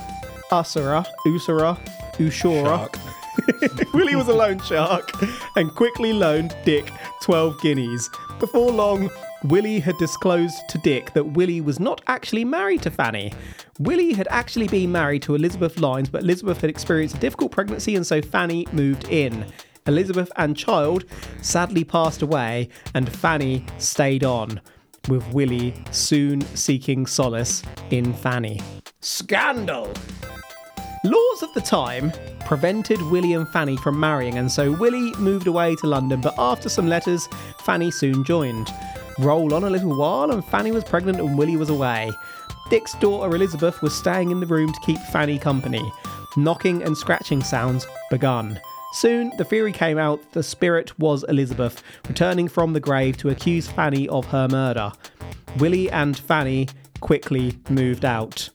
usura, 0.51 1.07
usura, 1.27 1.79
ushura. 2.19 2.65
Shark. 2.65 3.18
Willie 3.95 4.17
was 4.17 4.29
a 4.29 4.35
loan 4.35 4.61
shark 4.61 5.13
and 5.57 5.75
quickly 5.75 6.13
loaned 6.13 6.57
Dick 6.65 6.91
12 7.23 7.61
guineas. 7.61 8.11
Before 8.39 8.71
long, 8.71 9.11
Willie 9.45 9.81
had 9.81 9.97
disclosed 9.99 10.57
to 10.69 10.79
Dick 10.79 11.13
that 11.15 11.25
Willie 11.25 11.61
was 11.61 11.79
not 11.79 12.01
actually 12.07 12.45
married 12.45 12.83
to 12.83 12.91
Fanny. 12.91 13.33
Willie 13.79 14.13
had 14.13 14.27
actually 14.31 14.69
been 14.69 14.91
married 14.91 15.23
to 15.23 15.35
Elizabeth 15.35 15.79
Lyons, 15.79 16.09
but 16.09 16.23
Elizabeth 16.23 16.61
had 16.61 16.71
experienced 16.71 17.17
a 17.17 17.21
difficult 17.21 17.53
pregnancy 17.53 17.95
and 17.95 18.07
so 18.07 18.21
Fanny 18.21 18.67
moved 18.73 19.09
in. 19.09 19.47
Elizabeth 19.87 20.31
and 20.37 20.57
child 20.57 21.05
sadly 21.41 21.83
passed 21.83 22.21
away, 22.21 22.69
and 22.95 23.11
Fanny 23.11 23.65
stayed 23.79 24.23
on, 24.23 24.61
with 25.09 25.27
Willie 25.33 25.75
soon 25.91 26.43
seeking 26.55 27.07
solace 27.07 27.63
in 27.91 28.13
Fanny. 28.13 28.61
Scandal! 29.01 29.95
Laws 31.05 31.43
of 31.45 31.55
the 31.55 31.61
time 31.61 32.13
prevented 32.41 33.01
Willie 33.03 33.35
and 33.35 33.49
Fanny 33.49 33.77
from 33.77 34.01
marrying, 34.01 34.37
and 34.37 34.51
so 34.51 34.73
Willie 34.73 35.15
moved 35.19 35.47
away 35.47 35.77
to 35.77 35.87
London. 35.87 36.21
But 36.21 36.35
after 36.39 36.69
some 36.69 36.89
letters, 36.89 37.29
Fanny 37.61 37.93
soon 37.93 38.25
joined. 38.25 38.69
Roll 39.21 39.55
on 39.55 39.63
a 39.63 39.71
little 39.71 39.97
while, 39.97 40.33
and 40.33 40.45
Fanny 40.45 40.73
was 40.73 40.83
pregnant 40.83 41.21
and 41.21 41.39
Willie 41.39 41.57
was 41.57 41.71
away. 41.71 42.11
Dick's 42.69 42.95
daughter 42.95 43.35
Elizabeth 43.35 43.81
was 43.81 43.95
staying 43.95 44.33
in 44.33 44.41
the 44.41 44.47
room 44.47 44.73
to 44.73 44.81
keep 44.81 44.99
Fanny 45.13 45.39
company. 45.39 45.93
Knocking 46.37 46.83
and 46.83 46.97
scratching 46.97 47.43
sounds 47.43 47.87
begun. 48.11 48.61
Soon, 48.93 49.31
the 49.39 49.45
theory 49.45 49.73
came 49.73 49.99
out 49.99 50.33
the 50.33 50.43
spirit 50.43 50.99
was 50.99 51.25
Elizabeth, 51.29 51.83
returning 52.09 52.49
from 52.49 52.73
the 52.73 52.81
grave 52.81 53.17
to 53.19 53.29
accuse 53.29 53.69
Fanny 53.69 54.09
of 54.09 54.27
her 54.27 54.49
murder. 54.49 54.91
Willie 55.59 55.91
and 55.91 56.19
Fanny 56.19 56.67
quickly 57.01 57.57
moved 57.69 58.05
out. 58.05 58.49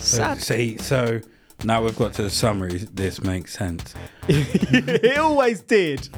So, 0.00 0.16
Sad. 0.18 0.42
see, 0.42 0.78
so 0.78 1.20
now 1.64 1.82
we've 1.82 1.96
got 1.96 2.14
to 2.14 2.22
the 2.22 2.30
summary. 2.30 2.78
This 2.92 3.22
makes 3.22 3.56
sense. 3.56 3.94
it 4.28 5.18
always 5.18 5.60
did. 5.60 6.08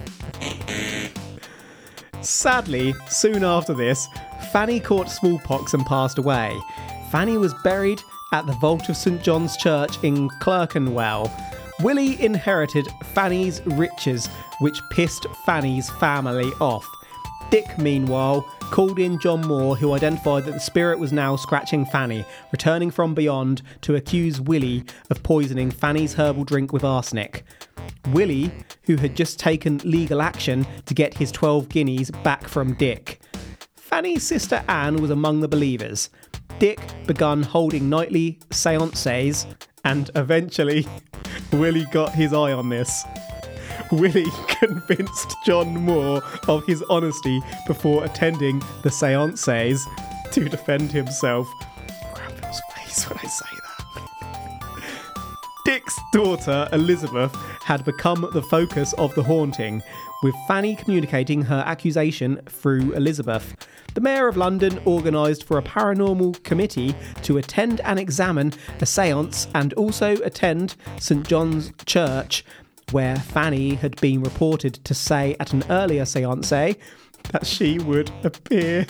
Sadly, 2.21 2.95
soon 3.09 3.43
after 3.43 3.75
this, 3.75 4.07
Fanny 4.53 4.79
caught 4.79 5.11
smallpox 5.11 5.75
and 5.75 5.85
passed 5.85 6.19
away. 6.19 6.57
Fanny 7.11 7.37
was 7.37 7.53
buried 7.65 8.01
at 8.33 8.47
the 8.47 8.53
vault 8.55 8.89
of 8.89 8.97
St 8.97 9.23
John's 9.23 9.57
Church 9.57 10.03
in 10.05 10.29
Clerkenwell. 10.41 11.31
Willie 11.81 12.23
inherited 12.23 12.87
Fanny's 13.13 13.61
riches, 13.67 14.29
which 14.61 14.81
pissed 14.91 15.27
Fanny's 15.45 15.91
family 15.91 16.51
off. 16.61 16.89
Dick, 17.51 17.77
meanwhile, 17.79 18.47
called 18.73 18.99
in 18.99 19.19
John 19.19 19.47
Moore, 19.47 19.77
who 19.77 19.93
identified 19.93 20.45
that 20.45 20.53
the 20.55 20.59
spirit 20.59 20.99
was 20.99 21.13
now 21.13 21.37
scratching 21.37 21.85
Fanny, 21.85 22.25
returning 22.53 22.91
from 22.91 23.15
beyond 23.15 23.61
to 23.83 23.97
accuse 23.97 24.41
Willie 24.41 24.83
of 25.11 25.23
poisoning 25.23 25.71
Fanny's 25.71 26.15
herbal 26.15 26.45
drink 26.45 26.73
with 26.73 26.83
arsenic. 26.83 27.45
Willie, 28.13 28.51
who 28.85 28.97
had 28.97 29.15
just 29.15 29.39
taken 29.39 29.77
legal 29.85 30.23
action 30.23 30.67
to 30.87 30.95
get 30.95 31.13
his 31.13 31.31
12 31.31 31.69
guineas 31.69 32.11
back 32.25 32.49
from 32.49 32.73
Dick. 32.73 33.21
Fanny's 33.77 34.23
sister 34.23 34.65
Anne 34.69 34.97
was 35.03 35.11
among 35.11 35.41
the 35.41 35.49
believers. 35.49 36.09
Dick 36.59 36.81
begun 37.07 37.43
holding 37.43 37.91
nightly 37.91 38.39
seances, 38.51 39.47
and 39.85 40.11
eventually, 40.17 40.87
Willie 41.53 41.87
got 41.93 42.15
his 42.15 42.33
eye 42.33 42.53
on 42.53 42.71
this. 42.71 43.05
Willie 43.93 44.31
convinced 44.49 45.37
John 45.45 45.75
Moore 45.85 46.23
of 46.49 46.67
his 46.67 46.83
honesty 46.89 47.41
before 47.67 48.05
attending 48.05 48.63
the 48.83 48.91
seances 48.91 49.87
to 50.33 50.49
defend 50.49 50.91
himself. 50.91 51.47
Granville's 52.15 52.61
face 52.75 53.09
when 53.09 53.19
I 53.19 53.27
say 53.27 53.47
that. 53.51 53.63
Dick's 55.65 55.99
daughter, 56.13 56.69
Elizabeth, 56.73 57.35
had 57.63 57.85
become 57.85 58.29
the 58.33 58.43
focus 58.43 58.93
of 58.95 59.15
the 59.15 59.23
haunting, 59.23 59.83
with 60.23 60.35
Fanny 60.49 60.75
communicating 60.75 61.43
her 61.43 61.63
accusation 61.67 62.41
through 62.47 62.93
Elizabeth. 62.93 63.55
The 63.95 64.01
Mayor 64.01 64.27
of 64.27 64.37
London 64.37 64.81
organised 64.87 65.45
for 65.45 65.59
a 65.59 65.63
paranormal 65.63 66.43
committee 66.45 66.95
to 67.23 67.37
attend 67.39 67.81
and 67.81 67.99
examine 67.99 68.55
a 68.81 68.87
seance 68.87 69.49
and 69.55 69.73
also 69.75 70.17
attend 70.23 70.77
St 70.99 71.27
John's 71.27 71.73
Church, 71.85 72.45
where 72.93 73.17
Fanny 73.17 73.75
had 73.75 74.01
been 74.01 74.23
reported 74.23 74.75
to 74.85 74.95
say 74.95 75.35
at 75.41 75.53
an 75.53 75.65
earlier 75.71 76.05
seance 76.05 76.51
that 76.51 77.45
she 77.45 77.79
would 77.81 78.11
appear. 78.23 78.87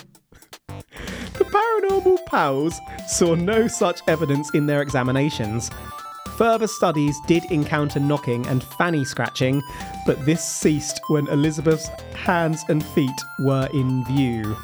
The 0.67 1.45
paranormal 1.45 2.27
pals 2.27 2.79
saw 3.09 3.35
no 3.35 3.67
such 3.69 4.01
evidence 4.07 4.51
in 4.55 4.67
their 4.67 4.83
examinations. 4.83 5.71
Further 6.37 6.67
studies 6.67 7.17
did 7.27 7.45
encounter 7.51 8.01
knocking 8.01 8.47
and 8.47 8.65
fanny 8.65 9.05
scratching, 9.05 9.63
but 10.07 10.25
this 10.25 10.43
ceased 10.45 11.01
when 11.09 11.29
Elizabeth's 11.29 11.89
hands 12.15 12.65
and 12.69 12.85
feet 12.85 13.21
were 13.41 13.69
in 13.73 14.05
view. 14.07 14.57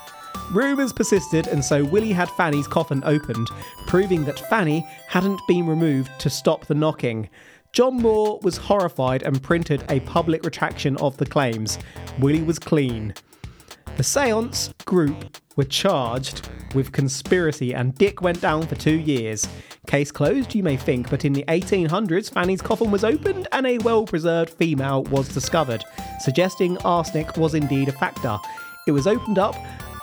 Rumours 0.51 0.95
persisted, 0.95 1.47
and 1.47 1.63
so 1.63 1.85
Willie 1.85 2.13
had 2.13 2.31
Fanny's 2.31 2.67
coffin 2.67 3.03
opened, 3.05 3.49
proving 3.87 4.25
that 4.25 4.49
Fanny 4.49 4.87
hadn't 5.07 5.41
been 5.47 5.67
removed 5.67 6.11
to 6.21 6.31
stop 6.31 6.65
the 6.65 6.75
knocking. 6.75 7.29
John 7.73 7.97
Moore 7.97 8.41
was 8.43 8.57
horrified 8.57 9.23
and 9.23 9.43
printed 9.43 9.85
a 9.89 10.01
public 10.01 10.45
retraction 10.45 10.97
of 10.97 11.17
the 11.17 11.27
claims. 11.27 11.79
Willie 12.19 12.43
was 12.43 12.59
clean. 12.59 13.15
The 13.97 14.03
seance 14.03 14.73
group 14.85 15.39
were 15.57 15.65
charged 15.65 16.49
with 16.75 16.93
conspiracy 16.93 17.75
and 17.75 17.95
Dick 17.95 18.23
went 18.23 18.41
down 18.41 18.67
for 18.67 18.75
two 18.75 18.97
years. 18.97 19.47
Case 19.87 20.11
closed, 20.11 20.55
you 20.55 20.63
may 20.63 20.77
think, 20.77 21.11
but 21.11 21.25
in 21.25 21.33
the 21.33 21.45
1800s, 21.49 22.33
Fanny's 22.33 22.63
coffin 22.63 22.91
was 22.91 23.05
opened 23.05 23.49
and 23.53 23.67
a 23.67 23.79
well 23.79 24.05
preserved 24.07 24.51
female 24.51 25.03
was 25.05 25.29
discovered, 25.29 25.85
suggesting 26.21 26.79
arsenic 26.79 27.37
was 27.37 27.55
indeed 27.55 27.89
a 27.89 27.93
factor. 27.93 28.39
It 28.87 28.93
was 28.93 29.07
opened 29.07 29.39
up, 29.39 29.57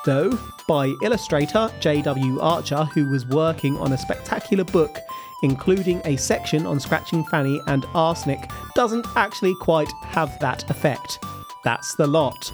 though, 0.06 0.38
by 0.68 0.94
illustrator 1.04 1.72
J.W. 1.80 2.40
Archer, 2.40 2.84
who 2.86 3.10
was 3.10 3.26
working 3.26 3.78
on 3.78 3.94
a 3.94 3.98
spectacular 3.98 4.64
book 4.64 5.00
including 5.44 6.02
a 6.06 6.16
section 6.18 6.66
on 6.66 6.80
scratching 6.80 7.24
Fanny 7.26 7.62
and 7.68 7.86
arsenic, 7.94 8.50
doesn't 8.76 9.06
actually 9.16 9.56
quite 9.56 9.92
have 10.04 10.38
that 10.40 10.70
effect. 10.70 11.20
That's 11.64 11.96
the 11.96 12.08
lot. 12.08 12.52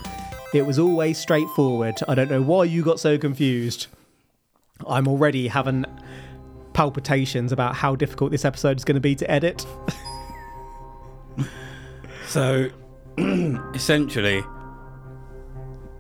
It 0.54 0.66
was 0.66 0.80
always 0.80 1.18
straightforward. 1.18 1.96
I 2.08 2.16
don't 2.16 2.30
know 2.30 2.42
why 2.42 2.66
you 2.66 2.84
got 2.84 3.00
so 3.00 3.18
confused. 3.18 3.88
I'm 4.88 5.08
already 5.08 5.48
having 5.48 5.86
palpitations 6.74 7.52
about 7.52 7.76
how 7.76 7.96
difficult 7.96 8.32
this 8.32 8.46
episode 8.46 8.78
is 8.78 8.84
going 8.84 8.96
to 8.96 9.02
be 9.02 9.16
to 9.16 9.30
edit. 9.30 9.66
So 12.32 12.70
essentially, 13.18 14.42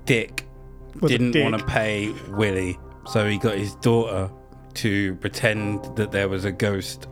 Dick 0.05 0.45
Was 1.01 1.11
didn't 1.11 1.37
want 1.43 1.59
to 1.59 1.65
pay 1.65 2.13
Willie, 2.29 2.79
so 3.05 3.27
he 3.27 3.37
got 3.37 3.57
his 3.57 3.75
daughter 3.75 4.31
to 4.75 5.15
pretend 5.15 5.95
that 5.95 6.11
there 6.11 6.29
was 6.29 6.45
a 6.45 6.51
ghost 6.51 7.07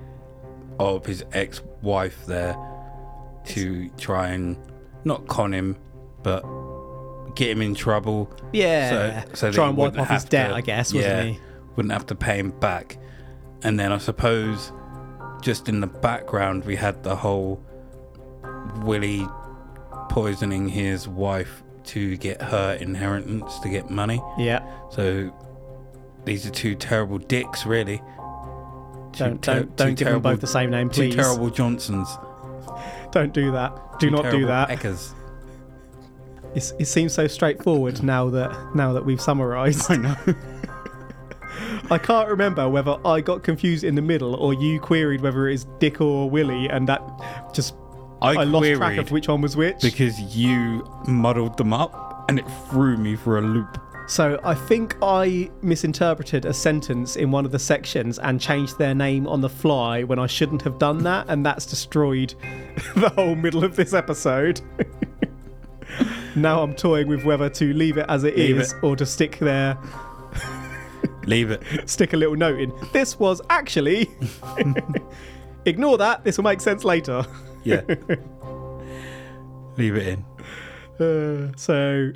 of 0.80 1.05
his 1.05 1.24
ex 1.34 1.62
wife 1.82 2.26
there 2.26 2.57
to 3.45 3.89
try 3.97 4.30
and 4.30 4.57
not 5.03 5.28
con 5.28 5.53
him, 5.53 5.78
but 6.24 6.43
get 7.36 7.49
him 7.51 7.62
in 7.62 7.76
trouble. 7.76 8.32
Yeah. 8.53 9.24
So, 9.26 9.34
so 9.34 9.51
Try 9.51 9.68
and 9.68 9.78
wipe 9.78 9.97
off 9.97 10.10
his 10.10 10.24
debt, 10.26 10.49
to- 10.49 10.55
I 10.55 10.62
guess, 10.62 10.93
wasn't 10.93 11.14
yeah, 11.14 11.24
he? 11.34 11.39
Wouldn't 11.76 11.91
have 11.93 12.05
to 12.07 12.16
pay 12.16 12.39
him 12.39 12.51
back. 12.60 12.97
And 13.64 13.80
then 13.80 13.91
I 13.91 13.97
suppose 13.97 14.72
just 15.41 15.70
in 15.70 15.80
the 15.80 15.88
background 15.88 16.66
we 16.66 16.76
had 16.76 17.03
the 17.03 17.16
whole 17.16 17.64
Willie 18.84 19.28
poisoning 20.10 20.68
his 20.68 21.07
wife 21.07 21.64
to 21.86 22.18
get 22.18 22.41
her 22.41 22.74
inheritance 22.74 23.60
to 23.60 23.70
get 23.70 23.89
money. 23.89 24.22
Yeah. 24.38 24.66
So 24.89 25.34
these 26.26 26.45
are 26.45 26.51
two 26.51 26.76
terrible 26.76 27.17
dicks, 27.17 27.65
really. 27.65 27.97
Two 27.97 29.24
Don't 29.24 29.41
ter- 29.41 29.53
don't 29.53 29.76
don't 29.76 29.95
give 29.95 30.07
them 30.07 30.22
both 30.22 30.41
the 30.41 30.47
same 30.47 30.70
name, 30.70 30.89
please. 30.89 31.15
Two 31.15 31.22
terrible 31.22 31.49
Johnsons. 31.49 32.07
Don't 33.11 33.34
do 33.34 33.51
that. 33.51 33.74
Do 33.99 34.09
Two 34.09 34.15
not 34.15 34.30
do 34.30 34.45
that. 34.45 34.70
Eckers. 34.70 35.15
It's, 36.53 36.74
it 36.80 36.86
seems 36.86 37.13
so 37.13 37.26
straightforward 37.28 38.03
now 38.03 38.30
that 38.30 38.76
now 38.76 38.93
that 38.93 39.03
we've 39.03 39.22
summarised. 39.22 39.86
I 39.91 39.95
know. 39.97 40.15
I 41.91 41.97
can't 41.97 42.30
remember 42.30 42.70
whether 42.70 42.97
I 43.05 43.22
got 43.22 43.43
confused 43.43 43.84
in 43.84 43.95
the 43.95 44.01
middle 44.01 44.36
or 44.36 44.53
you 44.53 44.80
queried 44.80 45.22
whether 45.22 45.47
it 45.47 45.55
is 45.55 45.65
Dick 45.80 46.01
or 46.01 46.30
Willie, 46.30 46.67
and 46.70 46.88
that 46.88 47.01
just 47.53 47.74
I, 48.22 48.34
I, 48.34 48.43
lost 48.43 48.72
track 48.74 48.97
of 48.97 49.11
which 49.11 49.28
one 49.28 49.41
was 49.41 49.57
which. 49.57 49.82
because 49.82 50.20
you 50.36 50.88
muddled 51.07 51.57
them 51.57 51.74
up 51.74 52.26
and 52.30 52.38
it 52.38 52.45
threw 52.70 52.97
me 52.97 53.15
for 53.15 53.39
a 53.39 53.41
loop. 53.41 53.82
So 54.10 54.39
I 54.43 54.55
think 54.55 54.97
I 55.03 55.51
misinterpreted 55.62 56.45
a 56.45 56.53
sentence 56.53 57.16
in 57.16 57.30
one 57.30 57.45
of 57.45 57.51
the 57.51 57.60
sections 57.60 58.18
and 58.18 58.41
changed 58.41 58.80
their 58.80 58.95
name 58.95 59.28
on 59.28 59.39
the 59.39 59.49
fly 59.49 60.01
when 60.03 60.18
I 60.18 60.26
shouldn't 60.26 60.64
have 60.64 60.80
done 60.80 61.03
that, 61.03 61.28
and 61.30 61.45
that's 61.45 61.68
destroyed 61.68 62.34
the 62.95 63.10
whole 63.10 63.36
middle 63.36 63.64
of 63.64 63.76
this 63.76 63.93
episode. 63.93 64.62
now 66.36 66.64
I'm 66.64 66.74
toying 66.76 67.07
with 67.07 67.24
whether 67.24 67.49
to 67.51 67.72
leave 67.74 67.97
it 67.99 68.07
as 68.10 68.24
it 68.24 68.36
Leave 68.36 68.60
is 68.60 68.74
it. 68.74 68.84
or 68.84 68.95
to 68.95 69.05
stick 69.05 69.38
there, 69.38 69.78
Leave 71.26 71.51
it. 71.51 71.62
stick 71.88 72.14
a 72.14 72.18
little 72.18 72.36
note 72.36 72.60
in. 72.60 72.74
This 72.91 73.20
was 73.20 73.41
actually. 73.51 74.10
Ignore 75.66 75.99
that. 75.99 76.24
This 76.24 76.38
will 76.38 76.45
make 76.45 76.62
sense 76.62 76.84
later. 76.84 77.24
Yeah. 77.64 77.82
Leave 79.78 79.95
it 79.95 80.07
in. 80.07 80.26
Uh, 80.99 81.51
so, 81.55 82.12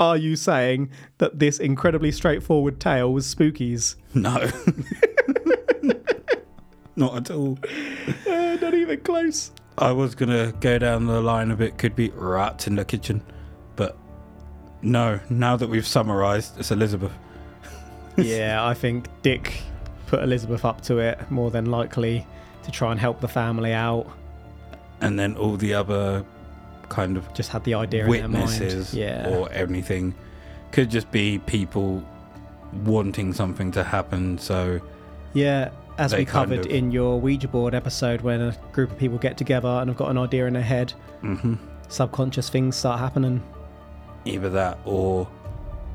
are 0.00 0.16
you 0.16 0.34
saying 0.34 0.90
that 1.18 1.38
this 1.38 1.60
incredibly 1.60 2.10
straightforward 2.10 2.80
tale 2.80 3.12
was 3.12 3.32
Spookies? 3.32 3.96
No. 4.14 4.50
Not 6.96 7.16
at 7.16 7.30
all. 7.30 7.58
Uh, 8.28 8.56
not 8.60 8.74
even 8.74 9.00
close. 9.00 9.52
I 9.78 9.92
was 9.92 10.14
gonna 10.14 10.52
go 10.60 10.78
down 10.78 11.06
the 11.06 11.22
line 11.22 11.50
of 11.50 11.62
it 11.62 11.78
could 11.78 11.96
be 11.96 12.10
rats 12.10 12.66
in 12.66 12.74
the 12.74 12.84
kitchen, 12.84 13.22
but 13.74 13.96
no. 14.82 15.18
Now 15.30 15.56
that 15.56 15.70
we've 15.70 15.86
summarised, 15.86 16.58
it's 16.58 16.70
Elizabeth. 16.70 17.12
yeah, 18.16 18.66
I 18.66 18.74
think 18.74 19.06
Dick 19.22 19.62
put 20.08 20.22
Elizabeth 20.22 20.66
up 20.66 20.82
to 20.82 20.98
it 20.98 21.30
more 21.30 21.50
than 21.50 21.66
likely 21.66 22.26
to 22.64 22.70
try 22.70 22.90
and 22.90 23.00
help 23.00 23.20
the 23.20 23.28
family 23.28 23.72
out. 23.72 24.06
And 25.00 25.18
then 25.18 25.36
all 25.36 25.56
the 25.56 25.72
other 25.72 26.22
kind 26.90 27.16
of 27.16 27.32
Just 27.32 27.50
had 27.50 27.64
the 27.64 27.72
idea 27.74 28.06
witnesses 28.06 28.92
in 28.92 29.00
their 29.00 29.22
mind. 29.24 29.32
Yeah. 29.32 29.38
or 29.38 29.50
anything 29.52 30.14
could 30.72 30.90
just 30.90 31.10
be 31.10 31.38
people 31.46 32.04
wanting 32.84 33.32
something 33.32 33.70
to 33.72 33.82
happen. 33.82 34.36
So 34.38 34.80
yeah, 35.32 35.70
as 35.98 36.14
we 36.14 36.24
covered 36.24 36.66
of- 36.66 36.66
in 36.66 36.90
your 36.92 37.18
Ouija 37.20 37.48
board 37.48 37.74
episode, 37.74 38.20
when 38.20 38.40
a 38.40 38.54
group 38.72 38.90
of 38.92 38.98
people 38.98 39.16
get 39.18 39.36
together 39.38 39.68
and 39.68 39.88
have 39.88 39.96
got 39.96 40.10
an 40.10 40.18
idea 40.18 40.46
in 40.46 40.52
their 40.52 40.62
head, 40.62 40.92
mhm. 41.22 41.58
subconscious 41.88 42.48
things 42.50 42.76
start 42.76 43.00
happening. 43.00 43.42
either 44.26 44.50
that 44.50 44.78
or 44.84 45.26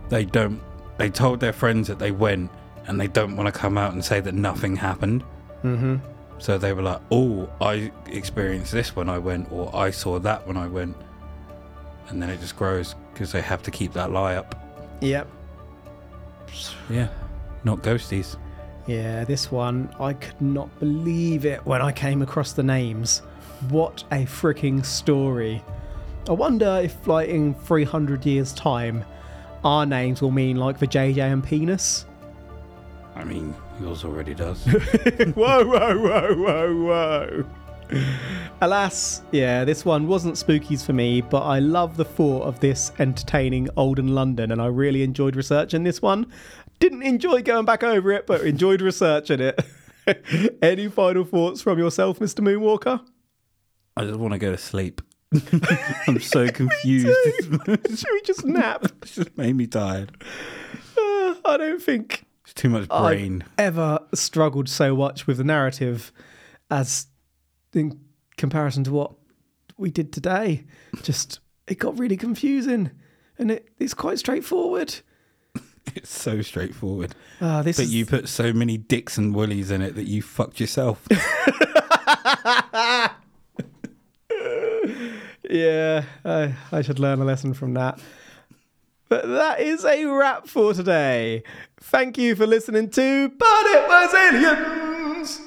they 0.10 0.26
don't. 0.26 0.60
They 0.98 1.10
told 1.12 1.40
their 1.42 1.54
friends 1.54 1.88
that 1.90 2.00
they 2.00 2.10
went, 2.12 2.50
and 2.88 3.00
they 3.00 3.08
don't 3.08 3.36
want 3.36 3.46
to 3.48 3.52
come 3.52 3.78
out 3.78 3.94
and 3.94 4.04
say 4.04 4.20
that 4.20 4.34
nothing 4.34 4.76
happened. 4.78 5.24
Mm-hmm. 5.64 5.98
So 6.38 6.58
they 6.58 6.74
were 6.74 6.82
like, 6.82 7.02
"Oh, 7.12 7.50
I 7.62 7.92
experienced 8.08 8.72
this 8.72 8.96
when 8.96 9.10
I 9.10 9.18
went, 9.18 9.52
or 9.52 9.74
I 9.76 9.92
saw 9.92 10.20
that 10.20 10.46
when 10.48 10.58
I 10.58 10.68
went," 10.68 10.96
and 12.10 12.22
then 12.22 12.30
it 12.30 12.40
just 12.40 12.58
grows 12.58 12.96
because 13.14 13.32
they 13.32 13.42
have 13.42 13.64
to 13.64 13.72
keep 13.72 13.94
that 13.94 14.12
lie 14.12 14.36
up. 14.36 14.56
Yep. 15.02 15.28
Yeah, 16.90 17.08
not 17.64 17.82
ghosties. 17.82 18.38
Yeah, 18.88 19.24
this 19.24 19.52
one, 19.52 19.90
I 20.00 20.14
could 20.14 20.40
not 20.42 20.70
believe 20.80 21.46
it 21.46 21.66
when 21.66 21.82
I 21.82 21.92
came 21.92 22.22
across 22.22 22.54
the 22.54 22.64
names. 22.64 23.24
What 23.70 24.04
a 24.12 24.26
freaking 24.26 24.86
story. 24.86 25.64
I 26.30 26.34
wonder 26.34 26.82
if, 26.84 27.08
like, 27.08 27.30
in 27.30 27.56
300 27.56 28.26
years' 28.26 28.54
time, 28.54 29.04
our 29.64 29.86
names 29.86 30.22
will 30.22 30.32
mean 30.32 30.58
like 30.58 30.78
the 30.78 30.88
JJ 30.88 31.32
and 31.32 31.44
penis. 31.44 32.06
I 33.16 33.24
mean, 33.24 33.56
yours 33.82 34.04
already 34.04 34.34
does. 34.34 34.64
whoa, 34.66 35.66
whoa, 35.66 35.98
whoa, 35.98 36.36
whoa, 36.36 36.76
whoa. 36.84 37.46
Alas, 38.62 39.22
yeah, 39.32 39.64
this 39.64 39.86
one 39.86 40.08
wasn't 40.08 40.36
spookies 40.36 40.86
for 40.86 40.94
me, 40.94 41.22
but 41.22 41.42
I 41.42 41.60
love 41.60 41.98
the 41.98 42.06
thought 42.06 42.44
of 42.44 42.60
this 42.60 42.92
entertaining 43.00 43.70
olden 43.78 44.16
London, 44.16 44.52
and 44.52 44.62
I 44.62 44.68
really 44.68 45.04
enjoyed 45.04 45.36
researching 45.36 45.84
this 45.84 46.02
one. 46.02 46.32
Didn't 46.80 47.04
enjoy 47.04 47.42
going 47.42 47.66
back 47.66 47.84
over 47.84 48.12
it, 48.12 48.26
but 48.26 48.42
enjoyed 48.42 48.82
researching 48.82 49.40
it. 49.40 49.60
Any 50.62 50.88
final 50.88 51.24
thoughts 51.24 51.62
from 51.62 51.78
yourself, 51.80 52.20
Mr. 52.20 52.40
Moonwalker? 52.42 53.02
I 53.98 54.04
just 54.04 54.20
want 54.20 54.34
to 54.34 54.40
go 54.40 54.52
to 54.52 54.58
sleep. 54.58 55.02
I'm 56.08 56.20
so 56.20 56.50
confused. 56.50 57.08
Should 57.66 58.12
we 58.12 58.22
just 58.24 58.46
nap? 58.46 58.86
It's 59.02 59.16
just 59.16 59.38
made 59.38 59.56
me 59.56 59.68
tired. 59.68 60.12
Uh, 60.98 61.36
I 61.46 61.58
don't 61.58 61.82
think 61.82 62.26
too 62.56 62.70
much 62.70 62.88
brain. 62.88 63.44
I've 63.58 63.66
ever 63.78 64.00
struggled 64.14 64.70
so 64.70 64.96
much 64.96 65.28
with 65.28 65.38
the 65.38 65.44
narrative 65.44 66.12
as 66.72 67.08
in 67.74 68.00
comparison 68.38 68.84
to 68.86 68.92
what 68.92 69.14
we 69.78 69.92
did 69.92 70.12
today. 70.14 70.66
Just 71.04 71.40
it 71.68 71.80
got 71.80 71.98
really 72.00 72.18
confusing, 72.18 72.92
and 73.38 73.52
it, 73.52 73.70
it's 73.80 73.94
quite 73.94 74.20
straightforward. 74.20 74.96
It's 75.94 76.10
so 76.10 76.42
straightforward. 76.42 77.14
Ah, 77.40 77.62
this 77.62 77.78
But 77.78 77.84
is 77.84 77.94
you 77.94 78.08
put 78.08 78.28
so 78.28 78.52
many 78.52 78.76
dicks 78.76 79.20
and 79.20 79.36
woolies 79.36 79.70
in 79.70 79.84
it 79.84 79.94
that 79.94 80.08
you 80.08 80.24
fucked 80.24 80.60
yourself. 80.60 81.08
yeah. 85.48 86.06
I, 86.26 86.56
I 86.72 86.82
should 86.82 86.98
learn 86.98 87.22
a 87.22 87.26
lesson 87.26 87.54
from 87.54 87.76
that. 87.76 88.00
But 89.08 89.28
that 89.28 89.60
is 89.60 89.86
a 89.86 90.06
wrap 90.06 90.48
for 90.48 90.74
today. 90.74 91.44
Thank 91.80 92.18
you 92.18 92.36
for 92.36 92.48
listening 92.48 92.90
to 92.92 93.30
But 93.30 93.66
It 93.68 93.88
Was 93.88 94.14
Aliens. 94.14 95.42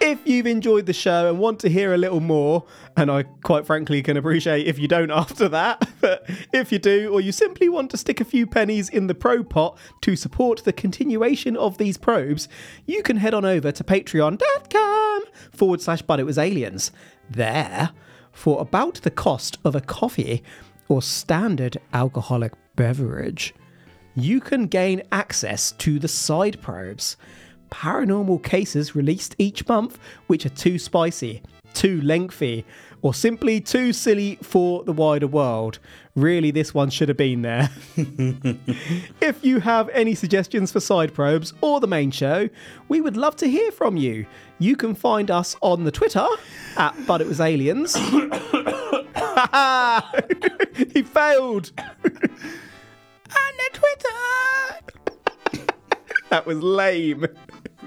If 0.00 0.26
you've 0.26 0.46
enjoyed 0.46 0.86
the 0.86 0.94
show 0.94 1.28
and 1.28 1.38
want 1.38 1.60
to 1.60 1.68
hear 1.68 1.92
a 1.92 1.98
little 1.98 2.20
more, 2.20 2.64
and 2.96 3.10
I 3.10 3.24
quite 3.44 3.66
frankly 3.66 4.02
can 4.02 4.16
appreciate 4.16 4.66
if 4.66 4.78
you 4.78 4.88
don't 4.88 5.10
after 5.22 5.48
that, 5.50 5.88
but 6.00 6.28
if 6.52 6.72
you 6.72 6.78
do, 6.78 7.12
or 7.12 7.20
you 7.20 7.30
simply 7.32 7.68
want 7.68 7.90
to 7.92 7.96
stick 7.96 8.20
a 8.20 8.24
few 8.24 8.46
pennies 8.46 8.88
in 8.88 9.06
the 9.06 9.14
probe 9.14 9.50
pot 9.50 9.78
to 10.00 10.16
support 10.16 10.64
the 10.64 10.72
continuation 10.72 11.56
of 11.56 11.78
these 11.78 11.98
probes, 11.98 12.48
you 12.86 13.02
can 13.02 13.18
head 13.18 13.34
on 13.34 13.44
over 13.44 13.70
to 13.70 13.84
patreon.com 13.84 15.22
forward 15.52 15.82
slash 15.82 16.02
but 16.02 16.18
it 16.18 16.24
was 16.24 16.38
aliens. 16.38 16.90
There, 17.28 17.90
for 18.32 18.60
about 18.60 18.94
the 19.02 19.10
cost 19.10 19.58
of 19.64 19.76
a 19.76 19.80
coffee 19.80 20.42
or 20.90 21.00
standard 21.00 21.78
alcoholic 21.94 22.52
beverage, 22.74 23.54
you 24.16 24.40
can 24.40 24.66
gain 24.66 25.02
access 25.12 25.70
to 25.72 25.98
the 25.98 26.08
side 26.08 26.60
probes. 26.60 27.16
Paranormal 27.70 28.42
cases 28.42 28.96
released 28.96 29.36
each 29.38 29.66
month, 29.68 29.98
which 30.26 30.44
are 30.44 30.50
too 30.50 30.78
spicy, 30.80 31.40
too 31.74 32.00
lengthy, 32.02 32.66
or 33.02 33.14
simply 33.14 33.60
too 33.60 33.92
silly 33.92 34.36
for 34.42 34.82
the 34.82 34.92
wider 34.92 35.28
world. 35.28 35.78
Really, 36.16 36.50
this 36.50 36.74
one 36.74 36.90
should 36.90 37.08
have 37.08 37.16
been 37.16 37.42
there. 37.42 37.70
if 37.96 39.44
you 39.44 39.60
have 39.60 39.88
any 39.90 40.16
suggestions 40.16 40.72
for 40.72 40.80
side 40.80 41.14
probes 41.14 41.54
or 41.60 41.78
the 41.78 41.86
main 41.86 42.10
show, 42.10 42.48
we 42.88 43.00
would 43.00 43.16
love 43.16 43.36
to 43.36 43.48
hear 43.48 43.70
from 43.70 43.96
you. 43.96 44.26
You 44.58 44.74
can 44.74 44.96
find 44.96 45.30
us 45.30 45.54
on 45.62 45.84
the 45.84 45.92
Twitter 45.92 46.26
at 46.76 46.96
But 47.06 47.20
It 47.20 47.28
Was 47.28 47.40
Aliens. 47.40 47.96
he 50.92 51.02
failed. 51.02 51.72
on 51.76 53.52
the 53.56 53.70
Twitter. 53.72 55.66
that 56.30 56.46
was 56.46 56.62
lame. 56.62 57.26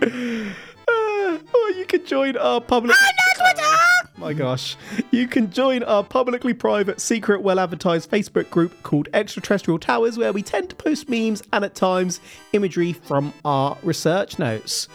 Uh, 0.02 0.08
or 0.88 1.70
you 1.72 1.86
can 1.88 2.06
join 2.06 2.38
our 2.38 2.60
public. 2.62 2.96
And 2.98 3.18
the 3.18 3.36
Twitter! 3.40 3.78
My 4.18 4.34
gosh. 4.34 4.78
You 5.12 5.28
can 5.28 5.52
join 5.52 5.84
our 5.84 6.04
publicly 6.04 6.54
private, 6.54 7.02
secret, 7.02 7.42
well 7.42 7.60
advertised 7.60 8.10
Facebook 8.10 8.50
group 8.50 8.72
called 8.84 9.10
Extraterrestrial 9.14 9.80
Towers, 9.80 10.18
where 10.18 10.32
we 10.32 10.42
tend 10.42 10.70
to 10.70 10.76
post 10.76 11.10
memes 11.10 11.44
and 11.52 11.66
at 11.66 11.76
times 11.76 12.20
imagery 12.54 12.94
from 12.94 13.34
our 13.44 13.78
research 13.84 14.40
notes. 14.40 14.88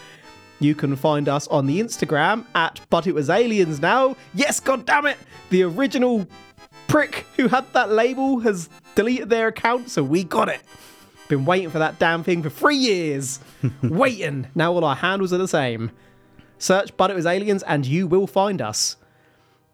You 0.61 0.75
can 0.75 0.95
find 0.95 1.29
us 1.29 1.47
on 1.47 1.67
the 1.67 1.79
Instagram 1.79 2.45
at 2.53 2.81
But 2.89 3.07
It 3.07 3.13
Was 3.13 3.29
Aliens 3.29 3.79
now. 3.79 4.15
Yes, 4.33 4.59
god 4.59 4.85
damn 4.85 5.05
it! 5.05 5.17
The 5.51 5.63
original 5.63 6.27
prick 6.89 7.25
who 7.37 7.47
had 7.47 7.71
that 7.73 7.91
label 7.91 8.39
has 8.39 8.67
deleted 8.95 9.29
their 9.29 9.47
account, 9.47 9.89
so 9.89 10.03
we 10.03 10.23
got 10.23 10.49
it. 10.49 10.61
Been 11.29 11.45
waiting 11.45 11.69
for 11.69 11.79
that 11.79 11.99
damn 11.99 12.23
thing 12.23 12.41
for 12.43 12.49
three 12.49 12.75
years. 12.75 13.39
waiting. 13.83 14.47
Now 14.55 14.73
all 14.73 14.83
our 14.83 14.95
handles 14.95 15.31
are 15.31 15.37
the 15.37 15.47
same. 15.47 15.91
Search 16.57 16.95
But 16.97 17.11
It 17.11 17.15
Was 17.15 17.25
Aliens 17.25 17.63
and 17.63 17.85
you 17.85 18.07
will 18.07 18.27
find 18.27 18.61
us. 18.61 18.97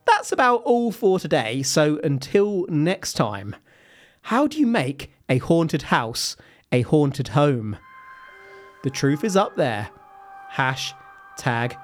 That's 0.06 0.32
about 0.32 0.62
all 0.64 0.92
for 0.92 1.18
today, 1.18 1.64
so 1.64 2.00
until 2.04 2.66
next 2.68 3.14
time, 3.14 3.56
how 4.24 4.46
do 4.46 4.60
you 4.60 4.68
make 4.68 5.12
a 5.28 5.40
haunted 5.40 5.84
house 5.84 6.36
a 6.72 6.82
haunted 6.82 7.30
home? 7.30 7.78
The 8.84 8.90
truth 8.92 9.24
is 9.24 9.36
up 9.36 9.56
there. 9.56 9.90
Hash 10.50 10.94
tag. 11.38 11.76